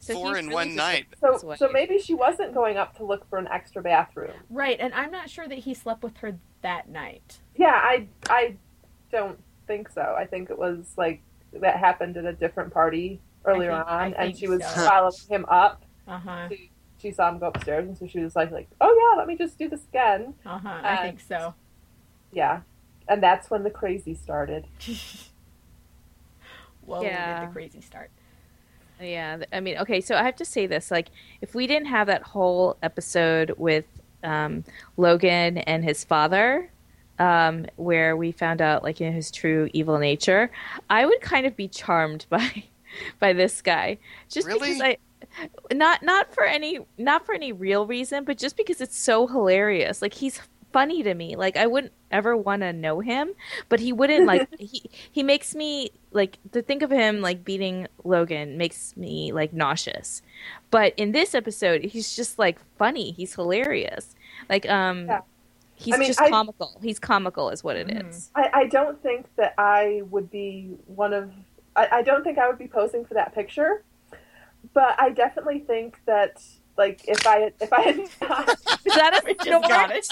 so 0.00 0.14
four 0.14 0.36
in 0.36 0.46
really 0.46 0.54
one 0.54 0.74
night. 0.74 1.06
So 1.20 1.54
so 1.56 1.68
maybe 1.72 1.98
she 1.98 2.14
wasn't 2.14 2.52
going 2.52 2.76
up 2.76 2.96
to 2.96 3.04
look 3.04 3.28
for 3.30 3.38
an 3.38 3.48
extra 3.48 3.80
bathroom. 3.82 4.34
Right, 4.50 4.78
and 4.80 4.92
I'm 4.92 5.10
not 5.10 5.30
sure 5.30 5.46
that 5.48 5.58
he 5.58 5.72
slept 5.74 6.02
with 6.02 6.16
her 6.18 6.36
that 6.62 6.88
night. 6.88 7.38
Yeah, 7.56 7.78
I 7.80 8.08
I 8.28 8.56
don't 9.12 9.38
think 9.66 9.88
so. 9.88 10.14
I 10.18 10.26
think 10.26 10.50
it 10.50 10.58
was 10.58 10.94
like 10.96 11.22
that 11.52 11.76
happened 11.78 12.16
at 12.16 12.24
a 12.24 12.32
different 12.32 12.72
party 12.72 13.20
earlier 13.44 13.72
think- 13.72 13.88
on, 13.88 14.14
and 14.14 14.36
she 14.36 14.48
was 14.48 14.62
so. 14.62 14.86
following 14.86 15.12
him 15.28 15.44
up. 15.48 15.82
Uh 16.06 16.18
huh. 16.18 16.48
She 16.98 17.10
saw 17.10 17.28
him 17.30 17.38
go 17.38 17.48
upstairs, 17.48 17.86
and 17.86 17.96
so 17.98 18.06
she 18.06 18.20
was 18.20 18.34
like, 18.34 18.50
like, 18.50 18.68
oh 18.80 19.10
yeah, 19.12 19.18
let 19.18 19.26
me 19.28 19.36
just 19.36 19.58
do 19.58 19.68
this 19.68 19.82
again. 19.90 20.34
Uh 20.46 20.58
huh. 20.58 20.80
I 20.82 20.96
think 20.98 21.20
so. 21.20 21.54
Yeah, 22.32 22.60
and 23.08 23.22
that's 23.22 23.50
when 23.50 23.62
the 23.62 23.70
crazy 23.70 24.14
started. 24.14 24.66
Whoa, 26.86 27.02
Yeah. 27.02 27.40
did 27.40 27.48
the 27.48 27.52
crazy 27.52 27.80
start. 27.80 28.10
Yeah, 29.00 29.38
I 29.52 29.60
mean, 29.60 29.78
okay, 29.78 30.00
so 30.00 30.14
I 30.14 30.22
have 30.22 30.36
to 30.36 30.44
say 30.44 30.66
this: 30.66 30.90
like, 30.90 31.08
if 31.40 31.54
we 31.54 31.66
didn't 31.66 31.88
have 31.88 32.06
that 32.06 32.22
whole 32.22 32.76
episode 32.82 33.52
with 33.58 33.84
um, 34.22 34.64
Logan 34.96 35.58
and 35.58 35.82
his 35.84 36.04
father, 36.04 36.70
um, 37.18 37.66
where 37.76 38.16
we 38.16 38.32
found 38.32 38.62
out 38.62 38.82
like 38.82 39.00
you 39.00 39.06
know, 39.06 39.12
his 39.12 39.30
true 39.30 39.68
evil 39.72 39.98
nature, 39.98 40.50
I 40.88 41.06
would 41.06 41.20
kind 41.20 41.46
of 41.46 41.56
be 41.56 41.68
charmed 41.68 42.26
by 42.30 42.64
by 43.18 43.32
this 43.32 43.60
guy, 43.62 43.98
just 44.28 44.46
Really? 44.46 44.70
because 44.74 44.80
I. 44.80 44.96
Not 45.72 46.02
not 46.02 46.32
for 46.34 46.44
any 46.44 46.80
not 46.98 47.24
for 47.24 47.34
any 47.34 47.50
real 47.50 47.86
reason, 47.86 48.24
but 48.24 48.36
just 48.38 48.56
because 48.58 48.80
it's 48.80 48.96
so 48.98 49.26
hilarious. 49.26 50.02
Like 50.02 50.12
he's 50.14 50.38
funny 50.72 51.02
to 51.02 51.14
me. 51.14 51.34
Like 51.34 51.56
I 51.56 51.66
wouldn't 51.66 51.92
ever 52.10 52.36
want 52.36 52.60
to 52.62 52.72
know 52.74 53.00
him, 53.00 53.30
but 53.70 53.80
he 53.80 53.90
wouldn't 53.92 54.26
like 54.26 54.48
he 54.58 54.82
he 55.10 55.22
makes 55.22 55.54
me 55.54 55.90
like 56.12 56.38
to 56.52 56.60
think 56.60 56.82
of 56.82 56.90
him 56.90 57.22
like 57.22 57.42
beating 57.42 57.88
Logan 58.04 58.58
makes 58.58 58.94
me 58.98 59.32
like 59.32 59.52
nauseous. 59.54 60.20
But 60.70 60.92
in 60.98 61.12
this 61.12 61.34
episode, 61.34 61.82
he's 61.84 62.14
just 62.14 62.38
like 62.38 62.58
funny. 62.76 63.12
He's 63.12 63.34
hilarious. 63.34 64.14
Like 64.50 64.68
um 64.68 65.06
Yeah. 65.06 65.20
he's 65.74 65.94
I 65.94 65.96
mean, 65.96 66.06
just 66.08 66.20
I- 66.20 66.28
comical. 66.28 66.78
He's 66.82 66.98
comical 66.98 67.48
is 67.48 67.64
what 67.64 67.76
it 67.76 67.90
is. 67.90 68.30
Mhm. 68.36 68.42
I, 68.54 68.60
I 68.60 68.66
don't 68.66 69.02
think 69.02 69.26
that 69.36 69.54
I 69.56 70.02
would 70.10 70.30
be 70.30 70.76
one 70.86 71.14
of. 71.14 71.32
I, 71.76 71.88
I 71.92 72.02
don't 72.02 72.24
think 72.24 72.38
I 72.38 72.48
would 72.48 72.58
be 72.58 72.68
posing 72.68 73.04
for 73.04 73.14
that 73.14 73.34
picture, 73.34 73.84
but 74.72 75.00
I 75.00 75.10
definitely 75.10 75.60
think 75.60 75.98
that 76.06 76.42
like 76.76 77.02
if 77.06 77.26
I 77.26 77.52
if 77.60 77.72
I 77.72 77.80
had 77.80 77.98
not, 78.20 78.48
Is 78.84 78.94
that 78.94 79.20
We 79.24 79.32
a 79.32 79.34
just 79.34 79.68
got 79.68 79.90
it. 79.90 80.06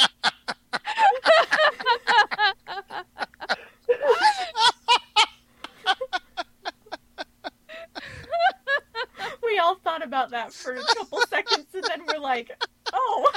we 9.42 9.58
all 9.58 9.76
thought 9.76 10.04
about 10.04 10.30
that 10.30 10.52
for 10.52 10.74
a 10.74 10.82
couple 10.82 11.20
seconds, 11.28 11.66
and 11.74 11.84
then 11.84 12.02
we're 12.06 12.20
like, 12.20 12.50
"Oh, 12.92 13.30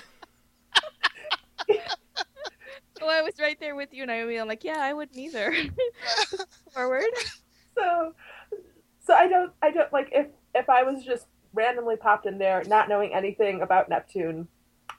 Oh, 3.01 3.09
I 3.09 3.21
was 3.21 3.33
right 3.39 3.59
there 3.59 3.75
with 3.75 3.93
you, 3.93 4.03
and 4.03 4.09
Naomi. 4.09 4.37
I'm 4.37 4.47
like, 4.47 4.63
yeah, 4.63 4.79
I 4.79 4.93
wouldn't 4.93 5.17
either. 5.17 5.53
Forward. 6.73 7.03
So 7.77 8.13
so 9.05 9.13
I 9.13 9.27
don't 9.27 9.51
I 9.61 9.71
don't 9.71 9.91
like 9.93 10.09
if 10.11 10.27
if 10.53 10.69
I 10.69 10.83
was 10.83 11.03
just 11.03 11.27
randomly 11.53 11.95
popped 11.95 12.25
in 12.25 12.37
there 12.37 12.63
not 12.65 12.89
knowing 12.89 13.13
anything 13.13 13.61
about 13.61 13.89
Neptune. 13.89 14.47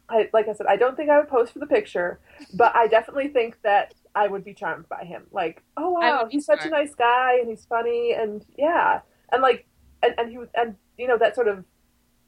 I, 0.09 0.29
like 0.33 0.47
I 0.49 0.53
said, 0.53 0.67
I 0.69 0.77
don't 0.77 0.97
think 0.97 1.11
I 1.11 1.19
would 1.19 1.29
pose 1.29 1.51
for 1.51 1.59
the 1.59 1.67
picture, 1.67 2.21
but 2.55 2.75
I 2.77 2.87
definitely 2.87 3.29
think 3.29 3.61
that 3.63 3.93
I 4.15 4.29
would 4.29 4.45
be 4.45 4.55
charmed 4.55 4.89
by 4.89 5.05
him. 5.05 5.27
Like, 5.33 5.65
oh 5.77 5.91
wow, 5.91 6.29
he's 6.31 6.45
such 6.47 6.65
a 6.65 6.69
nice 6.71 6.95
guy 6.95 7.39
and 7.41 7.49
he's 7.49 7.65
funny 7.65 8.13
and 8.13 8.45
yeah, 8.57 9.01
and 9.33 9.43
like, 9.43 9.67
and, 10.03 10.15
and 10.17 10.31
he 10.31 10.39
was, 10.39 10.49
and 10.55 10.77
you 10.97 11.09
know 11.09 11.19
that 11.19 11.35
sort 11.35 11.49
of 11.49 11.65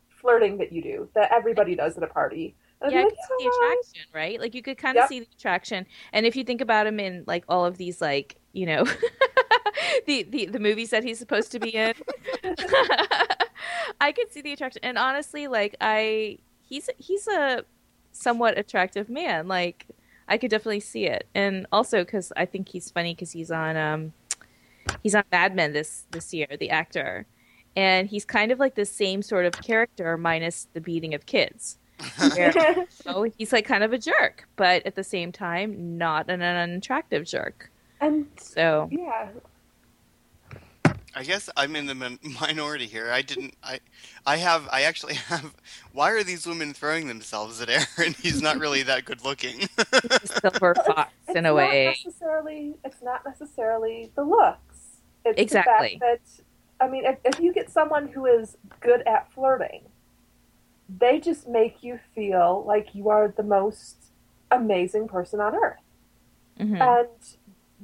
flirting 0.09 0.59
that 0.59 0.73
you 0.73 0.83
do 0.83 1.09
that 1.15 1.31
everybody 1.33 1.75
does 1.77 1.97
at 1.97 2.03
a 2.03 2.09
party. 2.09 2.57
And 2.81 2.93
yeah, 2.93 2.99
I 2.99 3.03
be 3.03 3.11
could 3.11 3.17
like, 3.17 3.29
the 3.39 3.45
"Oh, 3.47 3.49
attraction, 3.49 4.03
right? 4.15 4.41
Like 4.41 4.55
you 4.55 4.63
could 4.63 4.79
kind 4.79 4.97
of 4.99 5.03
Yep. 5.03 5.09
see 5.09 5.21
the 5.21 5.27
attraction, 5.37 5.87
and 6.13 6.27
if 6.27 6.37
you 6.37 6.45
think 6.45 6.61
about 6.61 6.87
him 6.87 6.99
in 7.01 7.25
like 7.27 7.45
all 7.49 7.65
of 7.65 7.77
these, 7.79 8.01
like 8.01 8.37
you 8.53 8.67
know, 8.67 8.85
the, 10.07 10.23
the 10.25 10.47
the 10.47 10.59
movies 10.59 10.91
that 10.91 11.05
he's 11.05 11.19
supposed 11.19 11.53
to 11.53 11.61
be 11.61 11.71
in, 11.71 11.95
I 14.01 14.13
could 14.13 14.33
see 14.33 14.41
the 14.41 14.53
attraction. 14.53 14.81
And 14.83 14.99
honestly, 14.99 15.49
like 15.49 15.77
I, 15.81 16.39
he's 16.63 16.89
he's 16.99 17.27
a 17.29 17.65
somewhat 18.13 18.59
attractive 18.59 19.09
man. 19.09 19.49
Like 19.49 19.87
I 20.29 20.39
could 20.39 20.51
definitely 20.51 20.81
see 20.81 21.07
it, 21.07 21.27
and 21.35 21.67
also 21.73 22.05
because 22.05 22.33
I 22.37 22.45
think 22.47 22.69
he's 22.69 22.91
funny 22.91 23.15
because 23.15 23.33
he's 23.33 23.51
on 23.51 23.77
um 23.77 24.13
he's 25.03 25.15
on 25.15 25.25
Mad 25.33 25.55
Men 25.55 25.73
this 25.73 26.05
this 26.11 26.33
year, 26.33 26.49
the 26.59 26.71
actor, 26.71 27.27
and 27.77 28.09
he's 28.09 28.25
kind 28.25 28.53
of 28.53 28.59
like 28.59 28.75
the 28.75 28.85
same 28.85 29.23
sort 29.23 29.47
of 29.47 29.53
character 29.53 30.17
minus 30.17 30.69
the 30.73 30.81
beating 30.81 31.15
of 31.15 31.27
kids. 31.27 31.79
Oh, 33.07 33.25
he's 33.37 33.53
like 33.53 33.65
kind 33.65 33.83
of 33.83 33.93
a 33.93 33.99
jerk, 33.99 34.47
but 34.57 34.87
at 34.87 34.95
the 34.95 35.03
same 35.03 35.33
time, 35.33 35.99
not 35.99 36.31
an 36.31 36.43
unattractive 36.43 37.25
jerk. 37.27 37.71
and 38.01 38.27
So 38.37 38.89
yeah, 38.93 39.29
I 41.19 41.25
guess 41.25 41.51
I'm 41.57 41.75
in 41.75 41.87
the 41.87 41.97
min- 41.97 42.21
minority 42.41 42.87
here. 42.87 43.11
I 43.11 43.23
didn't. 43.23 43.55
I, 43.63 43.81
I 44.25 44.37
have. 44.37 44.69
I 44.71 44.83
actually 44.83 45.15
have. 45.31 45.53
Why 45.93 46.11
are 46.13 46.23
these 46.23 46.47
women 46.47 46.73
throwing 46.73 47.09
themselves 47.09 47.61
at 47.61 47.69
Aaron? 47.69 48.15
He's 48.23 48.41
not 48.41 48.59
really 48.59 48.85
that 48.85 49.05
good 49.05 49.25
looking. 49.25 49.69
silver 50.41 50.77
fox 50.77 51.13
it's 51.27 51.37
in 51.37 51.45
a 51.45 51.49
not 51.49 51.55
way. 51.57 51.97
necessarily 52.05 52.75
it's 52.85 53.03
not 53.03 53.25
necessarily 53.27 54.13
the 54.15 54.23
looks. 54.23 55.01
It's 55.25 55.41
Exactly. 55.41 55.99
The 56.01 56.07
fact 56.07 56.21
that 56.79 56.85
I 56.87 56.89
mean, 56.89 57.05
if, 57.05 57.19
if 57.25 57.41
you 57.41 57.53
get 57.53 57.69
someone 57.69 58.07
who 58.07 58.27
is 58.27 58.57
good 58.81 59.03
at 59.09 59.33
flirting, 59.33 59.83
they 61.01 61.19
just 61.19 61.49
make 61.49 61.83
you 61.83 61.99
feel 62.15 62.63
like 62.65 62.95
you 62.95 63.09
are 63.09 63.35
the 63.37 63.43
most 63.43 63.97
amazing 64.53 65.09
person 65.09 65.41
on 65.41 65.57
earth. 65.57 65.81
Mhm. 66.61 66.81
And 66.81 67.09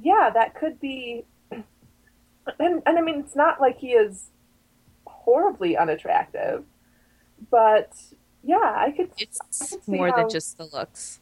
yeah, 0.01 0.30
that 0.32 0.55
could 0.55 0.78
be 0.80 1.24
and 2.59 2.82
and 2.86 2.99
I 2.99 3.01
mean 3.01 3.20
it's 3.20 3.34
not 3.36 3.61
like 3.61 3.78
he 3.78 3.92
is 3.92 4.26
horribly 5.07 5.76
unattractive, 5.76 6.64
but 7.51 7.92
yeah, 8.42 8.74
I 8.76 8.92
could. 8.97 9.11
It's 9.18 9.38
I 9.40 9.66
can 9.66 9.82
see 9.82 9.92
more 9.92 10.09
how- 10.09 10.16
than 10.16 10.28
just 10.30 10.59
the 10.59 10.64
looks. 10.66 11.20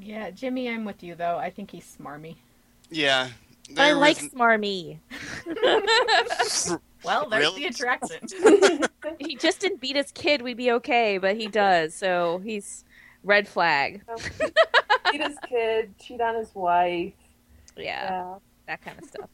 Yeah, 0.00 0.30
Jimmy, 0.30 0.68
I'm 0.70 0.84
with 0.84 1.02
you 1.02 1.14
though. 1.14 1.36
I 1.36 1.50
think 1.50 1.70
he's 1.70 1.96
smarmy. 2.00 2.36
Yeah. 2.90 3.28
But 3.70 3.80
I 3.82 3.84
there 3.88 3.94
like 3.96 4.20
was- 4.20 4.30
Smarmy. 4.30 4.98
Well, 7.04 7.28
there's 7.28 7.42
Really? 7.46 7.62
the 7.62 7.66
attraction. 7.66 8.20
he 9.18 9.34
just 9.34 9.58
didn't 9.58 9.80
beat 9.80 9.96
his 9.96 10.12
kid, 10.12 10.40
we'd 10.40 10.56
be 10.56 10.70
okay, 10.70 11.18
but 11.18 11.36
he 11.36 11.48
does, 11.48 11.94
so 11.94 12.40
he's 12.44 12.84
red 13.24 13.48
flag. 13.48 14.02
Beat 15.10 15.20
his 15.20 15.36
kid, 15.48 15.94
cheat 15.98 16.20
on 16.20 16.36
his 16.36 16.54
wife. 16.54 17.12
Yeah, 17.76 17.82
Yeah. 18.04 18.34
that 18.68 18.82
kind 18.82 18.98
of 19.02 19.04
stuff. 19.08 19.28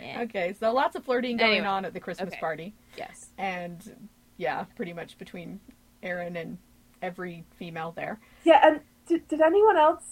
Yeah. 0.00 0.22
okay, 0.22 0.54
so 0.58 0.72
lots 0.72 0.96
of 0.96 1.04
flirting 1.04 1.36
going 1.36 1.52
Anyway. 1.52 1.66
on 1.66 1.84
at 1.84 1.92
the 1.94 2.00
Christmas 2.00 2.28
Okay. 2.28 2.40
party, 2.40 2.74
Yes. 2.96 3.30
and 3.38 4.08
yeah, 4.36 4.64
pretty 4.76 4.92
much 4.92 5.18
between 5.18 5.60
Aaron 6.02 6.36
and 6.36 6.58
every 7.00 7.44
female 7.56 7.92
there. 7.92 8.18
Yeah, 8.44 8.60
and 8.66 8.80
did, 9.06 9.26
did 9.28 9.40
anyone 9.40 9.76
else 9.76 10.04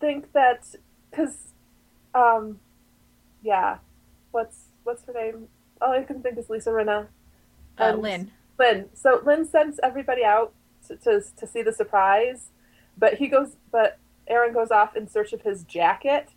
think 0.00 0.32
that? 0.32 0.74
Because, 1.10 1.52
um, 2.14 2.60
yeah, 3.42 3.78
what's 4.32 4.64
what's 4.84 5.04
her 5.04 5.12
name? 5.12 5.48
All 5.80 5.92
I 5.92 6.02
can 6.04 6.22
think 6.22 6.38
is 6.38 6.48
Lisa 6.50 6.70
Rinna. 6.70 7.06
Uh, 7.78 7.92
Lynn. 7.98 8.30
Lynn. 8.58 8.88
So 8.94 9.20
Lynn 9.24 9.44
sends 9.46 9.80
everybody 9.82 10.24
out 10.24 10.52
to, 10.88 10.96
to 10.98 11.22
to 11.36 11.46
see 11.46 11.62
the 11.62 11.72
surprise, 11.72 12.48
but 12.98 13.14
he 13.14 13.28
goes. 13.28 13.56
But 13.70 13.98
Aaron 14.26 14.52
goes 14.54 14.70
off 14.70 14.96
in 14.96 15.08
search 15.08 15.32
of 15.32 15.42
his 15.42 15.64
jacket, 15.64 16.30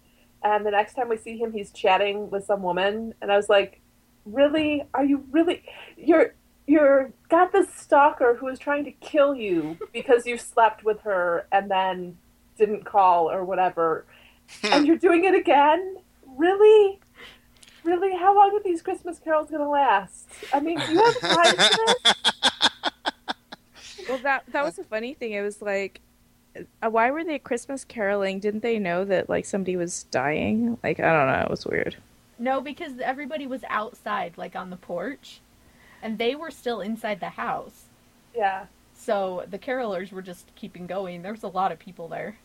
and 0.43 0.65
the 0.65 0.71
next 0.71 0.93
time 0.93 1.09
we 1.09 1.17
see 1.17 1.37
him, 1.37 1.51
he's 1.51 1.71
chatting 1.71 2.29
with 2.29 2.45
some 2.45 2.61
woman, 2.61 3.13
and 3.21 3.31
I 3.31 3.37
was 3.37 3.49
like, 3.49 3.81
"Really? 4.25 4.83
Are 4.93 5.05
you 5.05 5.23
really? 5.31 5.63
You're." 5.97 6.33
You're 6.69 7.13
got 7.29 7.53
this 7.53 7.73
stalker 7.73 8.35
who 8.35 8.49
is 8.49 8.59
trying 8.59 8.83
to 8.83 8.91
kill 8.91 9.33
you 9.33 9.77
because 9.93 10.27
you 10.27 10.37
slept 10.37 10.83
with 10.83 10.99
her 11.03 11.47
and 11.49 11.71
then 11.71 12.17
didn't 12.57 12.83
call 12.83 13.31
or 13.31 13.45
whatever, 13.45 14.05
hmm. 14.61 14.73
and 14.73 14.85
you're 14.85 14.97
doing 14.97 15.23
it 15.23 15.33
again. 15.33 15.95
Really, 16.25 16.99
really? 17.85 18.17
How 18.17 18.35
long 18.35 18.53
are 18.53 18.63
these 18.63 18.81
Christmas 18.81 19.17
carols 19.17 19.49
gonna 19.49 19.69
last? 19.69 20.27
I 20.53 20.59
mean, 20.59 20.77
you 20.89 21.01
have 21.05 21.19
time 21.21 21.55
for 21.55 21.85
this? 21.85 22.13
Well, 24.07 24.19
that 24.19 24.43
that 24.51 24.63
was 24.63 24.75
the 24.75 24.83
funny 24.83 25.13
thing. 25.13 25.33
It 25.33 25.41
was 25.41 25.61
like, 25.61 26.01
Uh, 26.81 26.89
why 26.89 27.11
were 27.11 27.23
they 27.23 27.39
Christmas 27.39 27.83
caroling? 27.83 28.39
Didn't 28.39 28.61
they 28.61 28.79
know 28.79 29.05
that 29.05 29.29
like 29.29 29.45
somebody 29.45 29.75
was 29.75 30.03
dying? 30.03 30.77
Like 30.83 30.99
I 30.99 31.13
don't 31.13 31.31
know. 31.31 31.41
It 31.41 31.49
was 31.49 31.65
weird. 31.65 31.95
No, 32.39 32.61
because 32.61 32.99
everybody 32.99 33.47
was 33.47 33.63
outside, 33.69 34.37
like 34.37 34.55
on 34.55 34.69
the 34.69 34.77
porch, 34.77 35.41
and 36.01 36.17
they 36.17 36.35
were 36.35 36.51
still 36.51 36.81
inside 36.81 37.19
the 37.19 37.29
house. 37.29 37.85
Yeah. 38.35 38.65
So 38.95 39.45
the 39.49 39.59
carolers 39.59 40.11
were 40.11 40.21
just 40.21 40.53
keeping 40.55 40.87
going. 40.87 41.21
There 41.21 41.31
was 41.31 41.43
a 41.43 41.47
lot 41.47 41.71
of 41.71 41.79
people 41.79 42.07
there. 42.07 42.37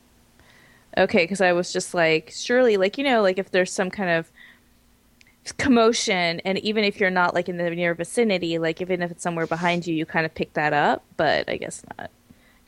Okay, 0.97 1.25
because 1.25 1.41
I 1.41 1.53
was 1.53 1.73
just 1.73 1.95
like, 1.95 2.31
surely, 2.35 2.77
like 2.77 2.99
you 2.99 3.05
know, 3.05 3.23
like 3.23 3.39
if 3.39 3.51
there's 3.51 3.73
some 3.73 3.91
kind 3.91 4.11
of 4.11 4.31
commotion, 5.59 6.41
and 6.41 6.59
even 6.59 6.85
if 6.85 7.01
you're 7.01 7.11
not 7.11 7.35
like 7.35 7.49
in 7.49 7.57
the 7.57 7.71
near 7.71 7.95
vicinity, 7.95 8.59
like 8.59 8.81
even 8.81 9.03
if 9.03 9.11
it's 9.11 9.23
somewhere 9.23 9.47
behind 9.47 9.87
you, 9.87 9.95
you 9.95 10.07
kind 10.07 10.27
of 10.27 10.35
pick 10.35 10.53
that 10.55 10.73
up. 10.73 11.03
But 11.17 11.49
I 11.49 11.57
guess 11.57 11.83
not. 11.99 12.11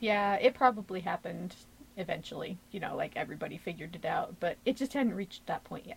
Yeah, 0.05 0.35
it 0.35 0.53
probably 0.55 1.01
happened 1.01 1.57
eventually. 1.97 2.59
You 2.73 2.81
know, 2.81 2.95
like 2.95 3.13
everybody 3.17 3.57
figured 3.57 3.97
it 3.97 4.05
out, 4.05 4.35
but 4.39 4.59
it 4.67 4.77
just 4.77 4.93
hadn't 4.93 5.15
reached 5.15 5.47
that 5.47 5.65
point 5.65 5.87
yet. 5.87 5.97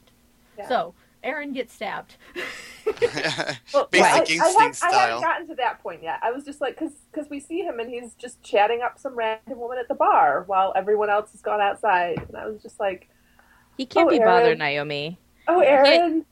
Yeah. 0.58 0.70
So 0.70 0.94
Aaron 1.24 1.52
gets 1.52 1.74
stabbed. 1.74 2.16
Well, 3.74 3.90
Basic 3.92 4.06
I, 4.06 4.16
I, 4.16 4.20
instinct 4.20 4.40
have, 4.60 4.70
I 4.70 4.72
style. 4.72 4.92
haven't 5.10 5.22
gotten 5.22 5.48
to 5.50 5.56
that 5.56 5.84
point 5.84 6.02
yet. 6.02 6.20
I 6.24 6.32
was 6.32 6.46
just 6.46 6.62
like, 6.62 6.80
because 6.80 7.30
we 7.30 7.42
see 7.42 7.60
him 7.60 7.82
and 7.82 7.90
he's 7.90 8.14
just 8.14 8.42
chatting 8.42 8.82
up 8.82 8.98
some 8.98 9.14
random 9.14 9.60
woman 9.60 9.78
at 9.78 9.90
the 9.90 9.94
bar 9.96 10.46
while 10.48 10.72
everyone 10.76 11.10
else 11.10 11.32
has 11.34 11.42
gone 11.42 11.60
outside, 11.60 12.24
and 12.30 12.38
I 12.38 12.48
was 12.48 12.62
just 12.62 12.80
like, 12.80 13.10
He 13.76 13.86
can't 13.86 14.08
Oh, 14.08 14.10
be 14.10 14.20
Aaron. 14.22 14.28
bothered, 14.32 14.58
Naomi. 14.58 15.20
"Oh, 15.50 15.60
Aaron." 15.60 16.26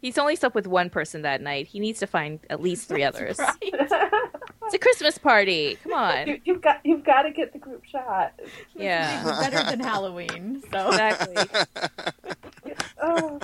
He's 0.00 0.18
only 0.18 0.36
slept 0.36 0.54
with 0.54 0.68
one 0.68 0.88
person 0.88 1.22
that 1.22 1.40
night. 1.40 1.66
He 1.66 1.80
needs 1.80 1.98
to 1.98 2.06
find 2.06 2.38
at 2.48 2.62
least 2.62 2.86
three 2.88 3.02
others. 3.02 3.40
Right? 3.40 3.90
It's 4.68 4.74
a 4.74 4.78
Christmas 4.78 5.16
party. 5.16 5.78
Come 5.82 5.92
on. 5.94 6.26
you, 6.26 6.40
you've 6.44 6.60
got 6.60 6.80
you've 6.84 7.02
got 7.02 7.22
to 7.22 7.30
get 7.30 7.54
the 7.54 7.58
group 7.58 7.84
shot. 7.86 8.38
Yeah. 8.76 9.24
Better 9.24 9.70
than 9.70 9.80
Halloween. 9.80 10.62
So 10.70 10.88
Exactly. 10.88 11.36
Oh, 13.00 13.38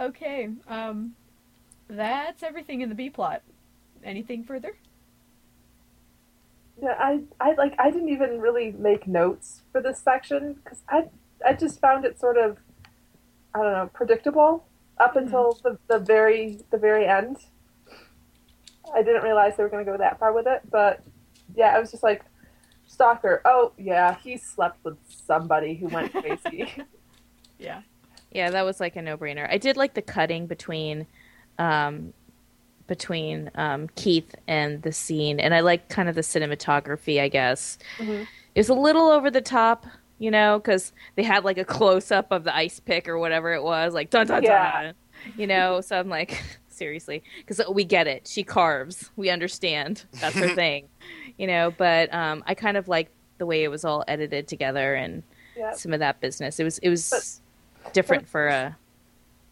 okay, 0.00 0.48
um, 0.68 1.14
that's 1.88 2.42
everything 2.42 2.80
in 2.80 2.88
the 2.88 2.94
B 2.94 3.10
plot. 3.10 3.42
Anything 4.02 4.42
further? 4.42 4.72
yeah, 6.82 6.94
I 6.98 7.20
I 7.40 7.54
like 7.54 7.74
I 7.78 7.90
didn't 7.90 8.08
even 8.08 8.40
really 8.40 8.72
make 8.72 9.06
notes 9.06 9.62
for 9.70 9.80
this 9.82 10.00
section 10.00 10.54
because 10.54 10.82
I 10.88 11.04
I 11.46 11.52
just 11.52 11.80
found 11.80 12.04
it 12.04 12.18
sort 12.18 12.38
of 12.38 12.58
I 13.54 13.62
don't 13.62 13.72
know 13.72 13.90
predictable 13.92 14.64
up 14.98 15.14
until 15.14 15.58
the, 15.62 15.78
the 15.88 15.98
very 15.98 16.58
the 16.70 16.78
very 16.78 17.06
end. 17.06 17.36
I 18.94 19.02
didn't 19.02 19.22
realize 19.22 19.56
they 19.56 19.62
were 19.62 19.68
going 19.68 19.84
to 19.84 19.90
go 19.90 19.96
that 19.98 20.18
far 20.18 20.32
with 20.32 20.46
it, 20.46 20.62
but 20.70 21.02
yeah, 21.54 21.74
I 21.74 21.78
was 21.80 21.90
just 21.90 22.02
like, 22.02 22.24
stalker. 22.86 23.42
Oh 23.44 23.72
yeah, 23.76 24.16
he 24.22 24.36
slept 24.38 24.82
with 24.84 24.96
somebody 25.08 25.74
who 25.74 25.88
went 25.88 26.12
crazy. 26.12 26.72
Yeah. 27.60 27.82
Yeah, 28.30 28.50
that 28.50 28.64
was 28.64 28.78
like 28.78 28.94
a 28.94 29.02
no-brainer. 29.02 29.50
I 29.50 29.58
did 29.58 29.76
like 29.76 29.94
the 29.94 30.02
cutting 30.02 30.46
between 30.46 31.06
um 31.58 32.12
between 32.86 33.50
um 33.56 33.88
Keith 33.96 34.32
and 34.46 34.80
the 34.82 34.92
scene 34.92 35.40
and 35.40 35.52
I 35.52 35.60
like 35.60 35.88
kind 35.88 36.08
of 36.08 36.14
the 36.14 36.20
cinematography, 36.20 37.20
I 37.20 37.28
guess. 37.28 37.78
Mhm. 37.98 38.22
It 38.54 38.58
was 38.60 38.68
a 38.68 38.74
little 38.74 39.08
over 39.08 39.28
the 39.30 39.40
top, 39.40 39.86
you 40.20 40.30
know, 40.30 40.60
cuz 40.60 40.92
they 41.16 41.24
had 41.24 41.44
like 41.44 41.58
a 41.58 41.64
close 41.64 42.10
up 42.12 42.30
of 42.30 42.44
the 42.44 42.54
ice 42.54 42.78
pick 42.80 43.08
or 43.08 43.18
whatever 43.18 43.52
it 43.52 43.62
was, 43.62 43.92
like 43.92 44.08
dun 44.10 44.28
dun 44.28 44.44
Yeah. 44.44 44.82
dun. 44.82 44.94
You 45.36 45.46
know, 45.48 45.80
so 45.80 45.98
I'm 45.98 46.08
like 46.08 46.40
seriously, 46.78 47.22
cuz 47.46 47.60
we 47.70 47.84
get 47.84 48.06
it. 48.06 48.26
She 48.26 48.44
carves. 48.44 49.10
We 49.16 49.30
understand. 49.30 50.04
That's 50.12 50.36
her 50.36 50.48
thing. 50.54 50.88
You 51.36 51.46
know, 51.46 51.74
but 51.76 52.12
um 52.14 52.42
I 52.46 52.54
kind 52.54 52.76
of 52.76 52.88
like 52.88 53.10
the 53.38 53.46
way 53.46 53.64
it 53.64 53.68
was 53.68 53.84
all 53.84 54.04
edited 54.08 54.48
together 54.48 54.94
and 54.94 55.22
yeah. 55.56 55.72
some 55.72 55.92
of 55.92 56.00
that 56.00 56.20
business. 56.20 56.60
It 56.60 56.64
was 56.64 56.78
it 56.78 56.88
was 56.88 57.40
different 57.92 58.28
for 58.28 58.48
a 58.48 58.76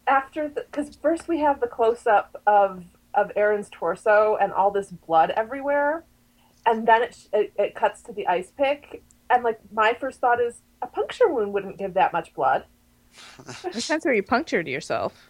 After 0.07 0.49
because 0.49 0.95
first 0.95 1.27
we 1.27 1.39
have 1.39 1.59
the 1.59 1.67
close 1.67 2.07
up 2.07 2.41
of 2.47 2.83
of 3.13 3.31
Aaron's 3.35 3.69
torso 3.71 4.37
and 4.39 4.53
all 4.53 4.71
this 4.71 4.91
blood 4.91 5.31
everywhere, 5.31 6.03
and 6.65 6.87
then 6.87 7.03
it, 7.03 7.27
it 7.33 7.53
it 7.57 7.75
cuts 7.75 8.01
to 8.03 8.13
the 8.13 8.27
ice 8.27 8.51
pick, 8.55 9.01
and 9.29 9.43
like 9.43 9.59
my 9.71 9.93
first 9.93 10.19
thought 10.19 10.39
is 10.39 10.61
a 10.81 10.87
puncture 10.87 11.27
wound 11.27 11.53
wouldn't 11.53 11.77
give 11.77 11.93
that 11.95 12.13
much 12.13 12.33
blood. 12.33 12.65
That's 13.63 14.05
where 14.05 14.13
you 14.13 14.23
punctured 14.23 14.67
yourself. 14.67 15.29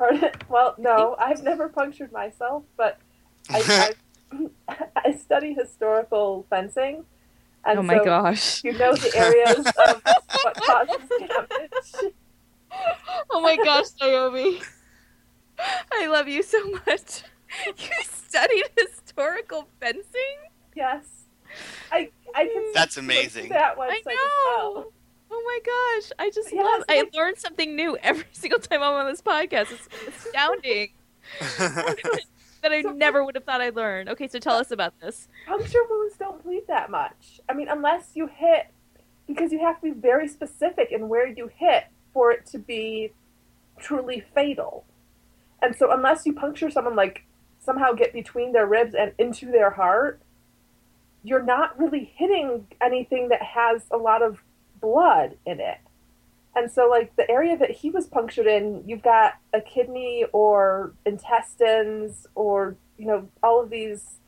Pardon? 0.00 0.30
Well, 0.48 0.74
no, 0.78 1.14
I've 1.18 1.42
never 1.42 1.68
punctured 1.68 2.10
myself, 2.10 2.62
but 2.78 2.98
I, 3.50 3.92
I, 4.32 4.78
I 5.04 5.12
study 5.12 5.52
historical 5.52 6.46
fencing, 6.48 7.04
and 7.66 7.80
oh 7.80 7.82
my 7.82 7.98
so 7.98 8.04
gosh. 8.06 8.64
you 8.64 8.72
know 8.72 8.94
the 8.94 9.14
areas 9.14 9.58
of 9.58 10.02
what 10.42 10.56
causes 10.56 11.06
damage. 11.18 12.14
Oh 13.28 13.42
my 13.42 13.56
gosh, 13.56 13.88
Naomi. 14.00 14.62
I 15.92 16.06
love 16.06 16.28
you 16.28 16.42
so 16.44 16.70
much. 16.86 17.24
You 17.66 17.90
studied 18.02 18.64
historical 18.78 19.68
fencing? 19.80 20.38
Yes, 20.74 21.04
I 21.92 22.08
I 22.34 22.46
can. 22.46 22.62
Mm. 22.62 22.72
That's 22.72 22.96
amazing. 22.96 23.50
That 23.50 23.76
website 23.76 24.06
I 24.06 24.12
as 24.12 24.30
well. 24.46 24.92
Oh 25.30 25.42
my 25.44 25.58
gosh. 26.00 26.12
I 26.18 26.30
just 26.30 26.52
Yes, 26.52 26.64
love 26.64 26.84
I 26.88 27.04
learn 27.14 27.36
something 27.36 27.76
new 27.76 27.96
every 28.02 28.24
single 28.32 28.58
time 28.58 28.82
I'm 28.82 28.94
on 28.94 29.06
this 29.06 29.22
podcast. 29.22 29.68
It's 29.72 29.88
astounding 30.26 30.90
that 31.58 32.72
I 32.72 32.82
So- 32.82 32.92
never 32.92 33.24
would 33.24 33.34
have 33.36 33.44
thought 33.44 33.60
I'd 33.60 33.76
learn. 33.76 34.08
Okay, 34.08 34.28
so 34.28 34.38
tell 34.38 34.56
uh, 34.56 34.60
us 34.60 34.70
about 34.70 34.98
this. 35.00 35.28
puncture 35.46 35.78
wounds 35.88 36.16
don't 36.18 36.42
bleed 36.42 36.64
that 36.68 36.90
much. 36.90 37.40
I 37.48 37.52
mean, 37.54 37.68
unless 37.68 38.10
you 38.14 38.26
hit, 38.26 38.66
because 39.26 39.52
you 39.52 39.60
have 39.60 39.76
to 39.80 39.82
be 39.82 39.90
very 40.00 40.26
specific 40.28 40.90
in 40.90 41.08
where 41.08 41.26
you 41.26 41.50
hit 41.54 41.84
for 42.12 42.32
it 42.32 42.46
to 42.46 42.58
be 42.58 43.12
truly 43.78 44.24
fatal. 44.34 44.84
And 45.62 45.76
so, 45.76 45.92
unless 45.92 46.26
you 46.26 46.32
puncture 46.32 46.70
someone, 46.70 46.96
like 46.96 47.24
somehow 47.60 47.92
get 47.92 48.12
between 48.12 48.52
their 48.52 48.66
ribs 48.66 48.94
and 48.94 49.12
into 49.18 49.46
their 49.46 49.70
heart, 49.70 50.20
you're 51.22 51.42
not 51.42 51.78
really 51.78 52.12
hitting 52.16 52.66
anything 52.80 53.28
that 53.28 53.42
has 53.42 53.82
a 53.90 53.96
lot 53.96 54.22
of 54.22 54.42
blood 54.80 55.36
in 55.46 55.60
it. 55.60 55.78
And 56.56 56.70
so, 56.70 56.88
like 56.88 57.14
the 57.16 57.30
area 57.30 57.56
that 57.56 57.70
he 57.70 57.90
was 57.90 58.06
punctured 58.06 58.46
in, 58.46 58.82
you've 58.86 59.02
got 59.02 59.34
a 59.52 59.60
kidney 59.60 60.24
or 60.32 60.92
intestines 61.06 62.26
or, 62.34 62.76
you 62.98 63.06
know, 63.06 63.28
all 63.42 63.60
of 63.62 63.70
these 63.70 64.18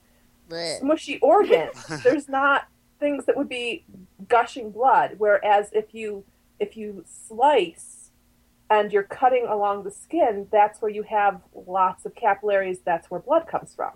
smushy 0.51 1.19
organs. 1.23 1.85
There's 2.05 2.29
not 2.29 2.67
things 3.01 3.27
that 3.27 3.37
would 3.37 3.49
be 3.49 3.85
gushing 4.29 4.71
blood. 4.71 5.15
Whereas 5.19 5.71
if 5.73 5.93
you 5.95 6.25
if 6.61 6.77
you 6.77 7.05
slice 7.27 8.11
and 8.71 8.93
you're 8.93 9.03
cutting 9.03 9.47
along 9.49 9.83
the 9.83 9.91
skin, 9.91 10.47
that's 10.53 10.81
where 10.81 10.91
you 10.91 11.03
have 11.03 11.41
lots 11.67 12.07
of 12.07 12.15
capillaries. 12.15 12.79
That's 12.85 13.11
where 13.11 13.21
blood 13.21 13.47
comes 13.49 13.75
from. 13.75 13.91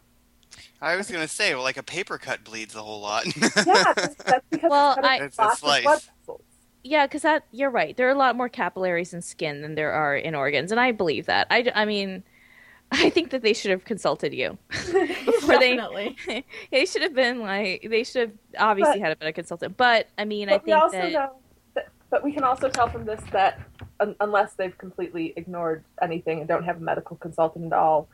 I 0.80 0.96
was 0.96 1.10
gonna 1.10 1.28
say, 1.28 1.54
well, 1.54 1.62
like 1.62 1.76
a 1.76 1.82
paper 1.82 2.18
cut 2.18 2.42
bleeds 2.42 2.74
a 2.74 2.82
whole 2.82 3.00
lot. 3.00 3.24
Yeah, 3.36 3.92
that's, 3.94 4.14
that's 4.16 4.46
because 4.50 4.70
Well, 4.70 4.94
it's 4.98 5.06
I- 5.06 5.16
It's 5.24 5.38
a 5.38 5.42
lots 5.42 5.54
of 5.54 5.58
slice. 5.60 5.82
blood 5.84 6.00
vessels. 6.18 6.40
Yeah, 6.86 7.06
because 7.06 7.22
that 7.22 7.44
you're 7.50 7.70
right. 7.70 7.96
There 7.96 8.06
are 8.06 8.12
a 8.12 8.18
lot 8.18 8.36
more 8.36 8.48
capillaries 8.48 9.12
in 9.12 9.20
skin 9.20 9.60
than 9.62 9.74
there 9.74 9.90
are 9.92 10.16
in 10.16 10.34
organs, 10.36 10.70
and 10.70 10.80
I 10.80 10.92
believe 10.92 11.26
that. 11.26 11.48
I, 11.50 11.70
I 11.74 11.84
mean, 11.84 12.22
I 12.92 13.10
think 13.10 13.30
that 13.30 13.42
they 13.42 13.52
should 13.52 13.72
have 13.72 13.84
consulted 13.84 14.32
you 14.32 14.56
before 14.70 15.58
they. 15.58 15.74
Definitely. 15.76 16.16
They 16.70 16.86
should 16.86 17.02
have 17.02 17.14
been 17.14 17.40
like 17.40 17.86
they 17.90 18.04
should 18.04 18.28
have 18.28 18.32
obviously 18.70 19.00
But- 19.00 19.00
had 19.00 19.12
a 19.12 19.16
better 19.16 19.32
consultant. 19.32 19.76
But 19.76 20.08
I 20.16 20.24
mean, 20.24 20.48
I 20.48 20.52
But 20.58 20.62
we 20.64 20.70
think 20.72 20.82
also 20.82 20.96
that 20.98 21.12
know, 21.12 21.32
that, 21.74 21.88
but 22.10 22.22
we 22.22 22.32
can 22.32 22.44
also 22.44 22.68
tell 22.68 22.88
from 22.88 23.04
this 23.04 23.20
that 23.32 23.60
un, 23.98 24.14
unless 24.20 24.54
they've 24.54 24.76
completely 24.78 25.32
ignored 25.36 25.82
anything 26.00 26.38
and 26.38 26.46
don't 26.48 26.62
have 26.64 26.76
a 26.76 26.80
medical 26.80 27.16
consultant 27.16 27.66
at 27.66 27.72
all, 27.72 28.08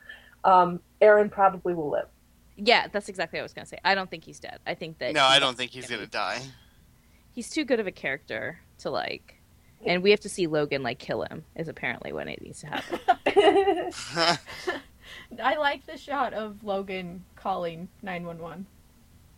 um, 0.45 0.79
Aaron 0.99 1.29
probably 1.29 1.75
will 1.75 1.91
live. 1.91 2.07
yeah, 2.57 2.87
that's 2.87 3.07
exactly 3.09 3.37
what 3.37 3.41
I 3.41 3.43
was 3.43 3.53
gonna 3.53 3.67
say. 3.67 3.77
I 3.85 3.93
don't 3.93 4.09
think 4.09 4.23
he's 4.23 4.39
dead. 4.39 4.59
I 4.65 4.73
think 4.73 4.97
that 4.97 5.13
no, 5.13 5.23
I 5.23 5.37
don't 5.37 5.55
think 5.55 5.69
he's 5.69 5.87
gonna 5.87 6.07
die. 6.07 6.39
He's 7.33 7.49
too 7.49 7.65
good 7.65 7.79
of 7.79 7.87
a 7.87 7.91
character 7.91 8.59
to 8.79 8.89
like, 8.89 9.35
and 9.85 10.01
we 10.03 10.11
have 10.11 10.19
to 10.21 10.29
see 10.29 10.47
Logan 10.47 10.83
like 10.83 10.99
kill 10.99 11.23
him. 11.23 11.43
Is 11.55 11.67
apparently 11.67 12.13
what 12.13 12.27
it 12.27 12.41
needs 12.41 12.61
to 12.61 12.67
happen. 12.67 13.89
I 15.41 15.55
like 15.57 15.85
the 15.85 15.97
shot 15.97 16.33
of 16.33 16.63
Logan 16.63 17.23
calling 17.35 17.89
911. 18.01 18.65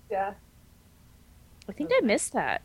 yeah. 0.10 0.34
I 1.68 1.72
think 1.72 1.89
I 1.91 2.02
missed 2.06 2.34
that. 2.34 2.62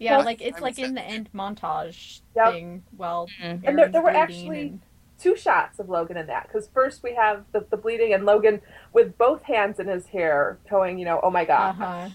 Yeah, 0.00 0.16
Well, 0.16 0.26
like 0.26 0.42
it's 0.42 0.58
I 0.58 0.60
like 0.60 0.78
in 0.80 0.94
that. 0.94 1.06
the 1.06 1.08
end 1.08 1.30
montage 1.32 2.20
Yep. 2.34 2.52
thing. 2.52 2.82
Well, 2.96 3.28
Mhm. 3.40 3.60
And 3.64 3.78
there- 3.78 3.88
there 3.88 4.02
were 4.02 4.10
actually- 4.10 4.60
and- 4.68 4.80
two 5.20 5.36
shots 5.36 5.78
of 5.78 5.88
Logan 5.90 6.16
in 6.16 6.26
that 6.26 6.48
because 6.48 6.66
first 6.68 7.02
we 7.02 7.14
have 7.14 7.44
the, 7.52 7.60
the 7.70 7.76
bleeding 7.76 8.12
and 8.14 8.24
Logan 8.26 8.60
with 8.94 9.16
both 9.18 9.42
hands 9.42 9.78
in 9.78 9.86
his 9.86 10.06
hair 10.08 10.58
going, 10.68 10.98
you 10.98 11.04
know, 11.04 11.20
oh 11.22 11.30
my 11.30 11.44
god. 11.44 11.78
Uh-huh. 11.80 12.08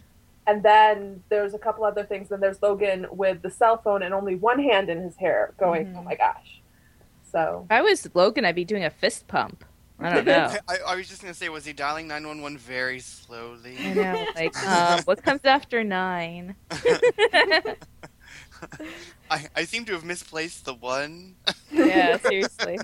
And 0.48 0.62
then 0.64 1.24
there's 1.30 1.54
a 1.54 1.58
couple 1.60 1.84
other 1.86 2.04
things. 2.04 2.30
Then 2.30 2.40
there's 2.40 2.62
Logan 2.62 3.08
with 3.12 3.42
the 3.42 3.50
cell 3.50 3.78
phone 3.78 4.04
and 4.04 4.14
only 4.14 4.36
one 4.36 4.60
hand 4.60 4.90
in 4.90 5.02
his 5.02 5.16
hair 5.18 5.54
going, 5.60 5.88
Mhm. 5.88 5.98
oh 5.98 6.04
my 6.04 6.16
gosh. 6.16 6.62
So 7.32 7.66
If 7.66 7.72
I 7.72 7.82
was 7.82 8.08
Logan, 8.14 8.46
I'd 8.46 8.56
be 8.56 8.64
doing 8.66 8.84
a 8.84 8.90
fist 8.90 9.28
pump. 9.28 9.66
I 10.00 10.14
don't 10.14 10.26
know. 10.26 10.54
I, 10.68 10.78
I 10.88 10.96
was 10.96 11.08
just 11.08 11.22
gonna 11.22 11.34
say, 11.34 11.48
was 11.50 11.66
he 11.66 11.74
dialing 11.74 12.08
nine 12.08 12.28
one 12.28 12.42
one 12.42 12.58
very 12.58 13.00
slowly? 13.00 13.76
I 13.80 13.94
know. 13.94 14.26
Like, 14.36 14.56
um, 14.68 15.02
what 15.06 15.24
comes 15.24 15.42
after 15.46 15.84
nine? 15.84 16.56
I, 19.30 19.48
I 19.56 19.64
seem 19.66 19.86
to 19.86 19.94
have 19.94 20.04
misplaced 20.04 20.66
the 20.66 20.74
one. 20.74 21.36
yeah, 21.72 22.18
seriously. 22.18 22.78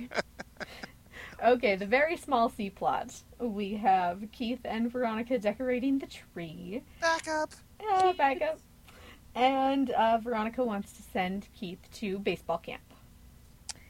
Okay, 1.44 1.76
the 1.76 1.86
very 1.86 2.18
small 2.18 2.50
C 2.50 2.70
plot. 2.70 3.14
We 3.40 3.74
have 3.74 4.24
Keith 4.32 4.60
and 4.64 4.92
Veronica 4.92 5.40
decorating 5.40 5.98
the 5.98 6.08
tree. 6.08 6.84
Back 7.00 7.28
up. 7.28 7.52
Yeah, 7.82 8.12
back 8.16 8.42
up. 8.42 8.60
And 9.34 9.90
uh, 9.92 10.20
Veronica 10.20 10.64
wants 10.64 10.94
to 10.94 11.02
send 11.02 11.48
Keith 11.56 11.80
to 11.94 12.20
baseball 12.20 12.60
camp. 12.60 12.82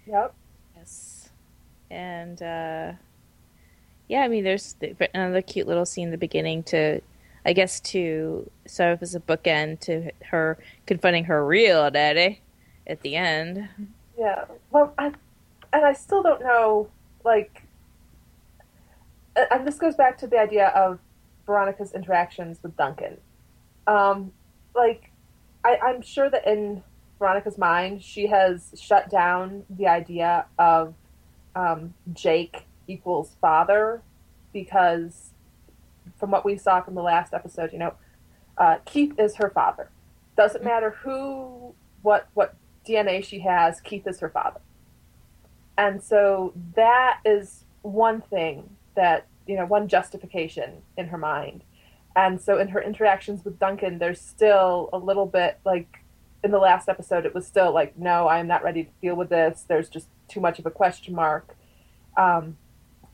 yep. 0.05 0.33
Yes. 0.77 1.29
And 1.89 2.41
uh, 2.41 2.93
yeah, 4.07 4.21
I 4.21 4.27
mean, 4.29 4.43
there's 4.43 4.73
the, 4.79 4.95
another 5.13 5.41
cute 5.41 5.67
little 5.67 5.85
scene 5.85 6.05
in 6.05 6.11
the 6.11 6.17
beginning 6.17 6.63
to, 6.63 7.01
I 7.45 7.53
guess, 7.53 7.79
to 7.81 8.49
serve 8.65 9.01
as 9.01 9.13
a 9.13 9.19
bookend 9.19 9.81
to 9.81 10.11
her 10.27 10.57
confronting 10.85 11.25
her 11.25 11.45
real 11.45 11.89
daddy 11.91 12.41
at 12.87 13.01
the 13.01 13.15
end. 13.17 13.67
Yeah. 14.17 14.45
Well, 14.71 14.93
I, 14.97 15.07
and 15.73 15.85
I 15.85 15.93
still 15.93 16.23
don't 16.23 16.41
know, 16.41 16.89
like, 17.23 17.63
and- 19.35 19.47
and 19.51 19.67
this 19.67 19.77
goes 19.77 19.95
back 19.95 20.17
to 20.19 20.27
the 20.27 20.37
idea 20.39 20.67
of 20.67 20.99
Veronica's 21.45 21.93
interactions 21.93 22.61
with 22.61 22.75
Duncan. 22.77 23.17
Um, 23.87 24.31
like, 24.75 25.11
I, 25.63 25.77
I'm 25.77 26.01
sure 26.01 26.29
that 26.29 26.45
in 26.47 26.83
Veronica's 27.19 27.57
mind, 27.57 28.03
she 28.03 28.27
has 28.27 28.73
shut 28.79 29.09
down 29.09 29.63
the 29.69 29.87
idea 29.87 30.45
of 30.57 30.93
um, 31.55 31.93
Jake 32.13 32.65
equals 32.87 33.35
father 33.41 34.01
because, 34.53 35.31
from 36.19 36.31
what 36.31 36.45
we 36.45 36.57
saw 36.57 36.81
from 36.81 36.95
the 36.95 37.01
last 37.03 37.33
episode, 37.33 37.71
you 37.73 37.79
know, 37.79 37.93
uh, 38.57 38.77
Keith 38.85 39.13
is 39.19 39.35
her 39.35 39.49
father. 39.49 39.89
Doesn't 40.37 40.63
matter 40.63 40.91
who, 41.03 41.73
what, 42.01 42.27
what 42.33 42.55
DNA 42.87 43.23
she 43.23 43.39
has, 43.39 43.79
Keith 43.81 44.07
is 44.07 44.19
her 44.19 44.29
father. 44.29 44.59
And 45.81 46.03
so 46.03 46.53
that 46.75 47.21
is 47.25 47.65
one 47.81 48.21
thing 48.21 48.69
that, 48.95 49.25
you 49.47 49.55
know, 49.55 49.65
one 49.65 49.87
justification 49.87 50.83
in 50.95 51.07
her 51.07 51.17
mind. 51.17 51.63
And 52.15 52.39
so 52.39 52.59
in 52.59 52.67
her 52.67 52.79
interactions 52.79 53.43
with 53.43 53.57
Duncan, 53.57 53.97
there's 53.97 54.21
still 54.21 54.91
a 54.93 54.99
little 54.99 55.25
bit 55.25 55.59
like 55.65 56.03
in 56.43 56.51
the 56.51 56.59
last 56.59 56.87
episode, 56.87 57.25
it 57.25 57.33
was 57.33 57.47
still 57.47 57.73
like, 57.73 57.97
no, 57.97 58.27
I'm 58.27 58.45
not 58.45 58.63
ready 58.63 58.83
to 58.83 58.89
deal 59.01 59.15
with 59.15 59.29
this. 59.29 59.65
There's 59.67 59.89
just 59.89 60.07
too 60.27 60.39
much 60.39 60.59
of 60.59 60.67
a 60.67 60.71
question 60.71 61.15
mark. 61.15 61.55
Um, 62.15 62.57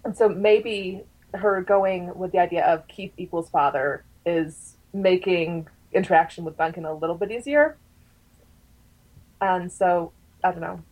and 0.04 0.18
so 0.18 0.28
maybe 0.28 1.04
her 1.34 1.62
going 1.62 2.18
with 2.18 2.34
the 2.34 2.40
idea 2.40 2.66
of 2.66 2.86
Keith 2.90 3.14
equals 3.16 3.50
father 3.50 4.04
is 4.26 4.76
making 4.94 5.70
interaction 5.94 6.44
with 6.44 6.58
Duncan 6.58 6.84
a 6.84 6.94
little 6.94 7.16
bit 7.16 7.32
easier. 7.32 7.78
And 9.40 9.72
so, 9.72 10.12
I 10.44 10.52
don't 10.52 10.60
know. 10.60 10.84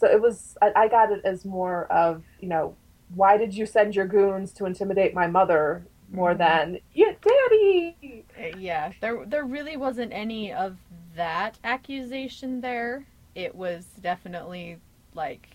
So 0.00 0.06
it 0.06 0.20
was, 0.20 0.56
I, 0.62 0.72
I 0.74 0.88
got 0.88 1.12
it 1.12 1.20
as 1.24 1.44
more 1.44 1.84
of, 1.92 2.22
you 2.40 2.48
know, 2.48 2.74
why 3.14 3.36
did 3.36 3.54
you 3.54 3.66
send 3.66 3.94
your 3.94 4.06
goons 4.06 4.50
to 4.54 4.64
intimidate 4.64 5.12
my 5.12 5.26
mother 5.26 5.84
more 6.10 6.32
Mhm. 6.34 6.38
than, 6.38 6.78
yeah, 6.94 7.12
daddy? 7.20 8.24
Uh, 8.38 8.56
Yeah, 8.58 8.92
there 9.02 9.26
there 9.26 9.44
really 9.44 9.76
wasn't 9.76 10.12
any 10.12 10.52
of 10.54 10.78
that 11.16 11.58
accusation 11.64 12.62
there. 12.62 13.04
It 13.34 13.54
was 13.54 13.84
definitely 14.00 14.78
like, 15.14 15.50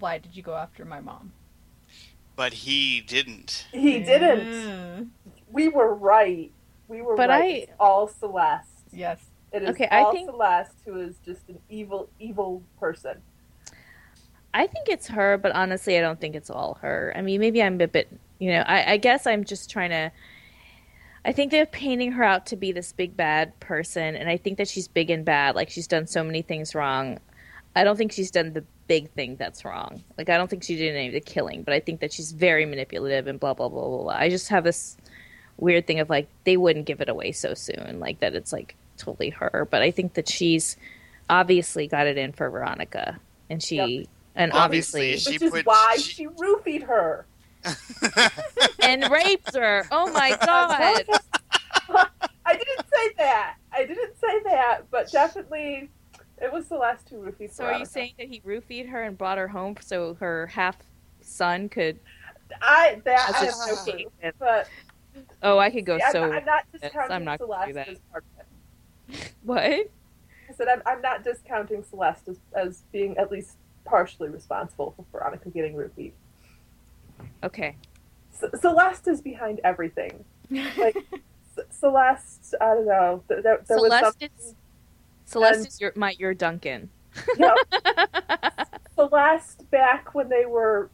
why 0.00 0.18
did 0.18 0.36
you 0.36 0.42
go 0.42 0.54
after 0.56 0.84
my 0.84 1.00
mom? 1.00 1.32
But 2.34 2.52
he 2.52 3.00
didn't. 3.00 3.66
He 3.70 4.00
didn't. 4.00 4.40
Mm. 4.40 5.08
We 5.52 5.68
were 5.68 5.94
right. 5.94 6.50
We 6.88 7.00
were 7.00 7.14
But 7.16 7.28
right. 7.28 7.44
I- 7.44 7.48
It's 7.68 7.72
all 7.78 8.08
Celeste. 8.08 8.70
Yes. 8.92 9.20
It 9.52 9.62
is 9.62 9.68
Okay, 9.70 9.86
I 9.88 10.00
all 10.02 10.10
think- 10.12 10.28
Celeste 10.28 10.74
who 10.84 10.98
is 10.98 11.14
just 11.24 11.48
an 11.48 11.60
evil, 11.70 12.08
evil 12.18 12.60
person. 12.80 13.22
I 14.54 14.68
think 14.68 14.88
it's 14.88 15.08
her, 15.08 15.36
but 15.36 15.50
honestly, 15.52 15.98
I 15.98 16.00
don't 16.00 16.20
think 16.20 16.36
it's 16.36 16.48
all 16.48 16.78
her. 16.80 17.12
I 17.16 17.22
mean, 17.22 17.40
maybe 17.40 17.60
I'm 17.60 17.80
a 17.80 17.88
bit, 17.88 18.08
you 18.38 18.52
know, 18.52 18.60
I, 18.60 18.92
I 18.92 18.96
guess 18.98 19.26
I'm 19.26 19.44
just 19.44 19.68
trying 19.68 19.90
to. 19.90 20.12
I 21.26 21.32
think 21.32 21.50
they're 21.50 21.66
painting 21.66 22.12
her 22.12 22.22
out 22.22 22.46
to 22.46 22.56
be 22.56 22.70
this 22.70 22.92
big 22.92 23.16
bad 23.16 23.58
person, 23.58 24.14
and 24.14 24.28
I 24.28 24.36
think 24.36 24.58
that 24.58 24.68
she's 24.68 24.86
big 24.86 25.10
and 25.10 25.24
bad. 25.24 25.56
Like 25.56 25.70
she's 25.70 25.88
done 25.88 26.06
so 26.06 26.22
many 26.22 26.42
things 26.42 26.74
wrong. 26.74 27.18
I 27.74 27.82
don't 27.82 27.96
think 27.96 28.12
she's 28.12 28.30
done 28.30 28.52
the 28.52 28.64
big 28.86 29.10
thing 29.10 29.36
that's 29.36 29.64
wrong. 29.64 30.04
Like 30.16 30.28
I 30.28 30.36
don't 30.36 30.48
think 30.48 30.62
she 30.62 30.76
did 30.76 30.94
any 30.94 31.08
of 31.08 31.14
the 31.14 31.20
killing, 31.20 31.64
but 31.64 31.74
I 31.74 31.80
think 31.80 32.00
that 32.00 32.12
she's 32.12 32.30
very 32.30 32.64
manipulative 32.64 33.26
and 33.26 33.40
blah 33.40 33.54
blah 33.54 33.68
blah 33.68 33.88
blah 33.88 34.02
blah. 34.02 34.14
I 34.16 34.28
just 34.28 34.48
have 34.50 34.62
this 34.62 34.96
weird 35.56 35.86
thing 35.86 35.98
of 35.98 36.10
like 36.10 36.28
they 36.44 36.56
wouldn't 36.56 36.86
give 36.86 37.00
it 37.00 37.08
away 37.08 37.32
so 37.32 37.54
soon, 37.54 37.98
like 37.98 38.20
that 38.20 38.36
it's 38.36 38.52
like 38.52 38.76
totally 38.98 39.30
her. 39.30 39.66
But 39.68 39.82
I 39.82 39.90
think 39.90 40.14
that 40.14 40.28
she's 40.28 40.76
obviously 41.28 41.88
got 41.88 42.06
it 42.06 42.18
in 42.18 42.32
for 42.32 42.48
Veronica, 42.50 43.18
and 43.50 43.60
she 43.60 43.76
Yep. 43.76 44.08
And 44.34 44.52
Obviously, 44.52 45.08
obviously 45.12 45.32
She 45.32 45.36
Which 45.38 45.42
is 45.42 45.50
put- 45.50 45.66
why 45.66 45.96
she- 45.96 46.12
she 46.12 46.26
roofied 46.28 46.82
her. 46.84 47.26
and 48.82 49.08
raped 49.10 49.54
her. 49.54 49.86
Oh 49.90 50.12
my 50.12 50.30
god! 50.44 51.04
I 52.46 52.52
didn't 52.56 52.86
say 52.92 53.10
that. 53.18 53.56
I 53.72 53.84
didn't 53.86 54.18
say 54.18 54.42
that, 54.44 54.82
but 54.90 55.10
definitely 55.10 55.88
it 56.42 56.52
was 56.52 56.66
Celeste 56.66 57.08
who 57.10 57.16
roofied 57.22 57.52
So 57.52 57.64
are 57.64 57.74
you 57.78 57.86
saying 57.86 58.12
that 58.18 58.28
he 58.28 58.40
roofied 58.40 58.88
her 58.90 59.02
and 59.02 59.16
brought 59.16 59.38
her 59.38 59.48
home 59.48 59.76
so 59.80 60.14
her 60.20 60.46
half 60.48 60.76
son 61.22 61.68
could? 61.70 61.98
I 62.60 63.00
that 63.04 63.30
As 63.30 63.34
I 63.36 63.38
a 63.38 63.46
have 63.46 63.54
no 63.66 63.74
showcase. 63.76 64.06
clue. 64.20 64.30
But 64.38 64.68
Oh, 65.42 65.58
I 65.58 65.70
could 65.70 65.86
go 65.86 65.94
I'm, 66.04 66.12
so. 66.12 66.24
I'm 66.24 66.44
not 66.44 66.64
I'm 66.74 66.80
discounting 66.80 67.24
not 67.24 67.38
gonna 67.38 67.62
Celeste 67.72 67.88
as 67.88 67.98
part 68.10 68.24
of 68.38 69.14
it. 69.14 69.32
What? 69.42 69.62
I 69.62 69.86
said 70.56 70.68
I'm, 70.68 70.82
I'm 70.86 71.00
not 71.00 71.24
discounting 71.24 71.82
Celeste 71.84 72.28
as, 72.28 72.38
as 72.54 72.82
being 72.92 73.16
at 73.16 73.30
least 73.30 73.56
partially 73.84 74.28
responsible 74.28 74.94
for 74.96 75.04
Veronica 75.12 75.50
getting 75.50 75.74
roofied. 75.74 76.12
Okay. 77.42 77.76
C- 78.32 78.46
Celeste 78.60 79.08
is 79.08 79.20
behind 79.20 79.60
everything. 79.64 80.24
Like 80.50 80.96
C- 81.56 81.62
Celeste, 81.70 82.54
I 82.60 82.66
don't 82.74 82.86
know. 82.86 83.22
There, 83.28 83.42
there 83.42 83.58
was 83.68 83.68
Celeste 83.68 84.22
is 84.38 84.54
Celeste 85.26 85.58
and- 85.58 85.66
is 85.68 85.80
your 85.80 85.92
my 85.96 86.14
your 86.18 86.34
Duncan. 86.34 86.90
Yep. 87.38 87.56
Celeste 88.96 89.70
back 89.70 90.14
when 90.14 90.28
they 90.28 90.46
were 90.46 90.90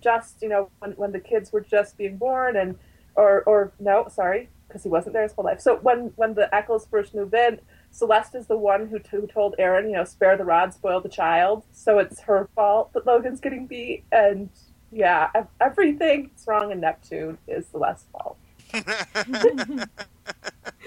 just, 0.00 0.42
you 0.42 0.48
know, 0.48 0.70
when, 0.80 0.92
when 0.92 1.12
the 1.12 1.20
kids 1.20 1.52
were 1.52 1.60
just 1.60 1.96
being 1.96 2.16
born 2.16 2.56
and, 2.56 2.76
or, 3.14 3.42
or 3.44 3.72
no, 3.78 4.08
sorry, 4.08 4.48
because 4.68 4.82
he 4.82 4.88
wasn't 4.88 5.12
there 5.12 5.22
his 5.22 5.32
whole 5.32 5.44
life. 5.44 5.60
So 5.60 5.76
when, 5.76 6.12
when 6.16 6.34
the 6.34 6.48
Echolls 6.54 6.86
first 6.90 7.14
moved 7.14 7.34
in, 7.34 7.60
Celeste 7.96 8.34
is 8.34 8.46
the 8.46 8.58
one 8.58 8.88
who, 8.88 8.98
who 9.10 9.26
told 9.26 9.54
Aaron, 9.58 9.88
you 9.88 9.96
know, 9.96 10.04
spare 10.04 10.36
the 10.36 10.44
rod, 10.44 10.74
spoil 10.74 11.00
the 11.00 11.08
child. 11.08 11.64
So 11.72 11.98
it's 11.98 12.20
her 12.20 12.48
fault 12.54 12.92
that 12.92 13.06
Logan's 13.06 13.40
getting 13.40 13.66
beat. 13.66 14.04
And 14.12 14.50
yeah, 14.92 15.30
everything 15.60 16.28
that's 16.28 16.46
wrong 16.46 16.72
in 16.72 16.80
Neptune 16.80 17.38
is 17.48 17.66
Celeste's 17.66 18.06
fault. 18.12 18.36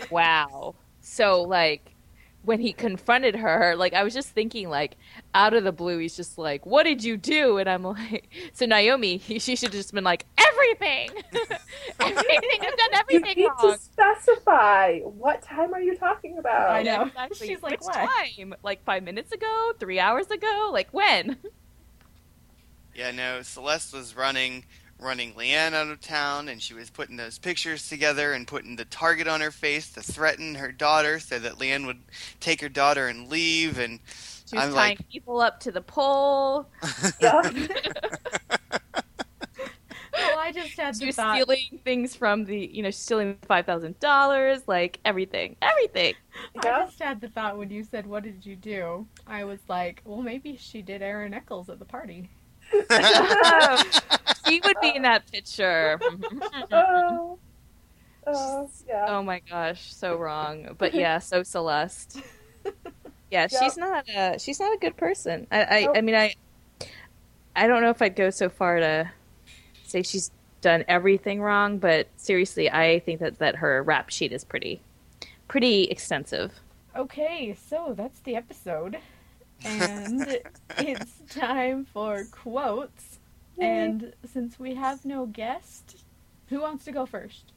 Wow. 0.10 0.76
So 1.02 1.42
like 1.42 1.92
when 2.50 2.60
he 2.60 2.74
confronted 2.74 3.36
her, 3.36 3.76
like 3.76 3.94
I 3.94 4.04
was 4.04 4.12
just 4.12 4.30
thinking 4.30 4.70
like 4.70 4.98
out 5.36 5.54
of 5.54 5.64
the 5.64 5.72
blue 5.72 6.00
he's 6.00 6.16
just 6.16 6.40
like, 6.40 6.66
"What 6.66 6.82
did 6.82 7.04
you 7.04 7.16
do?" 7.16 7.60
And 7.60 7.70
I'm 7.70 7.84
like, 7.84 8.28
so 8.54 8.66
Naomi, 8.66 9.18
he, 9.18 9.38
she 9.46 9.56
should 9.56 9.68
have 9.70 9.80
just 9.80 9.94
been 9.94 10.04
like, 10.04 10.26
"Everything." 10.36 11.12
everything. 12.00 12.60
I've 12.62 12.78
done 12.78 12.94
everything 12.94 13.38
You 13.38 13.44
need 13.44 13.52
wrong. 13.64 13.74
to 13.74 13.80
specify 13.80 14.98
what 15.02 15.44
time 15.44 15.76
are 15.76 15.80
you 15.82 15.96
talking 15.96 16.40
about? 16.40 16.72
I 16.72 16.82
know. 16.82 17.04
Exactly. 17.04 17.48
She's 17.48 17.62
like, 17.62 17.74
Which 17.74 17.82
"What?" 17.82 17.94
time? 17.94 18.56
Like 18.64 18.84
5 18.84 19.04
minutes 19.04 19.32
ago? 19.32 19.74
3 19.80 20.00
hours 20.00 20.32
ago? 20.32 20.72
Like 20.74 20.90
when? 20.92 21.38
Yeah, 22.96 23.12
no, 23.12 23.44
Celeste 23.44 23.94
was 23.94 24.16
running 24.16 24.66
running 25.00 25.34
Leanne 25.34 25.74
out 25.74 25.88
of 25.88 26.02
town 26.02 26.50
and 26.50 26.62
she 26.62 26.74
was 26.74 26.90
putting 26.90 27.16
those 27.18 27.38
pictures 27.38 27.88
together 27.88 28.34
and 28.34 28.48
putting 28.48 28.76
the 28.76 28.86
target 28.86 29.28
on 29.28 29.40
her 29.42 29.52
face 29.52 29.92
to 29.94 30.02
threaten 30.02 30.56
her 30.56 30.72
daughter 30.72 31.20
so 31.20 31.40
that 31.40 31.54
Leanne 31.54 31.86
would 31.86 32.00
take 32.40 32.60
her 32.62 32.70
daughter 32.70 33.08
and 33.08 33.30
leave 33.30 33.80
and 33.80 34.00
She 34.50 34.56
was 34.58 34.66
I'm 34.66 34.74
tying 34.74 34.98
like- 34.98 35.10
people 35.10 35.40
up 35.42 35.60
to 35.62 35.72
the 35.72 35.82
pole. 35.82 36.68
Yeah. 37.22 37.42
Well, 40.12 40.38
I 40.40 40.52
just 40.52 40.78
had 40.78 40.96
She 40.96 41.02
the 41.02 41.06
was 41.08 41.16
thought. 41.16 41.36
stealing 41.36 41.80
things 41.86 42.14
from 42.14 42.44
the, 42.44 42.58
you 42.58 42.84
know, 42.84 42.90
stealing 42.92 43.38
five 43.48 43.66
thousand 43.66 43.98
dollars, 44.02 44.62
like 44.68 45.00
everything, 45.06 45.56
everything. 45.62 46.14
I 46.58 46.62
just 46.86 47.00
had 47.00 47.22
the 47.22 47.30
thought 47.30 47.58
when 47.58 47.70
you 47.70 47.84
said, 47.86 48.06
"What 48.06 48.24
did 48.24 48.46
you 48.46 48.58
do?" 48.58 49.08
I 49.28 49.46
was 49.46 49.60
like, 49.70 50.02
"Well, 50.04 50.22
maybe 50.22 50.58
she 50.58 50.82
did 50.82 51.02
Aaron 51.02 51.34
Echolls 51.34 51.70
at 51.70 51.80
the 51.80 51.86
party." 51.86 52.30
He 54.50 54.62
would 54.64 54.78
be 54.82 54.96
in 54.96 55.04
that 55.04 55.32
picture. 55.32 56.00
oh, 56.72 57.38
oh, 58.28 58.70
yeah. 58.88 59.06
oh 59.08 59.24
my 59.24 59.42
gosh, 59.50 59.94
so 59.94 60.16
wrong. 60.18 60.76
But 60.78 60.94
yeah, 60.94 61.20
so 61.20 61.44
Celeste. 61.44 62.22
Yeah, 63.32 63.48
she's 63.48 63.78
not 63.78 64.10
a 64.10 64.40
she's 64.40 64.60
not 64.60 64.74
a 64.74 64.78
good 64.78 64.98
person. 64.98 65.48
I 65.52 65.64
I, 65.64 65.98
I 65.98 66.02
mean 66.02 66.16
I 66.16 66.36
I 67.56 67.68
don't 67.68 67.82
know 67.82 67.90
if 67.90 68.02
I'd 68.02 68.16
go 68.16 68.30
so 68.30 68.50
far 68.50 68.80
to 68.80 69.12
say 69.84 70.02
she's 70.02 70.32
done 70.62 70.84
everything 70.88 71.42
wrong, 71.42 71.78
but 71.78 72.08
seriously, 72.18 72.70
I 72.70 73.00
think 73.00 73.20
that 73.20 73.40
that 73.40 73.58
her 73.58 73.84
rap 73.84 74.10
sheet 74.10 74.32
is 74.32 74.44
pretty 74.44 74.82
pretty 75.48 75.84
extensive. 75.86 76.54
Okay, 76.96 77.56
so 77.68 77.94
that's 77.96 78.20
the 78.22 78.36
episode, 78.36 78.98
and 79.64 80.40
it's 80.78 81.22
time 81.30 81.86
for 81.86 82.26
quotes. 82.32 83.19
And 83.62 84.14
since 84.26 84.60
we 84.60 84.76
have 84.76 85.06
no 85.06 85.26
guest, 85.26 86.04
who 86.48 86.62
wants 86.62 86.86
to 86.86 86.92
go 86.92 87.06
first? 87.06 87.54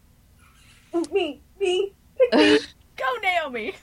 me, 1.13 1.41
me, 1.61 1.93
pick 2.19 2.35
me. 2.35 2.59
Go, 2.97 3.05
Naomi. 3.23 3.75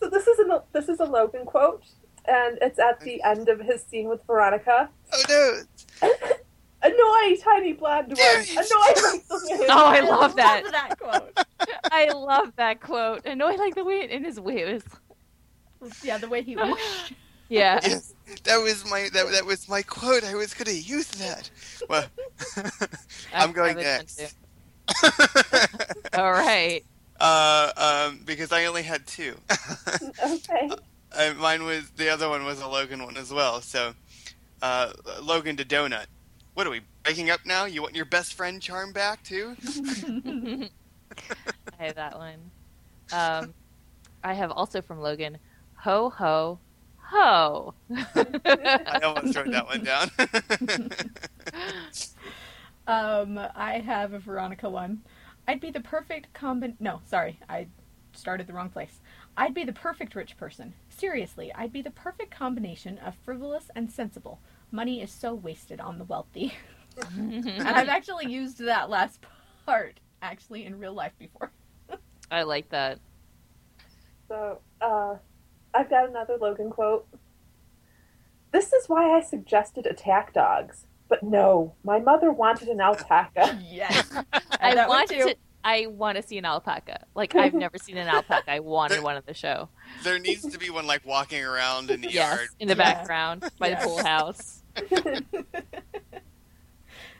So 0.00 0.08
this 0.08 0.26
is 0.26 0.38
a 0.38 0.62
this 0.72 0.88
is 0.88 1.00
a 1.00 1.04
Logan 1.04 1.44
quote, 1.44 1.82
and 2.26 2.58
it's 2.62 2.78
at 2.78 3.00
the 3.00 3.22
end 3.22 3.48
of 3.48 3.60
his 3.60 3.82
scene 3.82 4.08
with 4.08 4.24
Veronica. 4.26 4.88
oh 5.12 5.22
no, 5.28 6.08
Annoy, 6.82 7.36
tiny 7.42 7.72
blonde 7.72 8.16
one. 8.16 8.44
Annoy, 8.50 9.20
Oh, 9.68 9.86
I 9.86 10.00
love 10.00 10.36
that. 10.36 10.62
Love 10.62 10.72
that 10.72 10.98
quote. 10.98 11.38
I 11.90 12.08
love 12.12 12.52
that 12.56 12.80
quote. 12.80 13.22
And 13.24 13.40
no, 13.40 13.48
I 13.48 13.56
like 13.56 13.74
the 13.74 13.84
way 13.84 14.08
in 14.08 14.24
his 14.24 14.38
way 14.38 14.58
it 14.58 14.82
was. 15.80 16.04
Yeah, 16.04 16.18
the 16.18 16.28
way 16.28 16.42
he 16.42 16.54
whooshed. 16.54 17.14
Yeah. 17.48 17.80
yes, 17.84 18.14
that 18.44 18.56
was 18.58 18.88
my 18.90 19.08
that, 19.12 19.30
that 19.32 19.44
was 19.44 19.68
my 19.68 19.82
quote. 19.82 20.24
I 20.24 20.34
was 20.34 20.54
going 20.54 20.66
to 20.66 20.80
use 20.80 21.08
that. 21.08 21.50
Well, 21.88 22.06
I'm 23.34 23.52
going 23.52 23.76
next. 23.76 24.34
All 26.14 26.32
right. 26.32 26.84
uh, 27.20 27.72
um, 28.10 28.20
because 28.24 28.52
I 28.52 28.66
only 28.66 28.82
had 28.82 29.06
two. 29.06 29.36
Okay. 30.24 30.70
uh, 31.12 31.34
mine 31.38 31.64
was 31.64 31.90
the 31.96 32.08
other 32.08 32.28
one 32.28 32.44
was 32.44 32.60
a 32.60 32.68
Logan 32.68 33.02
one 33.02 33.16
as 33.16 33.32
well. 33.32 33.60
So, 33.60 33.94
uh, 34.62 34.92
Logan 35.22 35.56
to 35.56 35.64
Donut. 35.64 36.06
What 36.54 36.66
are 36.66 36.70
we 36.70 36.80
breaking 37.04 37.30
up 37.30 37.40
now? 37.46 37.66
You 37.66 37.82
want 37.82 37.94
your 37.94 38.04
best 38.04 38.34
friend 38.34 38.60
charm 38.60 38.92
back 38.92 39.22
too? 39.22 39.56
I 41.78 41.84
have 41.84 41.94
that 41.94 42.18
one. 42.18 42.50
Um, 43.12 43.54
I 44.24 44.34
have 44.34 44.50
also 44.50 44.82
from 44.82 45.00
Logan, 45.00 45.38
ho 45.76 46.10
ho 46.10 46.58
ho. 47.08 47.74
I 47.94 49.00
almost 49.02 49.36
wrote 49.36 49.50
that 49.50 49.66
one 49.66 49.84
down. 49.84 50.10
Um, 52.88 53.38
I 53.54 53.80
have 53.80 54.14
a 54.14 54.18
Veronica 54.18 54.68
one. 54.70 55.02
I'd 55.46 55.60
be 55.60 55.70
the 55.70 55.80
perfect 55.80 56.32
combin. 56.32 56.74
No, 56.80 57.02
sorry, 57.04 57.38
I 57.46 57.66
started 58.14 58.46
the 58.46 58.54
wrong 58.54 58.70
place. 58.70 59.00
I'd 59.36 59.52
be 59.52 59.64
the 59.64 59.74
perfect 59.74 60.14
rich 60.14 60.38
person. 60.38 60.72
Seriously, 60.88 61.52
I'd 61.54 61.72
be 61.72 61.82
the 61.82 61.90
perfect 61.90 62.30
combination 62.30 62.96
of 62.98 63.14
frivolous 63.14 63.70
and 63.76 63.92
sensible. 63.92 64.40
Money 64.70 65.02
is 65.02 65.10
so 65.10 65.34
wasted 65.34 65.80
on 65.80 65.98
the 65.98 66.04
wealthy. 66.04 66.54
and 67.14 67.68
I've 67.68 67.90
actually 67.90 68.32
used 68.32 68.58
that 68.60 68.88
last 68.88 69.20
part 69.66 70.00
actually 70.22 70.64
in 70.64 70.78
real 70.78 70.94
life 70.94 71.12
before. 71.18 71.52
I 72.30 72.42
like 72.42 72.70
that. 72.70 73.00
So, 74.28 74.60
uh, 74.80 75.16
I've 75.74 75.90
got 75.90 76.08
another 76.08 76.36
Logan 76.40 76.70
quote. 76.70 77.06
This 78.52 78.72
is 78.72 78.88
why 78.88 79.16
I 79.16 79.20
suggested 79.22 79.86
attack 79.86 80.32
dogs. 80.32 80.86
But 81.08 81.22
no, 81.22 81.74
my 81.84 81.98
mother 82.00 82.30
wanted 82.32 82.68
an 82.68 82.80
alpaca. 82.80 83.58
Yes, 83.70 84.10
I 84.60 84.74
that 84.74 84.88
one 84.88 84.98
want 84.98 85.08
to. 85.10 85.36
I 85.64 85.86
want 85.86 86.16
to 86.16 86.22
see 86.22 86.38
an 86.38 86.44
alpaca. 86.44 87.04
Like 87.14 87.34
I've 87.34 87.52
never 87.54 87.78
seen 87.78 87.96
an 87.96 88.08
alpaca. 88.08 88.50
I 88.50 88.60
wanted 88.60 89.02
one 89.02 89.16
on 89.16 89.22
the 89.26 89.34
show. 89.34 89.68
there 90.04 90.18
needs 90.18 90.42
to 90.50 90.58
be 90.58 90.70
one 90.70 90.86
like 90.86 91.04
walking 91.04 91.42
around 91.44 91.90
in 91.90 92.00
the 92.00 92.10
Yes, 92.10 92.36
yard. 92.38 92.48
in 92.60 92.68
the 92.68 92.74
Yeah. 92.76 92.94
background 92.94 93.44
by 93.58 93.68
Yes. 93.70 93.82
the 93.82 93.88
pool 93.88 94.02
house. 94.02 94.62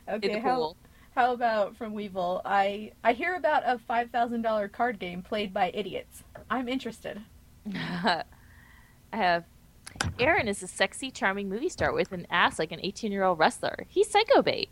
okay, 0.08 0.28
in 0.28 0.32
the 0.32 0.40
how, 0.40 0.74
how 1.14 1.32
about 1.32 1.76
from 1.76 1.94
Weevil? 1.94 2.42
I 2.44 2.92
I 3.04 3.12
hear 3.12 3.34
about 3.34 3.62
a 3.66 3.78
five 3.78 4.10
thousand 4.10 4.42
dollar 4.42 4.68
card 4.68 4.98
game 4.98 5.22
played 5.22 5.52
by 5.52 5.70
idiots. 5.74 6.22
I'm 6.48 6.68
interested. 6.68 7.20
I 9.12 9.16
have. 9.16 9.44
Aaron 10.18 10.46
is 10.48 10.62
a 10.62 10.68
sexy, 10.68 11.10
charming 11.10 11.48
movie 11.48 11.68
star 11.68 11.92
with 11.92 12.12
an 12.12 12.26
ass 12.30 12.58
like 12.58 12.70
an 12.72 12.80
18 12.82 13.10
year 13.10 13.24
old 13.24 13.38
wrestler. 13.38 13.86
He's 13.88 14.08
psycho 14.10 14.42
bait. 14.42 14.68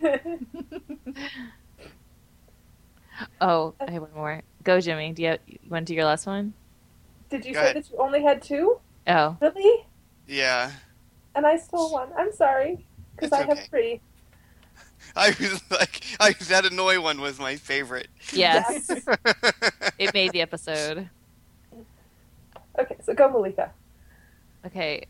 Oh, 3.40 3.74
I 3.80 3.92
have 3.92 4.02
one 4.02 4.12
more. 4.14 4.42
Go, 4.64 4.80
Jimmy. 4.80 5.12
Do 5.12 5.22
you, 5.22 5.28
have, 5.28 5.40
you 5.46 5.58
want 5.68 5.86
to 5.86 5.92
do 5.92 5.94
your 5.94 6.04
last 6.04 6.26
one? 6.26 6.52
Did 7.30 7.44
you 7.44 7.54
Go 7.54 7.60
say 7.60 7.64
ahead. 7.70 7.76
that 7.76 7.90
you 7.90 7.96
only 7.98 8.22
had 8.22 8.42
two? 8.42 8.80
Oh, 9.06 9.36
Really? 9.40 9.86
Yeah, 10.26 10.72
And 11.34 11.46
I 11.46 11.56
stole 11.56 11.92
one. 11.92 12.08
I'm 12.16 12.32
sorry. 12.32 12.84
Because 13.14 13.28
It's 13.30 13.40
I 13.40 13.44
have 13.46 13.58
three. 13.68 14.00
I 15.16 15.28
was 15.28 15.62
like, 15.70 16.02
I, 16.18 16.32
that 16.48 16.64
annoy 16.64 17.00
one 17.00 17.20
was 17.20 17.38
my 17.38 17.56
favorite. 17.56 18.08
yes. 18.32 18.90
it 19.98 20.12
made 20.14 20.32
the 20.32 20.40
episode. 20.40 21.08
Okay, 22.78 22.96
so 23.02 23.14
go, 23.14 23.28
Malika. 23.30 23.70
Okay. 24.66 25.06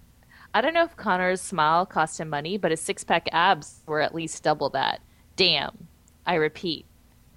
I 0.52 0.60
don't 0.60 0.74
know 0.74 0.84
if 0.84 0.96
Connor's 0.96 1.40
smile 1.40 1.84
cost 1.86 2.20
him 2.20 2.28
money, 2.28 2.56
but 2.58 2.70
his 2.70 2.80
six 2.80 3.02
pack 3.04 3.28
abs 3.32 3.80
were 3.86 4.00
at 4.00 4.14
least 4.14 4.42
double 4.42 4.70
that. 4.70 5.00
Damn. 5.36 5.88
I 6.26 6.34
repeat, 6.36 6.86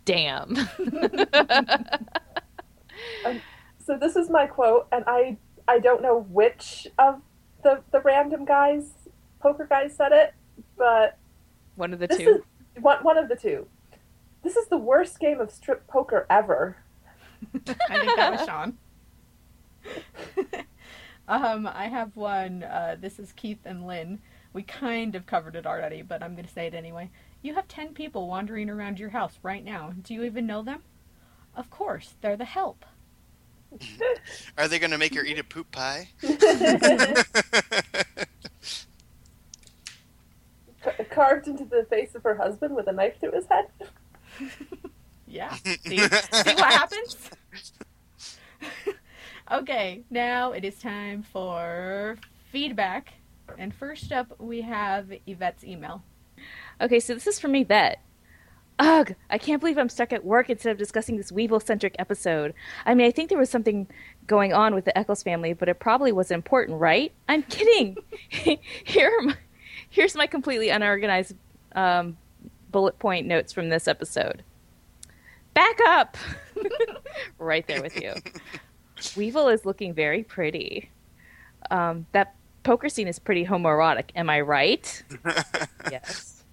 damn. 0.06 0.56
Um, 3.26 3.42
so 3.86 3.98
this 3.98 4.16
is 4.16 4.30
my 4.30 4.48
quote, 4.48 4.88
and 4.92 5.04
I 5.08 5.38
I 5.68 5.80
don't 5.80 6.02
know 6.02 6.22
which 6.30 6.88
of 6.98 7.22
the 7.64 7.84
the 7.92 8.02
random 8.02 8.44
guys, 8.46 8.92
poker 9.40 9.68
guys, 9.70 9.96
said 9.96 10.12
it, 10.12 10.34
but 10.78 11.18
One 11.76 11.94
of 11.94 12.00
the 12.00 12.08
this 12.08 12.18
two. 12.18 12.42
is 12.76 12.82
one 12.84 13.04
one 13.04 13.18
of 13.18 13.30
the 13.30 13.36
two. 13.36 13.68
This 14.44 14.56
is 14.56 14.68
the 14.68 14.78
worst 14.78 15.20
game 15.20 15.40
of 15.40 15.52
strip 15.52 15.86
poker 15.88 16.26
ever. 16.30 16.78
I 17.54 18.00
think 18.00 18.16
that 18.16 18.32
was 18.32 18.42
Sean. 18.48 18.78
um, 21.28 21.68
I 21.68 21.88
have 21.88 22.16
one. 22.16 22.64
Uh, 22.64 22.96
this 23.00 23.20
is 23.20 23.32
Keith 23.34 23.60
and 23.66 23.86
Lynn. 23.86 24.20
We 24.54 24.64
kind 24.64 25.16
of 25.16 25.26
covered 25.26 25.56
it 25.56 25.66
already, 25.68 26.02
but 26.02 26.24
I'm 26.24 26.34
going 26.34 26.46
to 26.48 26.52
say 26.54 26.68
it 26.68 26.74
anyway. 26.74 27.10
You 27.42 27.54
have 27.56 27.68
10 27.68 27.94
people 27.94 28.28
wandering 28.28 28.70
around 28.70 29.00
your 29.00 29.10
house 29.12 29.38
right 29.44 29.64
now. 29.64 29.94
Do 30.02 30.14
you 30.14 30.24
even 30.24 30.48
know 30.48 30.64
them? 30.64 30.84
Of 31.56 31.70
course, 31.70 32.16
they're 32.22 32.38
the 32.38 32.46
help. 32.46 32.86
Are 34.58 34.68
they 34.68 34.80
going 34.80 34.92
to 34.92 34.98
make 34.98 35.16
her 35.16 35.24
eat 35.24 35.40
a 35.40 35.44
poop 35.44 35.72
pie? 35.72 36.10
Ca- 40.84 41.04
Carved 41.12 41.48
into 41.48 41.66
the 41.66 41.86
face 41.90 42.16
of 42.16 42.24
her 42.24 42.36
husband 42.36 42.76
with 42.76 42.88
a 42.88 42.92
knife 42.92 43.20
through 43.20 43.32
his 43.34 43.46
head. 43.48 43.68
Yeah. 45.28 45.58
See, 45.88 46.10
see 46.32 46.56
what 46.56 46.74
happens? 46.74 47.18
Okay, 49.50 50.04
now 50.10 50.52
it 50.52 50.66
is 50.66 50.78
time 50.78 51.24
for 51.24 52.18
feedback. 52.52 53.14
And 53.58 53.74
first 53.74 54.12
up, 54.12 54.34
we 54.40 54.62
have 54.62 55.10
Yvette's 55.26 55.64
email. 55.64 56.04
Okay, 56.82 57.00
so 57.00 57.14
this 57.14 57.28
is 57.28 57.40
from 57.40 57.56
Yvette. 57.56 58.02
Ugh, 58.80 59.16
I 59.30 59.38
can't 59.38 59.62
believe 59.62 59.78
I'm 59.78 59.90
stuck 59.90 60.12
at 60.12 60.26
work 60.26 60.50
instead 60.50 60.72
of 60.72 60.78
discussing 60.78 61.16
this 61.16 61.32
Weevil 61.32 61.62
centric 61.62 61.96
episode. 61.98 62.54
I 62.86 62.94
mean, 62.94 63.08
I 63.08 63.12
think 63.12 63.30
there 63.30 63.38
was 63.40 63.50
something 63.50 63.88
going 64.28 64.54
on 64.54 64.76
with 64.76 64.84
the 64.86 64.96
Echolls 64.98 65.24
family, 65.24 65.54
but 65.54 65.70
it 65.70 65.80
probably 65.80 66.12
was 66.12 66.30
important, 66.30 66.80
right? 66.80 67.12
I'm 67.30 67.44
kidding. 67.44 67.96
Here 68.30 69.12
are 69.18 69.24
my, 69.24 69.38
here's 69.90 70.16
my 70.16 70.28
completely 70.28 70.70
unorganized 70.70 71.36
um, 71.72 72.18
bullet 72.72 73.00
point 73.00 73.26
notes 73.26 73.54
from 73.54 73.70
this 73.70 73.88
episode. 73.88 74.44
Back 75.54 75.80
up! 75.88 76.18
right 77.40 77.66
there 77.66 77.82
with 77.82 78.00
you. 78.00 78.14
Weevil 79.16 79.50
is 79.50 79.66
looking 79.66 79.94
very 79.94 80.24
pretty. 80.24 80.90
Um, 81.72 82.06
that 82.12 82.36
poker 82.64 82.90
scene 82.90 83.08
is 83.08 83.20
pretty 83.20 83.46
homoerotic, 83.46 84.10
am 84.16 84.30
I 84.30 84.42
right? 84.42 85.04
yes. 85.92 86.44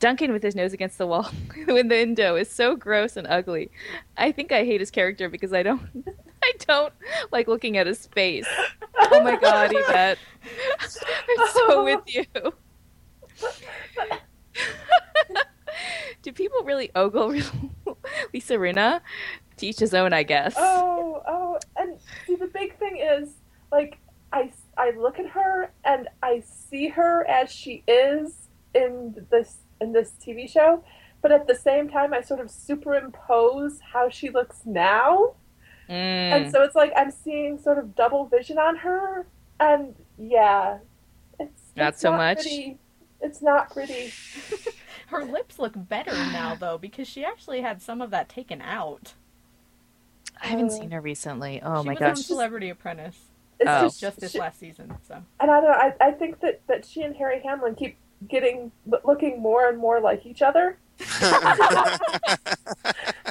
Duncan 0.00 0.32
with 0.32 0.42
his 0.42 0.54
nose 0.54 0.72
against 0.72 0.98
the 0.98 1.06
wall 1.06 1.30
in 1.56 1.88
the 1.88 1.94
window 1.94 2.36
is 2.36 2.50
so 2.50 2.76
gross 2.76 3.16
and 3.16 3.26
ugly. 3.26 3.70
I 4.16 4.32
think 4.32 4.52
I 4.52 4.64
hate 4.64 4.80
his 4.80 4.90
character 4.90 5.28
because 5.28 5.52
I 5.52 5.62
don't 5.62 5.80
I 6.42 6.52
don't 6.66 6.92
like 7.32 7.48
looking 7.48 7.78
at 7.78 7.86
his 7.86 8.06
face. 8.08 8.46
Oh 8.98 9.22
my 9.22 9.36
god, 9.40 9.70
Yvette. 9.72 10.18
I'm 10.82 11.48
so 11.54 11.84
with 11.84 12.02
you. 12.06 12.26
Do 16.20 16.32
people 16.32 16.62
really 16.64 16.90
ogle 16.94 17.28
Lisa 18.32 18.54
Rinna? 18.54 19.00
To 19.58 19.66
each 19.66 19.78
his 19.78 19.94
own, 19.94 20.12
I 20.12 20.22
guess. 20.22 20.54
Oh, 20.56 21.22
oh, 21.26 21.53
and 21.84 21.98
see, 22.26 22.34
the 22.36 22.46
big 22.46 22.78
thing 22.78 22.96
is, 22.98 23.30
like, 23.70 23.98
I, 24.32 24.50
I 24.76 24.90
look 24.96 25.18
at 25.18 25.26
her 25.28 25.72
and 25.84 26.08
I 26.22 26.40
see 26.40 26.88
her 26.88 27.24
as 27.28 27.50
she 27.52 27.84
is 27.86 28.48
in 28.74 29.14
this 29.30 29.58
in 29.80 29.92
this 29.92 30.12
TV 30.24 30.48
show, 30.50 30.82
but 31.22 31.30
at 31.32 31.46
the 31.46 31.54
same 31.54 31.88
time, 31.88 32.12
I 32.12 32.20
sort 32.20 32.40
of 32.40 32.50
superimpose 32.50 33.80
how 33.92 34.08
she 34.08 34.30
looks 34.30 34.60
now, 34.64 35.34
Mm. 35.88 35.92
and 35.92 36.50
so 36.50 36.62
it's 36.62 36.74
like 36.74 36.92
I'm 36.96 37.10
seeing 37.10 37.58
sort 37.58 37.78
of 37.78 37.94
double 37.94 38.24
vision 38.26 38.58
on 38.58 38.76
her, 38.76 39.26
and 39.60 39.94
yeah, 40.16 40.78
it's 41.38 41.62
Not 41.76 41.88
it's 41.90 42.00
so 42.00 42.12
much? 42.12 42.38
Pretty. 42.40 42.78
It's 43.20 43.42
not 43.42 43.70
pretty. 43.70 44.12
Her 45.08 45.24
lips 45.24 45.58
look 45.58 45.72
better 45.76 46.12
now, 46.12 46.54
though, 46.54 46.78
because 46.78 47.06
she 47.06 47.24
actually 47.24 47.60
had 47.60 47.80
some 47.82 48.00
of 48.00 48.10
that 48.10 48.28
taken 48.28 48.60
out. 48.62 49.14
I 50.44 50.48
haven't 50.48 50.66
Uh, 50.66 50.70
seen 50.70 50.90
her 50.92 51.00
recently. 51.00 51.60
Oh 51.62 51.82
she 51.82 51.86
my 51.88 51.92
was 51.94 52.02
on 52.02 52.08
gosh. 52.10 52.18
Celebrity 52.24 52.68
Apprentice 52.70 53.18
It's 53.58 53.68
Oh. 53.70 53.82
just, 53.82 54.00
just 54.00 54.20
this 54.20 54.32
she- 54.32 54.38
last 54.38 54.60
season, 54.60 54.94
so. 55.08 55.14
and 55.40 55.50
I 55.50 55.60
don't 55.60 55.64
know. 55.64 55.70
I, 55.70 55.94
I 56.00 56.10
think 56.12 56.40
that, 56.40 56.60
that 56.68 56.84
she 56.84 57.02
and 57.02 57.16
Harry 57.16 57.40
Hamlin 57.42 57.74
keep 57.74 57.96
getting 58.28 58.70
looking 59.04 59.40
more 59.40 59.68
and 59.68 59.78
more 59.78 60.00
like 60.00 60.24
each 60.26 60.42
other. 60.42 60.76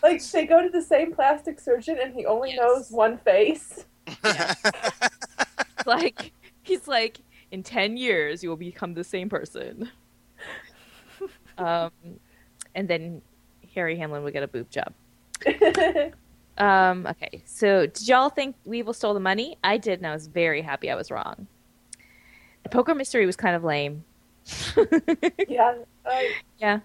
Like 0.01 0.21
they 0.31 0.45
go 0.45 0.61
to 0.61 0.69
the 0.69 0.81
same 0.81 1.13
plastic 1.13 1.61
surgeon, 1.61 1.97
and 2.01 2.13
he 2.13 2.25
only 2.25 2.49
Yes. 2.49 2.59
knows 2.59 2.91
one 2.91 3.17
face. 3.19 3.85
like 5.85 6.33
he's 6.61 6.89
like 6.89 7.19
in 7.51 7.63
10 7.63 7.95
years 7.95 8.43
you 8.43 8.49
will 8.49 8.57
become 8.57 8.93
the 8.95 9.03
same 9.03 9.29
person 9.29 9.89
um 11.57 11.91
and 12.75 12.87
then 12.89 13.21
harry 13.73 13.95
hamlin 13.97 14.23
would 14.23 14.33
get 14.33 14.43
a 14.43 14.47
boob 14.47 14.69
job 14.69 14.93
um 16.57 17.07
okay. 17.07 17.41
So 17.45 17.87
did 17.87 18.07
y'all 18.07 18.29
think 18.29 18.55
weevil 18.65 18.93
stole 18.93 19.13
the 19.13 19.19
money? 19.19 19.57
I 19.63 19.77
did 19.77 19.99
and 19.99 20.07
i 20.07 20.13
was 20.13 20.27
very 20.27 20.61
happy 20.61 20.89
i 20.91 20.95
was 20.95 21.09
wrong. 21.11 21.47
The 22.63 22.69
poker 22.69 22.93
mystery 22.95 23.25
was 23.25 23.35
kind 23.35 23.55
of 23.55 23.63
lame. 23.63 24.03
Yeah, 25.47 25.75
I, 26.05 26.33
yeah. 26.59 26.79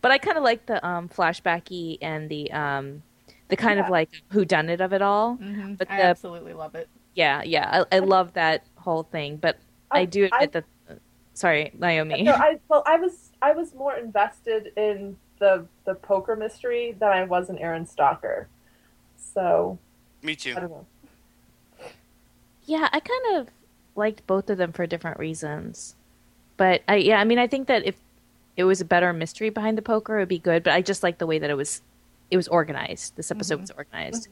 But 0.00 0.10
i 0.10 0.18
kind 0.18 0.36
of 0.36 0.42
like 0.44 0.66
the 0.66 0.84
um 0.86 1.08
flashbacky 1.08 1.98
and 2.02 2.28
the 2.28 2.50
um 2.52 3.02
the 3.48 3.56
kind 3.56 3.80
of 3.80 3.88
like 3.88 4.10
who 4.30 4.44
done 4.44 4.68
it 4.68 4.80
of 4.80 4.92
it 4.92 5.00
all. 5.02 5.34
Hmm 5.36 5.74
But 5.74 5.90
I 5.90 5.96
the- 5.98 6.02
absolutely 6.04 6.52
love 6.54 6.74
it. 6.74 6.88
yeah 7.14 7.42
yeah. 7.42 7.84
I, 7.90 7.96
I 7.96 7.98
love 8.00 8.32
that 8.34 8.64
whole 8.76 9.04
thing. 9.04 9.36
But 9.36 9.58
i, 9.90 10.00
I- 10.00 10.04
do 10.04 10.24
admit 10.24 10.40
I- 10.40 10.46
that 10.46 10.64
sorry 11.34 11.70
naomi. 11.78 12.22
No, 12.22 12.32
I 12.32 12.58
well, 12.68 12.82
I 12.86 12.96
was 12.96 13.30
I 13.40 13.52
was 13.52 13.74
more 13.74 13.94
invested 13.96 14.72
in 14.76 15.16
the 15.38 15.64
the 15.84 15.94
poker 15.94 16.34
mystery 16.36 16.96
than 16.98 17.10
I 17.10 17.22
was 17.24 17.48
in 17.48 17.58
Aaron 17.58 17.86
Stalker. 17.86 18.48
So 19.38 19.78
Me 20.22 20.34
too. 20.34 20.54
I 20.56 20.60
don't 20.60 20.70
know. 20.70 20.86
Yeah, 22.64 22.88
I 22.92 22.98
kind 22.98 23.36
of 23.36 23.48
liked 23.94 24.26
both 24.26 24.50
of 24.50 24.58
them 24.58 24.72
for 24.72 24.84
different 24.86 25.18
reasons. 25.18 25.94
But 26.56 26.82
I 26.88 26.96
yeah, 26.96 27.20
I 27.20 27.24
mean 27.24 27.38
I 27.38 27.46
think 27.46 27.68
that 27.68 27.86
if 27.86 27.96
it 28.56 28.64
was 28.64 28.80
a 28.80 28.84
better 28.84 29.12
mystery 29.12 29.50
behind 29.50 29.78
the 29.78 29.82
poker, 29.82 30.16
it 30.16 30.22
would 30.22 30.28
be 30.28 30.40
good, 30.40 30.64
but 30.64 30.72
I 30.72 30.82
just 30.82 31.04
like 31.04 31.18
the 31.18 31.26
way 31.26 31.38
that 31.38 31.50
it 31.50 31.56
was 31.56 31.82
it 32.32 32.36
was 32.36 32.48
organized. 32.48 33.14
This 33.14 33.30
episode 33.30 33.60
was 33.60 33.70
organized. 33.70 34.26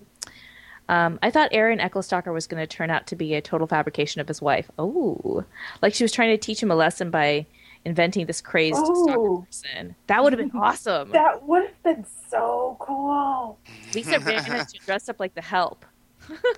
Um, 0.88 1.20
I 1.22 1.30
thought 1.30 1.50
Aaron 1.52 1.80
Echolls 1.80 2.07
stalker 2.07 2.32
was 2.32 2.46
going 2.46 2.61
to 2.61 2.66
turn 2.66 2.90
out 2.90 3.07
to 3.09 3.16
be 3.16 3.34
a 3.34 3.40
total 3.40 3.66
fabrication 3.66 4.20
of 4.20 4.28
his 4.28 4.42
wife. 4.42 4.70
Oh, 4.78 5.44
like 5.82 5.94
she 5.94 6.04
was 6.04 6.12
trying 6.12 6.30
to 6.30 6.36
teach 6.36 6.62
him 6.62 6.70
a 6.70 6.76
lesson 6.76 7.11
by 7.11 7.46
inventing 7.87 8.26
this 8.26 8.41
crazed 8.43 8.76
stalker 8.76 9.12
Oh. 9.18 9.47
person. 9.47 9.95
That 10.09 10.22
would 10.22 10.32
have 10.32 10.39
been 10.39 10.59
awesome. 10.61 11.11
That 11.12 11.43
would 11.45 11.62
have 11.62 11.82
been 11.82 12.05
so 12.28 12.76
cool. 12.80 13.59
Lisa 13.95 14.18
Rinna 14.18 14.66
dressed 14.84 15.09
up 15.09 15.18
like 15.20 15.34
the 15.34 15.41
help. 15.43 15.87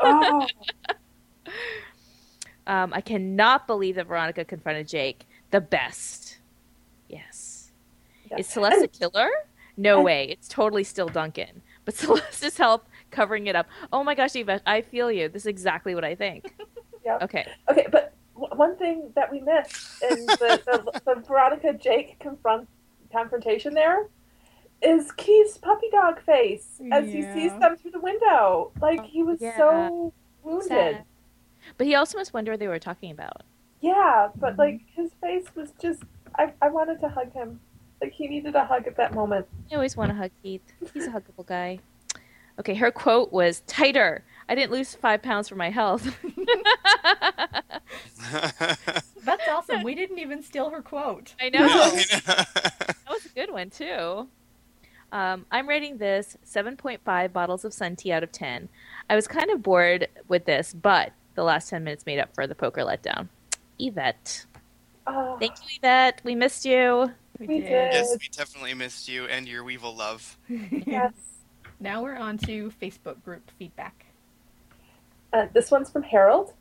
Oh, 0.01 0.47
Um, 2.67 2.93
I 2.93 3.01
cannot 3.01 3.67
believe 3.67 3.95
that 3.95 4.07
Veronica 4.09 4.45
confronted 4.45 4.89
Jake. 4.89 5.27
The 5.53 5.61
best. 5.61 6.39
Yes. 7.09 7.71
yeah. 8.31 8.37
Is 8.39 8.47
Celeste 8.47 8.83
a 8.85 8.89
killer? 8.89 9.31
No 9.79 10.03
way. 10.03 10.27
It's 10.29 10.49
totally 10.49 10.85
still 10.85 11.09
Duncan. 11.09 11.63
But 11.87 11.95
Celeste's 11.97 12.59
help 12.59 12.87
covering 13.11 13.47
it 13.47 13.57
up. 13.57 13.69
Oh 13.91 14.05
my 14.05 14.15
gosh, 14.15 14.37
Eva, 14.37 14.61
I 14.67 14.83
feel 14.83 15.11
you. 15.11 15.29
This 15.31 15.43
is 15.43 15.47
exactly 15.47 15.95
what 15.95 16.05
I 16.05 16.15
think. 16.15 16.55
Yeah. 17.05 17.19
Okay. 17.23 17.47
Okay, 17.71 17.87
but 17.91 18.13
one 18.59 18.77
thing 18.77 19.11
that 19.15 19.31
we 19.33 19.41
missed 19.41 20.03
in 20.03 20.27
the, 20.27 20.61
the, 20.67 20.93
the 21.15 21.21
Veronica 21.27 21.73
Jake 21.73 22.19
confront 22.19 22.69
confrontation 23.13 23.73
there 23.75 24.09
is 24.83 25.11
Keith's 25.13 25.57
puppy 25.59 25.89
dog 25.91 26.21
face 26.21 26.81
as 26.93 27.11
he 27.11 27.23
sees 27.23 27.53
them 27.59 27.77
through 27.77 27.91
the 27.93 28.01
window. 28.01 28.71
Like 28.81 29.05
he 29.07 29.23
was 29.23 29.41
Yeah. 29.41 29.57
so 29.57 30.13
wounded. 30.43 30.69
Sad. 30.69 31.05
But 31.77 31.87
he 31.87 31.95
also 31.95 32.19
must 32.19 32.33
wonder 32.35 32.53
what 32.53 32.61
they 32.61 32.69
were 32.69 32.79
talking 32.79 33.11
about. 33.11 33.43
Yeah, 33.81 34.29
but 34.37 34.53
Mm-hmm. 34.53 34.61
like 34.61 34.81
his 34.95 35.11
face 35.21 35.47
was 35.55 35.73
just 35.81 36.03
I, 36.37 36.53
I 36.63 36.69
wanted 36.69 37.01
to 37.01 37.09
hug 37.09 37.33
him. 37.33 37.61
Like 38.01 38.13
he 38.13 38.29
needed 38.29 38.55
a 38.55 38.65
hug 38.65 38.87
at 38.87 38.97
that 38.97 39.15
moment. 39.15 39.47
I 39.73 39.75
always 39.75 39.97
want 39.97 40.11
to 40.11 40.15
hug 40.17 40.31
Keith. 40.43 40.63
He's 40.95 41.07
a 41.07 41.11
huggable 41.11 41.47
guy. 41.47 41.81
Okay, 42.61 42.75
her 42.75 42.91
quote 42.93 43.33
was 43.33 43.61
tighter. 43.67 44.23
I 44.49 44.55
didn't 44.55 44.73
lose 44.73 44.95
five 44.95 45.21
pounds 45.23 45.49
for 45.49 45.57
my 45.57 45.71
health. 45.71 46.07
That's 49.25 49.49
awesome. 49.49 49.83
We 49.83 49.95
didn't 49.95 50.19
even 50.19 50.43
steal 50.43 50.71
her 50.71 50.81
quote. 50.83 51.35
I 51.41 51.51
know. 51.51 51.69
That 53.09 53.15
was 53.15 53.27
a 53.27 53.29
good 53.31 53.51
one 53.51 53.71
too. 53.71 54.29
Um, 55.13 55.47
I'm 55.51 55.67
rating 55.69 55.97
this 55.99 56.37
7.5 56.47 57.33
bottles 57.33 57.65
of 57.65 57.73
sun 57.73 57.97
tea 57.97 58.13
out 58.13 58.23
of 58.23 58.31
10. 58.33 58.69
I 59.09 59.15
was 59.17 59.27
kind 59.27 59.51
of 59.51 59.63
bored 59.63 60.09
with 60.29 60.45
this, 60.45 60.75
but 60.75 61.13
the 61.35 61.43
last 61.43 61.71
10 61.71 61.85
minutes 61.85 62.05
made 62.05 62.19
up 62.19 62.35
for 62.35 62.47
the 62.47 62.55
poker 62.55 62.83
letdown. 62.83 63.29
Yvette. 63.79 64.45
Oh, 65.07 65.39
Thank 65.39 65.53
you, 65.63 65.79
Yvette. 65.79 66.21
We 66.25 66.35
missed 66.35 66.67
you. 66.67 67.11
We, 67.39 67.47
We 67.47 67.61
did. 67.61 67.69
did. 67.69 67.93
yes, 67.95 68.17
we 68.21 68.29
definitely 68.29 68.75
missed 68.75 69.09
you 69.09 69.25
and 69.25 69.49
your 69.49 69.65
Weevil 69.65 69.97
love. 69.97 70.37
yes. 70.49 71.13
Now 71.81 72.03
we're 72.03 72.17
on 72.17 72.37
to 72.39 72.71
Facebook 72.83 73.23
group 73.25 73.51
feedback. 73.59 74.05
Uh, 75.33 75.47
this 75.53 75.71
one's 75.71 75.91
from 75.91 76.03
Harold. 76.03 76.55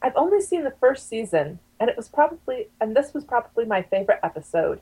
I've 0.00 0.16
only 0.16 0.40
seen 0.40 0.64
the 0.64 0.74
first 0.80 1.08
season, 1.08 1.60
and 1.78 1.88
it 1.88 1.96
was 1.96 2.08
probably 2.08 2.68
and 2.80 2.96
this 2.96 3.14
was 3.14 3.24
probably 3.24 3.64
my 3.64 3.82
favorite 3.82 4.20
episode. 4.22 4.80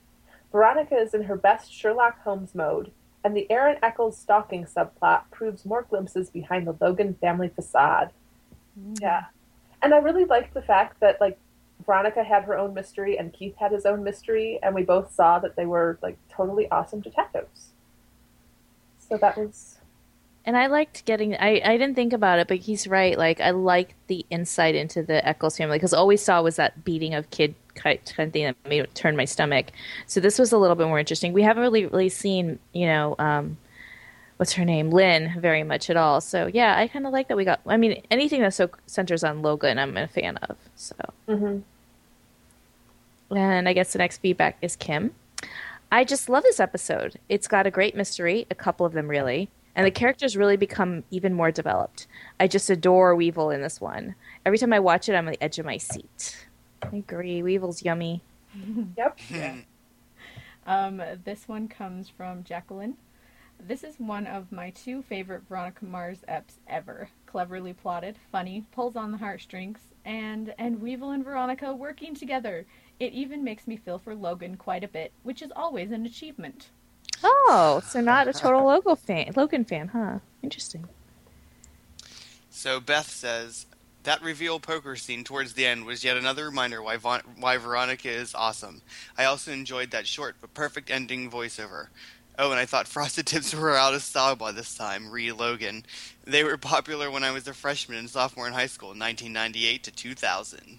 Veronica 0.52 0.96
is 0.96 1.14
in 1.14 1.24
her 1.24 1.36
best 1.36 1.72
Sherlock 1.72 2.22
Holmes 2.22 2.54
mode, 2.54 2.90
and 3.22 3.36
the 3.36 3.50
Aaron 3.50 3.76
Echolls 3.82 4.16
stalking 4.16 4.64
subplot 4.64 5.30
proves 5.30 5.64
more 5.64 5.82
glimpses 5.82 6.30
behind 6.30 6.66
the 6.66 6.76
Logan 6.80 7.14
family 7.20 7.48
facade. 7.48 8.11
Yeah. 9.00 9.24
And 9.82 9.94
I 9.94 9.98
really 9.98 10.24
liked 10.24 10.54
the 10.54 10.62
fact 10.62 11.00
that 11.00 11.20
like 11.20 11.38
Veronica 11.84 12.22
had 12.22 12.44
her 12.44 12.56
own 12.56 12.74
mystery 12.74 13.18
and 13.18 13.32
Keith 13.32 13.56
had 13.56 13.72
his 13.72 13.86
own 13.86 14.02
mystery, 14.04 14.58
and 14.62 14.74
we 14.74 14.82
both 14.82 15.12
saw 15.12 15.38
that 15.38 15.56
they 15.56 15.66
were 15.66 15.98
like 16.02 16.16
totally 16.30 16.70
awesome 16.70 17.00
detectives. 17.00 17.70
So 18.98 19.16
that 19.18 19.36
was 19.36 19.79
And 20.47 20.57
I 20.57 20.66
liked 20.66 21.05
getting. 21.05 21.34
I, 21.34 21.61
I 21.64 21.76
didn't 21.76 21.95
think 21.95 22.12
about 22.12 22.38
it, 22.38 22.49
but 22.49 22.59
he's 22.59 22.86
right. 22.86 23.16
Like 23.16 23.41
I 23.41 23.51
liked 23.51 23.95
the 24.07 24.24
insight 24.30 24.74
into 24.74 25.03
the 25.03 25.26
Echolls 25.26 25.57
family 25.57 25.76
because 25.76 25.93
all 25.93 26.07
we 26.07 26.16
saw 26.16 26.43
was 26.43 26.57
that 26.57 26.84
beating 26.84 27.14
of 27.14 27.30
kid 27.30 27.55
kind 27.74 27.99
of 27.99 28.32
thing 28.32 28.45
that 28.45 28.57
made 28.66 28.80
it 28.80 28.95
turn 28.95 29.16
my 29.16 29.26
stomach. 29.26 29.66
So 30.07 30.18
this 30.20 30.38
was 30.38 30.53
a 30.53 30.59
little 30.59 30.76
bit 30.76 30.86
more 30.86 30.99
interesting. 30.99 31.32
We 31.32 31.43
haven't 31.43 31.62
really 31.62 31.86
really 31.86 32.09
seen 32.09 32.59
you 32.72 32.86
know 32.86 33.16
um, 33.18 33.59
what's 34.38 34.55
her 34.55 34.64
name, 34.64 34.91
Lynn, 34.91 35.38
very 35.38 35.62
much 35.62 35.91
at 35.91 35.97
all. 35.97 36.22
So 36.22 36.47
yeah, 36.47 36.76
I 36.76 36.88
kind 36.88 37.07
of 37.07 37.12
like 37.12 37.28
that 37.28 37.36
we 37.36 37.45
got. 37.45 37.61
I 37.66 37.76
mean, 37.76 38.03
anything 38.11 38.41
that 38.41 38.55
so 38.55 38.70
centers 38.86 39.22
on 39.22 39.43
Logan, 39.43 39.78
I'm 39.78 39.97
a 39.97 40.09
fan 40.09 40.38
of. 40.38 40.57
So, 40.74 40.95
hmm 41.28 41.59
and 43.36 43.68
I 43.68 43.72
guess 43.72 43.93
the 43.93 43.99
next 43.99 44.18
feedback 44.18 44.57
is 44.62 44.76
Kim. 44.76 45.14
I 45.93 46.05
just 46.05 46.28
love 46.28 46.43
this 46.43 46.61
episode. 46.61 47.18
It's 47.28 47.49
got 47.49 47.66
a 47.66 47.70
great 47.70 47.97
mystery, 47.97 48.47
a 48.51 48.55
couple 48.55 48.86
of 48.86 48.93
them 48.93 49.09
really, 49.09 49.49
and 49.76 49.86
the 49.86 49.90
characters 49.90 50.36
really 50.36 50.56
become 50.56 51.04
even 51.10 51.34
more 51.34 51.50
developed. 51.50 52.06
I 52.38 52.48
just 52.48 52.70
adore 52.70 53.14
Weevil 53.14 53.50
in 53.50 53.62
this 53.62 53.80
one. 53.80 54.14
Every 54.44 54.58
time 54.58 54.72
I 54.72 54.80
watch 54.80 55.08
it, 55.08 55.14
I'm 55.14 55.26
on 55.26 55.32
the 55.32 55.42
edge 55.42 55.58
of 55.58 55.66
my 55.66 55.76
seat. 55.76 56.46
I 56.82 56.96
agree. 56.96 57.42
Weevil's 57.42 57.82
yummy. 57.82 58.22
Yep. 58.96 59.18
Yeah. 59.30 59.54
Um, 60.66 61.02
this 61.24 61.48
one 61.48 61.68
comes 61.68 62.10
from 62.10 62.44
Jacqueline. 62.44 62.96
This 63.66 63.82
is 63.82 63.98
one 63.98 64.26
of 64.26 64.52
my 64.52 64.70
two 64.70 65.02
favorite 65.02 65.42
Veronica 65.48 65.84
Mars 65.84 66.22
eps 66.28 66.58
ever. 66.66 67.08
Cleverly 67.26 67.72
plotted, 67.72 68.16
funny, 68.30 68.64
pulls 68.70 68.94
on 68.94 69.10
the 69.10 69.18
heartstrings, 69.18 69.80
and 70.04 70.54
and 70.58 70.80
Weevil 70.80 71.10
and 71.10 71.24
Veronica 71.24 71.74
working 71.74 72.14
together. 72.14 72.66
It 72.98 73.12
even 73.12 73.42
makes 73.42 73.66
me 73.66 73.76
feel 73.76 73.98
for 73.98 74.14
Logan 74.14 74.56
quite 74.56 74.84
a 74.84 74.88
bit, 74.88 75.12
which 75.22 75.42
is 75.42 75.52
always 75.56 75.90
an 75.90 76.06
achievement. 76.06 76.70
Oh, 77.22 77.82
so 77.86 78.00
not 78.00 78.28
a 78.28 78.32
total 78.32 78.64
Logan 78.66 78.96
fan, 78.96 79.32
Logan 79.36 79.64
fan, 79.64 79.88
huh? 79.88 80.18
Interesting. 80.42 80.88
So 82.50 82.80
Beth 82.80 83.08
says 83.08 83.66
that 84.02 84.22
reveal 84.22 84.60
poker 84.60 84.96
scene 84.96 85.24
towards 85.24 85.54
the 85.54 85.66
end 85.66 85.84
was 85.84 86.04
yet 86.04 86.16
another 86.16 86.46
reminder 86.46 86.82
why 86.82 86.96
Von- 86.96 87.22
why 87.38 87.56
Veronica 87.56 88.08
is 88.08 88.34
awesome. 88.34 88.82
I 89.16 89.24
also 89.24 89.52
enjoyed 89.52 89.90
that 89.90 90.06
short 90.06 90.36
but 90.40 90.54
perfect 90.54 90.90
ending 90.90 91.30
voiceover. 91.30 91.88
Oh, 92.38 92.50
and 92.50 92.58
I 92.58 92.64
thought 92.64 92.88
Frosted 92.88 93.26
Tips 93.26 93.54
were 93.54 93.76
out 93.76 93.94
of 93.94 94.02
style 94.02 94.36
by 94.36 94.52
this 94.52 94.74
time. 94.74 95.10
Re 95.10 95.30
Logan. 95.32 95.84
They 96.24 96.42
were 96.42 96.56
popular 96.56 97.10
when 97.10 97.24
I 97.24 97.32
was 97.32 97.46
a 97.46 97.52
freshman 97.52 97.98
and 97.98 98.08
sophomore 98.08 98.46
in 98.46 98.54
high 98.54 98.66
school, 98.66 98.88
1998 98.88 99.84
to 99.84 99.90
2000. 99.90 100.78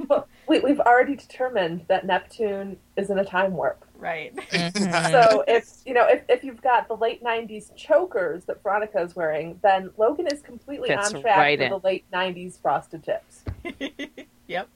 But 0.00 0.26
we, 0.48 0.58
we've 0.60 0.80
already 0.80 1.14
determined 1.14 1.84
that 1.88 2.06
Neptune 2.06 2.76
is 2.96 3.10
in 3.10 3.18
a 3.18 3.24
time 3.24 3.52
warp. 3.52 3.84
Right. 3.98 4.34
Mhm. 4.36 5.10
So 5.10 5.42
if 5.48 5.68
you 5.86 5.94
know 5.94 6.06
if, 6.06 6.22
if 6.28 6.44
you've 6.44 6.60
got 6.62 6.86
the 6.88 6.96
late 6.96 7.22
'90s 7.24 7.74
chokers 7.76 8.44
that 8.44 8.62
Veronica 8.62 9.00
is 9.00 9.16
wearing, 9.16 9.58
then 9.62 9.90
Logan 9.96 10.26
is 10.26 10.42
completely 10.42 10.88
Fits 10.88 11.14
on 11.14 11.22
track 11.22 11.36
right 11.38 11.58
for 11.58 11.64
in. 11.64 11.70
the 11.70 11.78
late 11.78 12.04
'90s 12.12 12.60
frosted 12.60 13.02
tips. 13.02 13.44
yep. 14.46 14.68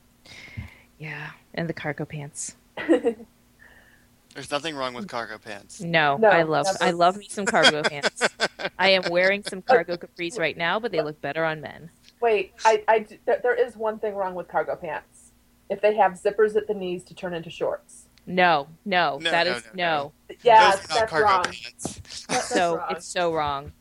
yeah, 0.98 1.30
and 1.54 1.68
the 1.68 1.72
cargo 1.74 2.04
pants. 2.04 2.56
There's 4.34 4.50
nothing 4.50 4.76
wrong 4.76 4.94
with 4.94 5.08
cargo 5.08 5.38
pants. 5.38 5.80
No, 5.80 6.16
No, 6.16 6.28
I 6.28 6.42
love 6.44 6.66
never. 6.66 6.78
I 6.80 6.90
love 6.92 7.16
me 7.16 7.26
some 7.28 7.44
cargo 7.46 7.82
pants. 7.88 8.22
I 8.78 8.90
am 8.90 9.02
wearing 9.10 9.42
some 9.42 9.60
cargo 9.60 9.96
capris 9.96 10.38
right 10.38 10.56
now, 10.56 10.78
but 10.78 10.92
they 10.92 11.02
look 11.02 11.20
better 11.20 11.44
on 11.44 11.60
men. 11.60 11.90
Wait, 12.20 12.52
I, 12.64 13.06
there, 13.26 13.40
there 13.42 13.54
is 13.54 13.76
one 13.76 13.98
thing 13.98 14.14
wrong 14.14 14.34
with 14.34 14.46
cargo 14.46 14.76
pants. 14.76 15.32
If 15.68 15.80
they 15.80 15.96
have 15.96 16.12
zippers 16.12 16.54
at 16.56 16.68
the 16.68 16.74
knees 16.74 17.02
to 17.04 17.14
turn 17.14 17.34
into 17.34 17.50
shorts. 17.50 18.06
No, 18.26 18.68
no, 18.84 19.18
No, 19.18 19.30
that 19.30 19.46
no, 19.46 19.52
is 19.54 19.64
no, 19.64 19.70
no. 19.74 20.12
Yeah, 20.42 20.70
Those 20.70 20.74
are 20.74 20.76
not 20.78 20.88
that's 20.88 21.10
cargo 21.10 21.26
wrong. 21.26 21.44
pants. 21.44 21.82
That- 21.82 22.26
that's 22.28 22.48
So 22.48 22.76
wrong. 22.76 22.86
it's 22.90 23.06
so 23.06 23.32
wrong. 23.34 23.72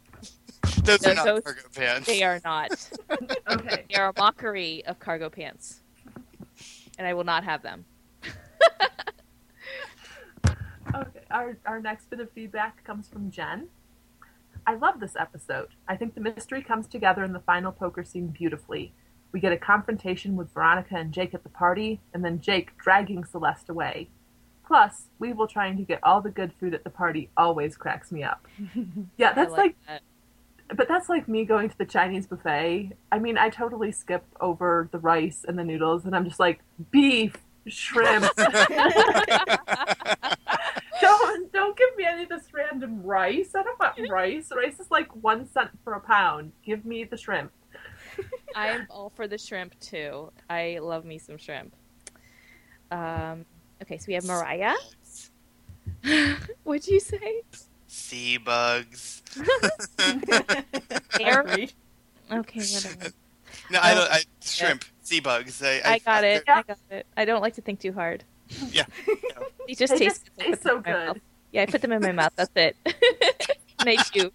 Those 0.83 1.01
No, 1.03 1.11
are 1.11 1.15
not 1.15 1.25
those- 1.25 1.43
cargo 1.43 1.61
pants. 1.75 2.07
They 2.07 2.23
are 2.23 2.39
not. 2.43 2.71
okay. 3.49 3.85
They 3.89 3.95
are 3.95 4.09
a 4.09 4.13
mockery 4.17 4.83
of 4.85 4.99
cargo 4.99 5.29
pants, 5.29 5.81
and 6.97 7.05
I 7.07 7.13
will 7.13 7.23
not 7.25 7.43
have 7.43 7.61
them. 7.61 7.85
Okay, 10.95 11.19
our, 11.29 11.55
our 11.67 11.79
next 11.79 12.09
bit 12.09 12.19
of 12.19 12.31
feedback 12.31 12.83
comes 12.83 13.07
from 13.07 13.29
Jen. 13.29 13.67
I 14.65 14.73
love 14.73 14.99
this 14.99 15.15
episode. 15.15 15.67
I 15.87 15.95
think 15.95 16.15
the 16.15 16.21
mystery 16.21 16.63
comes 16.63 16.87
together 16.87 17.23
in 17.23 17.31
the 17.31 17.39
final 17.41 17.71
poker 17.71 18.03
scene 18.03 18.27
beautifully. 18.27 18.91
We 19.31 19.39
get 19.39 19.51
a 19.53 19.57
confrontation 19.57 20.35
with 20.35 20.51
Veronica 20.51 20.95
and 20.95 21.11
Jake 21.13 21.35
at 21.35 21.43
the 21.43 21.49
party, 21.49 22.01
and 22.13 22.25
then 22.25 22.41
Jake 22.41 22.75
dragging 22.77 23.23
Celeste 23.23 23.69
away. 23.69 24.09
Plus, 24.69 25.07
Weevil 25.17 25.47
trying 25.47 25.75
to 25.77 25.83
get 25.83 25.99
all 26.03 26.21
the 26.21 26.29
good 26.29 26.53
food 26.59 26.75
at 26.75 26.83
the 26.83 26.91
party 26.91 27.31
always 27.35 27.75
cracks 27.75 28.11
me 28.11 28.21
up. 28.23 28.47
Yeah, 29.17 29.33
that's 29.33 29.51
I 29.51 29.57
like, 29.57 29.75
that. 29.87 30.03
but 30.75 30.87
that's 30.87 31.09
like 31.09 31.27
me 31.27 31.43
going 31.43 31.69
to 31.69 31.77
the 31.77 31.85
Chinese 31.85 32.27
buffet. 32.27 32.91
I 33.11 33.17
mean, 33.17 33.35
I 33.35 33.49
totally 33.49 33.91
skip 33.91 34.23
over 34.39 34.87
the 34.91 34.99
rice 34.99 35.43
and 35.47 35.57
the 35.57 35.63
noodles, 35.63 36.05
and 36.05 36.15
I'm 36.15 36.23
just 36.23 36.39
like, 36.39 36.59
beef, 36.91 37.35
shrimp. 37.65 38.25
don't 41.01 41.51
don't 41.51 41.75
give 41.75 41.95
me 41.97 42.05
any 42.05 42.23
of 42.23 42.29
this 42.29 42.45
random 42.53 43.01
rice. 43.01 43.55
I 43.55 43.63
don't 43.63 43.79
want 43.79 43.97
rice. 44.07 44.51
Rice 44.55 44.79
is 44.79 44.91
like 44.91 45.07
one 45.15 45.49
cent 45.51 45.71
for 45.83 45.93
a 45.93 45.99
pound. 45.99 46.51
Give 46.63 46.85
me 46.85 47.05
the 47.05 47.17
shrimp. 47.17 47.51
I 48.55 48.67
am 48.67 48.85
all 48.91 49.09
for 49.09 49.27
the 49.27 49.39
shrimp 49.39 49.79
too. 49.79 50.31
I 50.47 50.77
love 50.79 51.05
me 51.05 51.17
some 51.17 51.39
shrimp. 51.39 51.75
Um, 52.91 53.45
okay, 53.81 53.97
so 53.97 54.05
we 54.07 54.13
have 54.13 54.25
Mariah. 54.25 54.75
What'd 56.63 56.87
you 56.87 56.99
say? 56.99 57.41
Sea 57.87 58.37
bugs. 58.37 59.23
Air? 61.19 61.45
Okay, 62.31 62.59
whatever. 62.59 63.09
No, 63.71 63.79
I 63.81 63.95
don't. 63.95 64.07
Oh, 64.07 64.11
I, 64.11 64.21
shrimp. 64.43 64.85
Sea 65.01 65.19
bugs. 65.19 65.63
I, 65.63 65.81
I 65.83 65.97
got 65.97 66.23
it. 66.23 66.43
I 66.47 66.61
got 66.61 66.77
it. 66.91 67.07
I 67.17 67.25
don't 67.25 67.41
like 67.41 67.55
to 67.55 67.61
think 67.61 67.79
too 67.79 67.91
hard. 67.91 68.23
Yeah. 68.71 68.85
They 69.67 69.73
just 69.73 69.93
They 69.93 69.99
taste, 69.99 70.25
just 70.25 70.37
so 70.37 70.43
taste 70.43 70.63
so 70.63 70.77
in 70.77 70.83
mouth. 70.83 71.13
good. 71.13 71.21
Yeah, 71.51 71.61
I 71.63 71.65
put 71.67 71.81
them 71.81 71.91
in 71.91 72.01
my 72.01 72.11
mouth. 72.11 72.33
That's 72.35 72.51
it. 72.55 72.75
and 72.85 73.89
I 73.89 73.95
chew. 73.97 74.31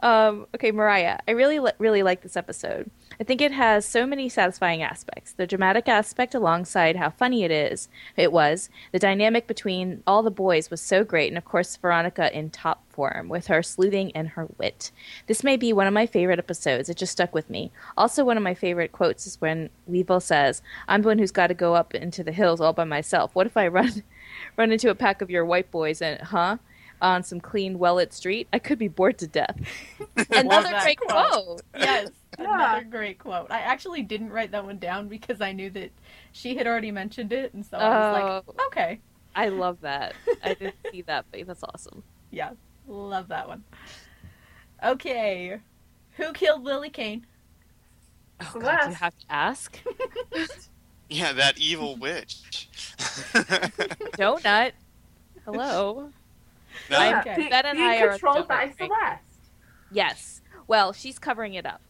Um, 0.00 0.46
okay, 0.54 0.70
Mariah, 0.70 1.18
I 1.26 1.32
really, 1.32 1.58
really 1.78 2.02
like 2.04 2.22
this 2.22 2.36
episode. 2.36 2.90
I 3.20 3.24
think 3.24 3.40
it 3.40 3.50
has 3.50 3.84
so 3.84 4.06
many 4.06 4.28
satisfying 4.28 4.80
aspects. 4.80 5.32
The 5.32 5.46
dramatic 5.46 5.88
aspect, 5.88 6.36
alongside 6.36 6.94
how 6.94 7.10
funny 7.10 7.42
it 7.42 7.50
is, 7.50 7.88
it 8.16 8.30
was. 8.30 8.70
The 8.92 9.00
dynamic 9.00 9.48
between 9.48 10.04
all 10.06 10.22
the 10.22 10.30
boys 10.30 10.70
was 10.70 10.80
so 10.80 11.02
great, 11.02 11.28
and 11.28 11.36
of 11.36 11.44
course, 11.44 11.76
Veronica 11.76 12.36
in 12.36 12.50
top 12.50 12.84
form 12.92 13.28
with 13.28 13.48
her 13.48 13.60
sleuthing 13.60 14.12
and 14.14 14.28
her 14.30 14.46
wit. 14.56 14.92
This 15.26 15.42
may 15.42 15.56
be 15.56 15.72
one 15.72 15.88
of 15.88 15.94
my 15.94 16.06
favorite 16.06 16.38
episodes. 16.38 16.88
It 16.88 16.96
just 16.96 17.12
stuck 17.12 17.34
with 17.34 17.50
me. 17.50 17.72
Also, 17.96 18.24
one 18.24 18.36
of 18.36 18.42
my 18.44 18.54
favorite 18.54 18.92
quotes 18.92 19.26
is 19.26 19.40
when 19.40 19.68
Weevil 19.88 20.20
says, 20.20 20.62
"I'm 20.86 21.02
the 21.02 21.08
one 21.08 21.18
who's 21.18 21.32
got 21.32 21.48
to 21.48 21.54
go 21.54 21.74
up 21.74 21.92
into 21.92 22.22
the 22.22 22.32
hills 22.32 22.60
all 22.60 22.72
by 22.72 22.84
myself. 22.84 23.34
What 23.34 23.48
if 23.48 23.56
I 23.56 23.66
run, 23.66 24.04
run 24.56 24.70
into 24.70 24.90
a 24.90 24.94
pack 24.94 25.20
of 25.20 25.30
your 25.30 25.44
white 25.44 25.72
boys 25.72 26.00
and 26.00 26.20
huh?" 26.20 26.58
On 27.00 27.22
some 27.22 27.40
clean, 27.40 27.78
well-lit 27.78 28.12
street, 28.12 28.48
I 28.52 28.58
could 28.58 28.78
be 28.78 28.88
bored 28.88 29.18
to 29.18 29.26
death. 29.28 29.56
Another 30.30 30.70
great 30.82 30.98
quote. 30.98 31.32
quote. 31.32 31.62
Yes, 31.76 32.08
Yeah. 32.38 32.44
another 32.72 32.84
great 32.84 33.18
quote. 33.18 33.50
I 33.50 33.60
actually 33.60 34.02
didn't 34.02 34.30
write 34.30 34.50
that 34.50 34.64
one 34.64 34.78
down 34.78 35.06
because 35.08 35.40
I 35.40 35.52
knew 35.52 35.70
that 35.70 35.90
she 36.32 36.56
had 36.56 36.66
already 36.66 36.90
mentioned 36.90 37.32
it, 37.32 37.54
and 37.54 37.64
so 37.64 37.76
I 37.78 37.88
was 37.88 38.42
Oh. 38.46 38.52
like, 38.52 38.66
okay, 38.66 39.00
I 39.36 39.48
love 39.48 39.80
that. 39.82 40.14
I 40.42 40.54
didn't 40.54 40.74
see 40.92 41.02
that, 41.02 41.26
but 41.30 41.46
that's 41.46 41.62
awesome. 41.62 42.02
yeah, 42.32 42.50
love 42.88 43.28
that 43.28 43.46
one. 43.46 43.62
Okay, 44.84 45.58
who 46.16 46.32
killed 46.32 46.64
Lily 46.64 46.90
Kane? 46.90 47.26
Oh, 48.40 48.50
God, 48.54 48.60
Celeste. 48.62 48.88
you 48.88 48.94
have 48.96 49.18
to 49.18 49.26
ask. 49.30 49.78
Yeah, 51.10 51.32
that 51.32 51.56
evil 51.58 51.96
witch. 51.96 52.68
Donut. 54.18 54.72
Hello. 55.46 56.10
No, 56.90 56.98
I'm- 56.98 57.18
Okay. 57.20 57.36
Be- 57.36 57.48
That 57.48 57.64
and 57.66 57.76
being 57.76 57.88
I 57.90 57.98
are 57.98 58.10
controlled 58.10 58.48
by 58.48 58.66
different, 58.66 58.92
Celeste. 58.92 59.22
Yes. 59.90 60.40
Well, 60.66 60.92
she's 60.92 61.18
covering 61.18 61.54
it 61.54 61.66
up. 61.66 61.80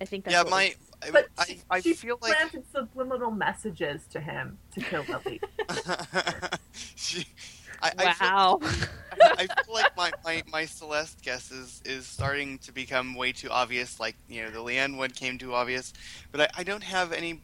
I 0.00 0.04
think 0.04 0.24
that's 0.24 0.32
yeah, 0.32 0.42
what 0.42 0.50
my. 0.50 0.74
But 1.12 1.28
I, 1.38 1.44
she, 1.44 1.60
I 1.70 1.80
she 1.80 1.92
feel 1.94 2.18
like 2.20 2.36
planted 2.36 2.64
subliminal 2.72 3.30
messages 3.30 4.06
to 4.08 4.20
him 4.20 4.58
to 4.74 4.80
kill 4.80 5.04
Lily. 5.08 5.40
she, 6.96 7.24
I, 7.80 7.92
I, 7.98 8.12
feel, 8.14 8.28
Wow. 8.28 8.60
I 8.62 9.46
feel 9.64 9.74
like 9.74 9.96
my, 9.96 10.10
my, 10.24 10.42
my 10.50 10.64
Celeste 10.64 11.22
guess 11.22 11.52
is, 11.52 11.80
is 11.84 12.04
starting 12.06 12.58
to 12.58 12.72
become 12.72 13.14
way 13.14 13.30
too 13.30 13.48
obvious. 13.48 14.00
Like 14.00 14.16
you 14.28 14.42
know, 14.42 14.50
the 14.50 14.58
Leanne 14.58 14.96
one 14.96 15.10
came 15.10 15.38
too 15.38 15.54
obvious, 15.54 15.92
but 16.32 16.40
I, 16.40 16.48
I 16.58 16.62
don't 16.64 16.82
have 16.82 17.12
any. 17.12 17.42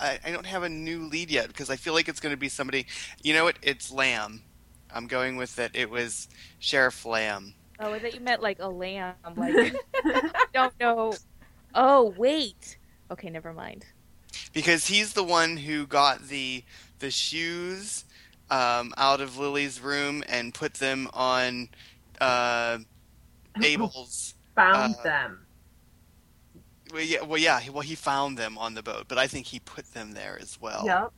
I, 0.00 0.18
I 0.24 0.30
don't 0.30 0.46
have 0.46 0.62
a 0.62 0.68
new 0.68 1.04
lead 1.06 1.30
yet 1.30 1.48
because 1.48 1.70
I 1.70 1.76
feel 1.76 1.92
like 1.94 2.08
it's 2.08 2.20
going 2.20 2.32
to 2.34 2.36
be 2.38 2.48
somebody. 2.48 2.86
You 3.22 3.34
know 3.34 3.44
what? 3.44 3.56
It's 3.62 3.90
Lamb. 3.90 4.42
I'm 4.94 5.06
going 5.06 5.36
with 5.36 5.54
that. 5.56 5.72
It 5.74 5.90
was 5.90 6.28
Sheriff 6.58 7.04
Lamb. 7.04 7.54
oh, 7.80 7.92
I 7.92 7.98
thought 7.98 8.14
you 8.14 8.20
meant 8.20 8.42
like 8.42 8.58
a 8.60 8.68
lamb. 8.68 9.14
Like, 9.36 9.76
I 10.04 10.30
don't 10.54 10.74
know. 10.80 11.14
Oh, 11.74 12.14
wait. 12.16 12.78
Okay, 13.10 13.30
never 13.30 13.52
mind. 13.52 13.86
because 14.52 14.86
he's 14.86 15.12
the 15.14 15.24
one 15.24 15.56
who 15.56 15.86
got 15.86 16.28
the 16.28 16.64
the 16.98 17.10
shoes 17.10 18.04
um, 18.50 18.92
out 18.96 19.20
of 19.20 19.38
Lily's 19.38 19.80
room 19.80 20.24
and 20.28 20.52
put 20.54 20.74
them 20.74 21.08
on 21.12 21.68
uh, 22.20 22.78
Abel's. 23.62 24.34
Found 24.56 24.96
Uh, 24.96 25.02
them. 25.02 25.46
Well, 26.92 27.02
yeah, 27.02 27.22
well, 27.22 27.38
yeah. 27.38 27.60
Well, 27.70 27.82
he 27.82 27.94
found 27.94 28.38
them 28.38 28.56
on 28.58 28.74
the 28.74 28.82
boat, 28.82 29.04
but 29.08 29.18
I 29.18 29.26
think 29.26 29.46
he 29.46 29.60
put 29.60 29.92
them 29.92 30.12
there 30.12 30.38
as 30.40 30.58
well. 30.60 30.84
Yep. 30.86 31.12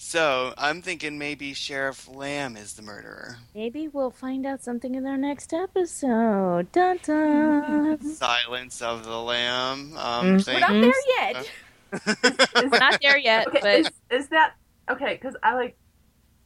So 0.00 0.54
I'm 0.56 0.80
thinking 0.80 1.18
maybe 1.18 1.52
Sheriff 1.54 2.08
Lamb 2.08 2.56
is 2.56 2.74
the 2.74 2.82
murderer. 2.82 3.36
Maybe 3.52 3.88
we'll 3.88 4.12
find 4.12 4.46
out 4.46 4.62
something 4.62 4.94
in 4.94 5.04
our 5.06 5.16
next 5.16 5.52
episode. 5.52 6.70
Dun 6.70 7.00
dun. 7.02 8.00
Silence 8.14 8.80
of 8.80 9.04
the 9.04 9.18
Lamb. 9.20 9.96
Um, 9.98 10.38
Mm. 10.38 10.46
We're 10.46 10.60
not 10.60 10.70
there 10.70 10.92
yet. 11.18 11.36
Is, 11.42 12.70
We're 12.70 12.78
not 12.78 12.98
there 13.02 13.18
yet, 13.18 13.48
okay, 13.48 13.58
but 13.60 13.78
is, 13.80 13.90
is 14.10 14.28
that 14.28 14.54
okay? 14.88 15.14
Because 15.14 15.34
I 15.42 15.54
like, 15.54 15.76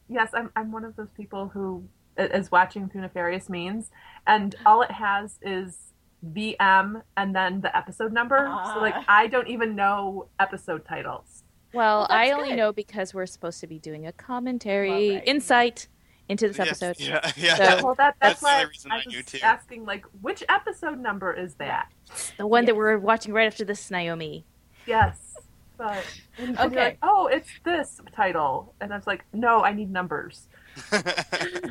yes, 0.08 0.30
I'm 0.34 0.50
I'm 0.56 0.72
one 0.72 0.84
of 0.84 0.96
those 0.96 1.10
people 1.16 1.48
who 1.48 1.84
is 2.16 2.50
watching 2.50 2.88
through 2.88 3.02
nefarious 3.02 3.48
means, 3.50 3.90
and 4.26 4.54
all 4.64 4.82
it 4.82 4.90
has 4.92 5.38
is 5.42 5.76
VM 6.24 7.02
and 7.16 7.34
then 7.34 7.60
the 7.60 7.76
episode 7.76 8.12
number. 8.12 8.38
So 8.72 8.80
like, 8.80 8.94
Ah. 8.96 9.04
I 9.08 9.26
don't 9.26 9.48
even 9.48 9.74
know 9.76 10.28
episode 10.38 10.84
titles. 10.86 11.31
Well, 11.72 12.00
Well, 12.00 12.06
I 12.10 12.30
only 12.32 12.50
good. 12.50 12.56
know 12.56 12.72
because 12.72 13.12
we're 13.14 13.26
supposed 13.26 13.60
to 13.60 13.66
be 13.66 13.78
doing 13.78 14.06
a 14.06 14.12
commentary 14.12 14.88
Well, 15.10 15.14
right. 15.18 15.26
insight 15.28 15.88
into 16.28 16.48
this 16.48 16.58
Yes, 16.58 16.82
episode. 16.82 17.00
Yeah, 17.00 17.32
yeah. 17.36 17.54
So- 17.78 17.84
Well, 17.86 17.94
that 17.96 18.16
That's 18.20 18.40
that's, 18.40 18.42
why 18.42 18.54
only 18.60 18.66
reason 18.66 18.92
I 18.92 18.96
I 18.96 19.02
knew, 19.06 19.18
was 19.18 19.42
asking 19.42 19.84
like, 19.84 20.04
which 20.20 20.42
episode 20.48 20.98
number 21.00 21.32
is 21.32 21.54
that? 21.54 21.90
The 22.38 22.46
one 22.46 22.64
that 22.66 22.76
we're 22.76 22.98
watching 22.98 23.32
right 23.32 23.46
after 23.46 23.64
this, 23.64 23.90
Naomi. 23.90 24.44
Yes, 24.86 25.36
but 25.76 26.04
and, 26.38 26.48
and 26.50 26.56
you're 26.58 26.66
Okay. 26.66 26.84
like, 26.84 26.98
oh, 27.02 27.26
it's 27.26 27.48
this 27.64 28.00
title, 28.14 28.74
and 28.80 28.92
I 28.92 28.96
was 28.96 29.06
like, 29.06 29.24
no, 29.32 29.62
I 29.64 29.72
need 29.72 29.90
numbers. 29.90 30.48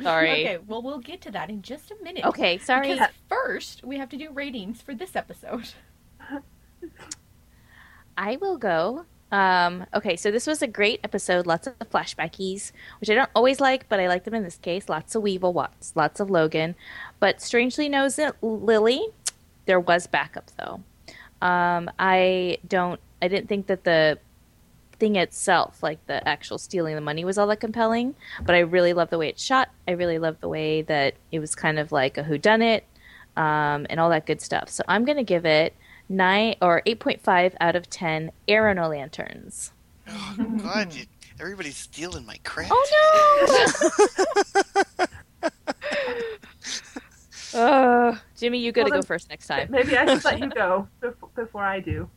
Sorry. 0.02 0.30
Okay, 0.30 0.58
well, 0.66 0.80
we'll 0.82 0.98
get 1.00 1.20
to 1.22 1.30
that 1.32 1.50
in 1.50 1.60
just 1.62 1.90
a 1.90 1.96
minute. 2.04 2.24
Okay, 2.24 2.58
sorry. 2.58 2.92
Because 2.92 3.08
first, 3.28 3.82
we 3.84 3.98
have 3.98 4.08
to 4.10 4.16
do 4.16 4.30
ratings 4.30 4.80
for 4.80 4.94
this 4.94 5.16
episode. 5.16 5.70
I 8.16 8.36
will 8.36 8.58
go. 8.58 9.06
Um, 9.32 9.86
okay, 9.94 10.14
so 10.14 10.30
this 10.30 10.46
was 10.46 10.60
a 10.60 10.66
great 10.66 11.00
episode. 11.02 11.46
Lots 11.46 11.66
of 11.66 11.78
flashbackies, 11.90 12.70
which 13.00 13.08
I 13.08 13.14
don't 13.14 13.30
always 13.34 13.60
like, 13.60 13.88
but 13.88 13.98
I 13.98 14.06
like 14.06 14.24
them 14.24 14.34
in 14.34 14.44
this 14.44 14.58
case. 14.58 14.90
Lots 14.90 15.14
of 15.14 15.22
Weevil, 15.22 15.54
lots, 15.54 15.96
lots 15.96 16.20
of 16.20 16.30
Logan. 16.30 16.74
But 17.18 17.40
strangely 17.40 17.88
knows 17.88 18.18
it, 18.18 18.34
Lily, 18.42 19.08
there 19.64 19.80
was 19.80 20.06
backup 20.06 20.50
though. 20.58 20.82
Um, 21.40 21.90
I 21.98 22.58
don't. 22.68 23.00
I 23.22 23.28
didn't 23.28 23.48
think 23.48 23.66
that 23.68 23.84
the 23.84 24.18
thing 24.98 25.16
itself, 25.16 25.82
like 25.82 26.04
the 26.06 26.26
actual 26.28 26.58
stealing 26.58 26.94
the 26.94 27.00
money, 27.00 27.24
was 27.24 27.38
all 27.38 27.46
that 27.48 27.60
compelling. 27.60 28.14
But 28.44 28.54
I 28.54 28.60
really 28.60 28.92
love 28.92 29.10
the 29.10 29.18
way 29.18 29.28
it's 29.28 29.42
shot. 29.42 29.70
I 29.88 29.92
really 29.92 30.18
love 30.18 30.40
the 30.40 30.48
way 30.48 30.82
that 30.82 31.14
it 31.32 31.38
was 31.38 31.54
kind 31.54 31.78
of 31.78 31.90
like 31.90 32.18
a 32.18 32.22
whodunit, 32.22 32.82
um, 33.36 33.86
and 33.88 33.98
all 33.98 34.10
that 34.10 34.26
good 34.26 34.42
stuff. 34.42 34.68
So 34.68 34.84
I'm 34.86 35.04
gonna 35.06 35.24
give 35.24 35.46
it 35.46 35.74
nine 36.12 36.54
or 36.62 36.82
eight 36.86 37.00
point 37.00 37.20
five 37.20 37.56
out 37.60 37.74
of 37.74 37.88
ten 37.90 38.30
Arrow 38.46 38.72
no 38.74 38.88
lanterns. 38.88 39.72
oh, 40.08 40.36
God, 40.62 40.94
you, 40.94 41.06
everybody's 41.40 41.76
stealing 41.76 42.26
my 42.26 42.38
crap. 42.44 42.68
Oh 42.70 43.48
no! 44.98 45.06
uh, 47.54 48.16
Jimmy, 48.36 48.58
you 48.58 48.72
got 48.72 48.84
to 48.84 48.90
Well, 48.90 49.00
go 49.00 49.06
first 49.06 49.30
next 49.30 49.46
time. 49.46 49.68
Maybe 49.70 49.96
I 49.96 50.06
should 50.14 50.24
let 50.24 50.38
you 50.38 50.50
go 50.54 50.88
before, 51.00 51.28
before 51.34 51.64
I 51.64 51.80
do. 51.80 52.08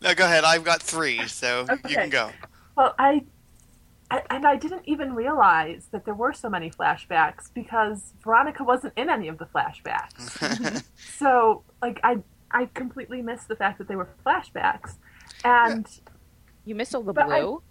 No, 0.00 0.14
go 0.14 0.24
ahead. 0.24 0.44
I've 0.44 0.64
got 0.64 0.82
three, 0.82 1.26
so 1.28 1.66
you 1.88 1.96
can 1.96 2.08
go. 2.08 2.30
Well, 2.76 2.94
I, 2.98 3.24
I 4.10 4.22
and 4.30 4.46
I 4.46 4.56
didn't 4.56 4.82
even 4.86 5.14
realize 5.14 5.88
that 5.90 6.06
there 6.06 6.14
were 6.14 6.32
so 6.32 6.48
many 6.48 6.70
flashbacks 6.70 7.52
because 7.52 8.14
Veronica 8.24 8.64
wasn't 8.64 8.94
in 8.96 9.10
any 9.10 9.28
of 9.28 9.36
the 9.38 9.44
flashbacks. 9.46 10.82
so, 11.18 11.62
like, 11.82 12.00
I 12.02 12.18
I 12.60 12.66
completely 12.72 13.20
missed 13.22 13.48
the 13.48 13.56
fact 13.56 13.76
that 13.78 13.86
they 13.88 13.96
were 13.96 14.08
flashbacks, 14.24 14.96
and 15.44 15.86
You 16.64 16.74
missed 16.74 16.94
all 16.94 17.02
the 17.02 17.12
But 17.12 17.28
I- 17.30 17.40
blue. 17.40 17.62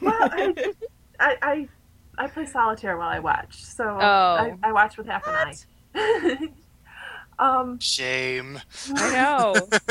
well, 0.00 0.18
I, 0.20 0.54
I 1.20 1.36
I 1.42 1.68
I 2.18 2.26
play 2.28 2.44
solitaire 2.46 2.96
while 2.98 3.08
I 3.08 3.20
watch, 3.20 3.64
so 3.64 3.84
Oh. 4.00 4.34
I, 4.44 4.56
I 4.62 4.72
watch 4.72 4.96
with 4.98 5.06
half 5.06 5.26
an 5.26 5.54
eye. 5.94 6.48
um, 7.38 7.78
Shame. 7.80 8.60
I 8.94 9.12
know. 9.14 9.54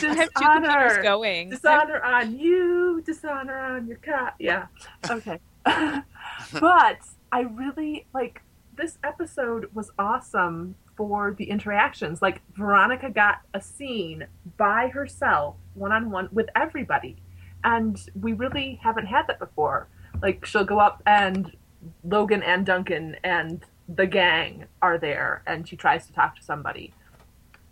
I 0.00 0.14
have 0.14 0.28
two 0.34 0.44
computers 0.44 0.92
dishonor. 0.96 1.02
going. 1.02 1.50
Dishonor 1.50 2.02
on 2.02 2.36
you, 2.38 3.02
dishonor 3.06 3.56
on 3.58 3.86
your 3.86 3.98
cat. 3.98 4.34
Yeah. 4.38 4.66
Okay. 5.08 5.38
but 5.64 6.98
I 7.32 7.40
really 7.42 8.06
like 8.12 8.42
this 8.76 8.98
episode 9.04 9.70
was 9.74 9.90
awesome 9.98 10.74
for 10.98 11.32
the 11.32 11.48
interactions. 11.48 12.20
Like 12.20 12.42
Veronica 12.54 13.08
got 13.08 13.40
a 13.54 13.62
scene 13.62 14.26
by 14.58 14.88
herself, 14.88 15.54
one 15.74 15.92
on 15.92 16.10
one 16.10 16.28
with 16.32 16.50
everybody. 16.54 17.16
And 17.64 17.98
we 18.20 18.34
really 18.34 18.80
haven't 18.82 19.06
had 19.06 19.26
that 19.28 19.38
before. 19.38 19.88
Like 20.20 20.44
she'll 20.44 20.64
go 20.64 20.80
up 20.80 21.02
and 21.06 21.56
Logan 22.04 22.42
and 22.42 22.66
Duncan 22.66 23.16
and 23.22 23.64
the 23.88 24.06
gang 24.06 24.66
are 24.82 24.98
there 24.98 25.42
and 25.46 25.66
she 25.66 25.76
tries 25.76 26.06
to 26.06 26.12
talk 26.12 26.36
to 26.36 26.42
somebody 26.42 26.92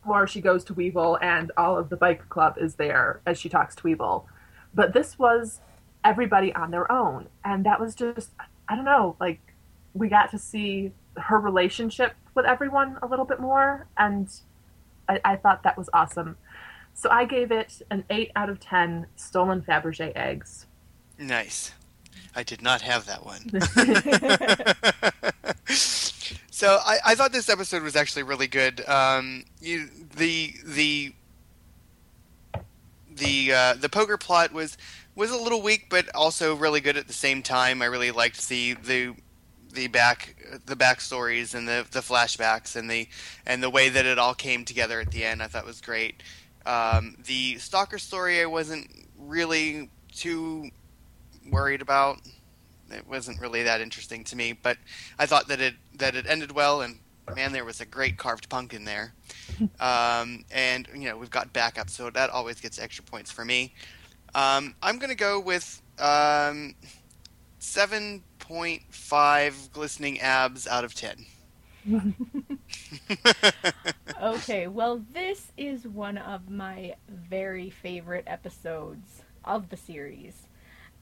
or 0.06 0.26
she 0.26 0.40
goes 0.40 0.64
to 0.64 0.72
Weevil 0.74 1.18
and 1.20 1.50
all 1.56 1.76
of 1.76 1.88
the 1.88 1.96
bike 1.96 2.28
club 2.28 2.56
is 2.58 2.76
there 2.76 3.20
as 3.26 3.38
she 3.38 3.48
talks 3.48 3.74
to 3.74 3.82
Weevil. 3.82 4.26
But 4.72 4.94
this 4.94 5.18
was 5.18 5.60
everybody 6.04 6.54
on 6.54 6.70
their 6.70 6.90
own. 6.90 7.26
And 7.44 7.66
that 7.66 7.80
was 7.80 7.96
just, 7.96 8.30
I 8.68 8.76
don't 8.76 8.84
know, 8.84 9.16
like 9.18 9.40
we 9.94 10.08
got 10.08 10.30
to 10.30 10.38
see 10.38 10.92
her 11.16 11.40
relationship 11.40 12.14
with 12.36 12.46
everyone 12.46 12.98
a 13.02 13.06
little 13.06 13.24
bit 13.24 13.40
more. 13.40 13.86
And 13.96 14.28
I, 15.08 15.20
I 15.24 15.36
thought 15.36 15.64
that 15.64 15.76
was 15.76 15.90
awesome. 15.92 16.36
So 16.94 17.10
I 17.10 17.24
gave 17.24 17.50
it 17.50 17.82
an 17.90 18.04
8 18.08 18.30
out 18.36 18.48
of 18.48 18.60
10 18.60 19.06
stolen 19.16 19.62
Fabergé 19.62 20.12
eggs. 20.14 20.66
Nice. 21.18 21.72
I 22.34 22.42
did 22.42 22.62
not 22.62 22.82
have 22.82 23.06
that 23.06 23.24
one. 23.24 23.50
so 26.50 26.78
I, 26.84 26.98
I 27.04 27.14
thought 27.14 27.32
this 27.32 27.48
episode 27.48 27.82
was 27.82 27.96
actually 27.96 28.24
really 28.24 28.46
good. 28.46 28.86
Um, 28.86 29.44
you, 29.60 29.88
the 30.16 30.54
the 30.64 31.14
the 33.14 33.52
uh, 33.52 33.74
the 33.74 33.88
poker 33.88 34.18
plot 34.18 34.52
was 34.52 34.76
was 35.14 35.30
a 35.30 35.36
little 35.36 35.62
weak, 35.62 35.86
but 35.88 36.14
also 36.14 36.54
really 36.54 36.82
good 36.82 36.98
at 36.98 37.06
the 37.06 37.14
same 37.14 37.42
time. 37.42 37.80
I 37.80 37.86
really 37.86 38.10
liked 38.10 38.48
the 38.48 38.74
the 38.74 39.14
the 39.76 39.86
back 39.86 40.34
the 40.64 40.74
backstories 40.74 41.54
and 41.54 41.68
the 41.68 41.86
the 41.92 42.00
flashbacks 42.00 42.74
and 42.74 42.90
the 42.90 43.06
and 43.46 43.62
the 43.62 43.70
way 43.70 43.88
that 43.88 44.06
it 44.06 44.18
all 44.18 44.34
came 44.34 44.64
together 44.64 44.98
at 45.00 45.12
the 45.12 45.24
end. 45.24 45.42
I 45.42 45.46
thought 45.46 45.64
was 45.64 45.80
great. 45.80 46.22
Um, 46.64 47.16
the 47.24 47.58
stalker 47.58 47.98
story 47.98 48.40
I 48.40 48.46
wasn't 48.46 48.90
really 49.16 49.90
too 50.12 50.70
worried 51.52 51.82
about. 51.82 52.18
It 52.90 53.06
wasn't 53.06 53.40
really 53.40 53.62
that 53.64 53.80
interesting 53.80 54.24
to 54.24 54.36
me, 54.36 54.52
but 54.52 54.78
I 55.18 55.26
thought 55.26 55.46
that 55.48 55.60
it 55.60 55.74
that 55.94 56.16
it 56.16 56.26
ended 56.26 56.52
well, 56.52 56.80
and 56.80 56.98
man, 57.34 57.52
there 57.52 57.64
was 57.64 57.80
a 57.80 57.86
great 57.86 58.16
carved 58.16 58.48
pumpkin 58.48 58.84
there. 58.84 59.12
Um, 59.80 60.44
and 60.50 60.86
you 60.94 61.08
know 61.08 61.16
we've 61.16 61.30
got 61.30 61.52
backup, 61.52 61.88
so 61.88 62.10
that 62.10 62.28
always 62.30 62.60
gets 62.60 62.78
extra 62.78 63.04
points 63.04 63.30
for 63.30 63.44
me. 63.44 63.72
Um, 64.34 64.74
I'm 64.82 64.98
gonna 64.98 65.14
go 65.14 65.40
with 65.40 65.80
um, 65.98 66.74
seven 67.58 68.22
point 68.48 68.82
five 68.90 69.70
glistening 69.72 70.20
abs 70.20 70.66
out 70.66 70.84
of 70.84 70.94
ten. 70.94 71.26
Okay, 74.20 74.66
well, 74.66 75.04
this 75.12 75.52
is 75.56 75.86
one 75.86 76.16
of 76.18 76.48
my 76.50 76.94
very 77.08 77.70
favorite 77.70 78.24
episodes 78.26 79.22
of 79.44 79.68
the 79.68 79.76
series. 79.76 80.48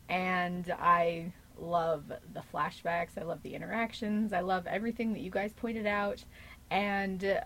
And 0.09 0.71
I 0.79 1.33
love 1.59 2.09
the 2.09 2.43
flashbacks, 2.53 3.19
I 3.19 3.23
love 3.23 3.43
the 3.43 3.55
interactions, 3.55 4.33
I 4.33 4.41
love 4.41 4.67
everything 4.67 5.13
that 5.13 5.21
you 5.21 5.31
guys 5.31 5.53
pointed 5.53 5.87
out. 5.87 6.25
And 6.71 7.41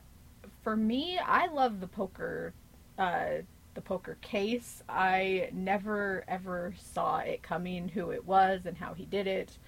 for 0.62 0.76
me, 0.76 1.18
I 1.18 1.46
love 1.48 1.80
the 1.80 1.88
poker 1.88 2.54
uh 2.98 3.42
the 3.74 3.80
poker 3.82 4.16
case. 4.22 4.82
I 4.88 5.50
never 5.52 6.24
ever 6.28 6.74
saw 6.78 7.18
it 7.18 7.42
coming 7.42 7.88
who 7.88 8.10
it 8.10 8.24
was 8.24 8.66
and 8.66 8.76
how 8.76 8.94
he 8.94 9.04
did 9.06 9.26
it. 9.26 9.58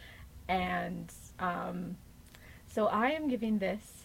And 0.50 1.12
um 1.38 1.96
so 2.66 2.86
I 2.86 3.10
am 3.10 3.28
giving 3.28 3.58
this 3.58 4.04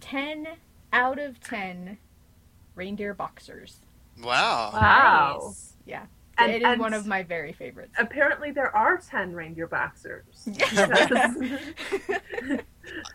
10 0.00 0.46
out 0.92 1.18
of 1.18 1.40
10 1.40 1.98
reindeer 2.74 3.14
boxers. 3.14 3.78
wow. 4.22 4.70
Wow. 4.72 5.40
Nice. 5.46 5.72
Yeah. 5.86 6.06
And- 6.38 6.52
it 6.52 6.62
is 6.62 6.66
and- 6.68 6.80
one 6.80 6.92
of 6.94 7.06
my 7.06 7.22
very 7.22 7.52
favorites. 7.52 7.92
Apparently, 7.98 8.50
there 8.50 8.74
are 8.76 8.98
10 8.98 9.32
reindeer 9.34 9.66
boxers. 9.66 10.46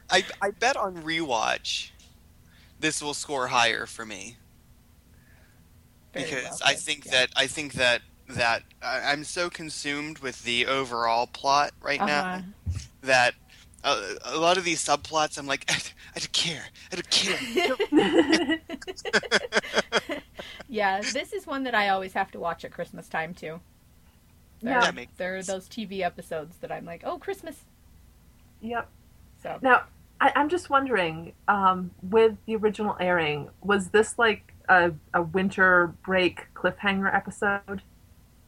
I 0.10 0.24
I 0.41 0.52
bet 0.60 0.76
on 0.78 1.02
rewatch, 1.03 1.91
this 2.80 3.02
will 3.02 3.14
score 3.14 3.48
higher 3.48 3.86
for 3.86 4.06
me. 4.06 4.38
Very 6.14 6.26
because 6.26 6.44
well 6.44 6.60
I 6.66 6.74
think 6.74 7.06
yeah. 7.06 7.12
that 7.12 7.30
I 7.36 7.48
think 7.48 7.74
that 7.74 8.02
that 8.30 8.64
I, 8.82 9.12
I'm 9.12 9.24
so 9.24 9.49
consumed 9.49 10.20
with 10.20 10.44
the 10.44 10.66
overall 10.66 11.28
plot 11.28 11.72
right 11.82 11.99
now 11.99 12.24
Uh-huh. 12.26 12.41
That 13.02 13.34
uh, 13.84 13.99
a 14.26 14.38
lot 14.38 14.57
of 14.57 14.64
these 14.64 14.84
subplots 14.84 15.38
I'm 15.38 15.48
like 15.48 15.65
I, 15.69 15.76
I 16.15 16.19
don't 16.19 16.32
care 16.34 16.64
I 16.91 16.95
don't 16.95 17.10
care. 17.10 18.60
yeah, 20.69 21.02
this 21.02 21.34
is 21.34 21.45
one 21.48 21.64
that 21.64 21.76
I 21.76 21.90
always 21.90 22.14
have 22.14 22.32
to 22.32 22.40
watch 22.40 22.64
at 22.65 22.72
Christmas 22.72 23.07
time 23.07 23.34
too. 23.34 23.60
There, 24.61 24.73
Yeah. 24.73 24.82
That 24.82 24.95
makes 24.95 25.11
there 25.18 25.36
are 25.38 25.44
those 25.44 25.68
TV 25.68 26.02
episodes 26.02 26.57
that 26.61 26.72
I'm 26.72 26.86
like, 26.86 27.02
oh, 27.06 27.18
Christmas. 27.18 27.65
Yep. 28.61 28.88
So 29.41 29.57
Now, 29.61 29.84
I, 30.19 30.32
I'm 30.36 30.49
just 30.49 30.69
wondering, 30.69 31.34
um, 31.48 31.90
with 32.03 32.38
the 32.45 32.56
original 32.56 32.95
airing, 32.99 33.49
was 33.64 33.90
this 33.90 34.19
like 34.19 34.53
a, 34.69 34.91
a 35.15 35.23
winter 35.23 35.95
break 36.06 36.53
cliffhanger 36.53 37.14
episode? 37.14 37.82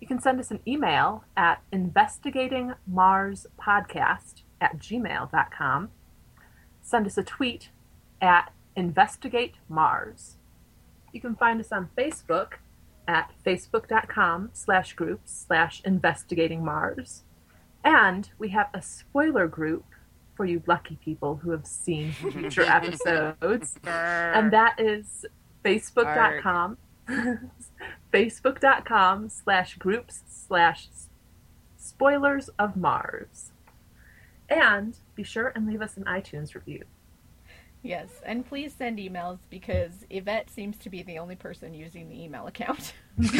You 0.00 0.06
can 0.06 0.20
send 0.20 0.38
us 0.40 0.50
an 0.50 0.60
email 0.66 1.24
at 1.36 1.62
investigatingmarspodcast 1.72 4.42
at 4.60 4.78
gmail.com. 4.78 5.90
Send 6.82 7.06
us 7.06 7.18
a 7.18 7.22
tweet 7.22 7.68
at 8.20 8.52
investigatemars. 8.76 10.34
You 11.12 11.20
can 11.20 11.36
find 11.36 11.60
us 11.60 11.70
on 11.70 11.90
Facebook 11.96 12.54
at 13.06 13.30
facebook.com 13.44 14.50
slash 14.52 14.94
groups 14.94 15.44
slash 15.46 15.80
investigatingmars. 15.82 17.22
And 17.84 18.28
we 18.38 18.48
have 18.50 18.68
a 18.74 18.82
spoiler 18.82 19.46
group 19.46 19.84
for 20.36 20.44
you 20.44 20.62
lucky 20.66 20.98
people 21.04 21.36
who 21.36 21.50
have 21.50 21.66
seen 21.66 22.12
future 22.12 22.62
episodes. 22.66 23.76
And 23.84 24.52
that 24.52 24.78
is 24.78 25.26
facebook.com 25.64 26.78
facebook.com 28.12 29.28
slash 29.28 29.74
groups 29.76 30.22
slash 30.28 30.88
spoilers 31.76 32.48
of 32.58 32.76
Mars. 32.76 33.52
And 34.48 34.96
be 35.14 35.22
sure 35.22 35.52
and 35.54 35.66
leave 35.66 35.82
us 35.82 35.96
an 35.96 36.04
iTunes 36.04 36.54
review. 36.54 36.84
Yes, 37.82 38.08
and 38.26 38.46
please 38.46 38.74
send 38.76 38.98
emails 38.98 39.38
because 39.48 40.04
Yvette 40.10 40.50
seems 40.50 40.76
to 40.78 40.90
be 40.90 41.02
the 41.02 41.18
only 41.18 41.34
person 41.36 41.72
using 41.72 42.08
the 42.10 42.22
email 42.22 42.46
account. 42.46 42.92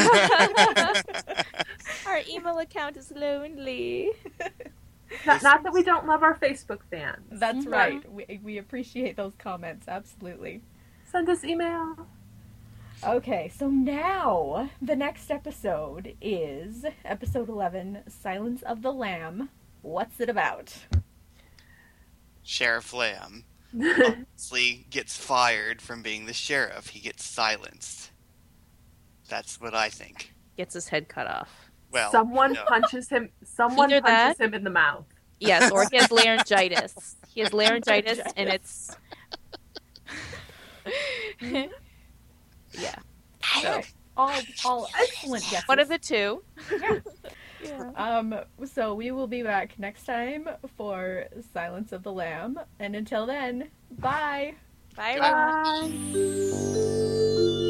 Our 2.07 2.21
email 2.27 2.57
account 2.59 2.97
is 2.97 3.11
lonely. 3.11 4.09
Not, 5.25 5.43
not 5.43 5.63
that 5.63 5.73
we 5.73 5.83
don't 5.83 6.07
love 6.07 6.23
our 6.23 6.35
Facebook 6.37 6.79
fans. 6.89 7.39
That's 7.39 7.65
Mhm. 7.65 7.71
right. 7.71 8.11
We, 8.11 8.39
we 8.43 8.57
appreciate 8.57 9.15
those 9.17 9.33
comments, 9.37 9.87
absolutely. 9.87 10.61
Send 11.03 11.29
us 11.29 11.43
email. 11.43 12.07
Okay, 13.03 13.51
so 13.55 13.67
now 13.69 14.69
the 14.81 14.95
next 14.95 15.29
episode 15.29 16.15
is 16.21 16.85
episode 17.03 17.49
11 17.49 18.03
Silence 18.07 18.61
of 18.63 18.81
the 18.81 18.93
Lamb. 18.93 19.49
What's 19.81 20.19
it 20.19 20.29
about? 20.29 20.73
Sheriff 22.43 22.93
Lamb 22.93 23.43
obviously 23.75 24.85
gets 24.89 25.15
fired 25.17 25.81
from 25.81 26.01
being 26.01 26.25
the 26.25 26.33
sheriff. 26.33 26.87
He 26.87 26.99
gets 26.99 27.23
silenced. 27.23 28.11
That's 29.29 29.59
what 29.61 29.73
I 29.73 29.89
think. 29.89 30.33
Gets 30.57 30.73
his 30.73 30.87
head 30.89 31.07
cut 31.07 31.27
off. 31.27 31.49
Well, 31.91 32.11
someone 32.11 32.53
no. 32.53 32.63
punches 32.67 33.09
him. 33.09 33.29
Someone 33.43 33.91
Either 33.91 34.01
punches 34.01 34.37
that- 34.37 34.43
him 34.45 34.53
in 34.53 34.63
the 34.63 34.69
mouth. 34.69 35.05
Yes, 35.39 35.71
or 35.71 35.87
he 35.89 35.97
has 35.97 36.11
laryngitis. 36.11 37.15
He 37.27 37.41
has 37.41 37.51
laryngitis, 37.51 38.19
and 38.37 38.47
it's. 38.49 38.95
yeah, 41.41 42.95
So, 43.61 43.81
all, 44.15 44.31
all 44.65 44.87
excellent 44.99 45.43
guesses. 45.49 45.67
one 45.67 45.79
of 45.79 45.87
the 45.89 45.97
two. 45.97 46.43
Yeah. 46.71 46.99
Yeah. 47.63 47.91
Um, 47.95 48.35
so 48.65 48.93
we 48.93 49.11
will 49.11 49.27
be 49.27 49.43
back 49.43 49.77
next 49.77 50.05
time 50.05 50.47
for 50.77 51.25
Silence 51.53 51.91
of 51.91 52.03
the 52.03 52.11
Lamb. 52.11 52.59
And 52.79 52.95
until 52.95 53.25
then, 53.25 53.69
bye! 53.99 54.55
Bye, 54.95 55.17
everyone. 55.19 56.11
Bye. 56.13 57.67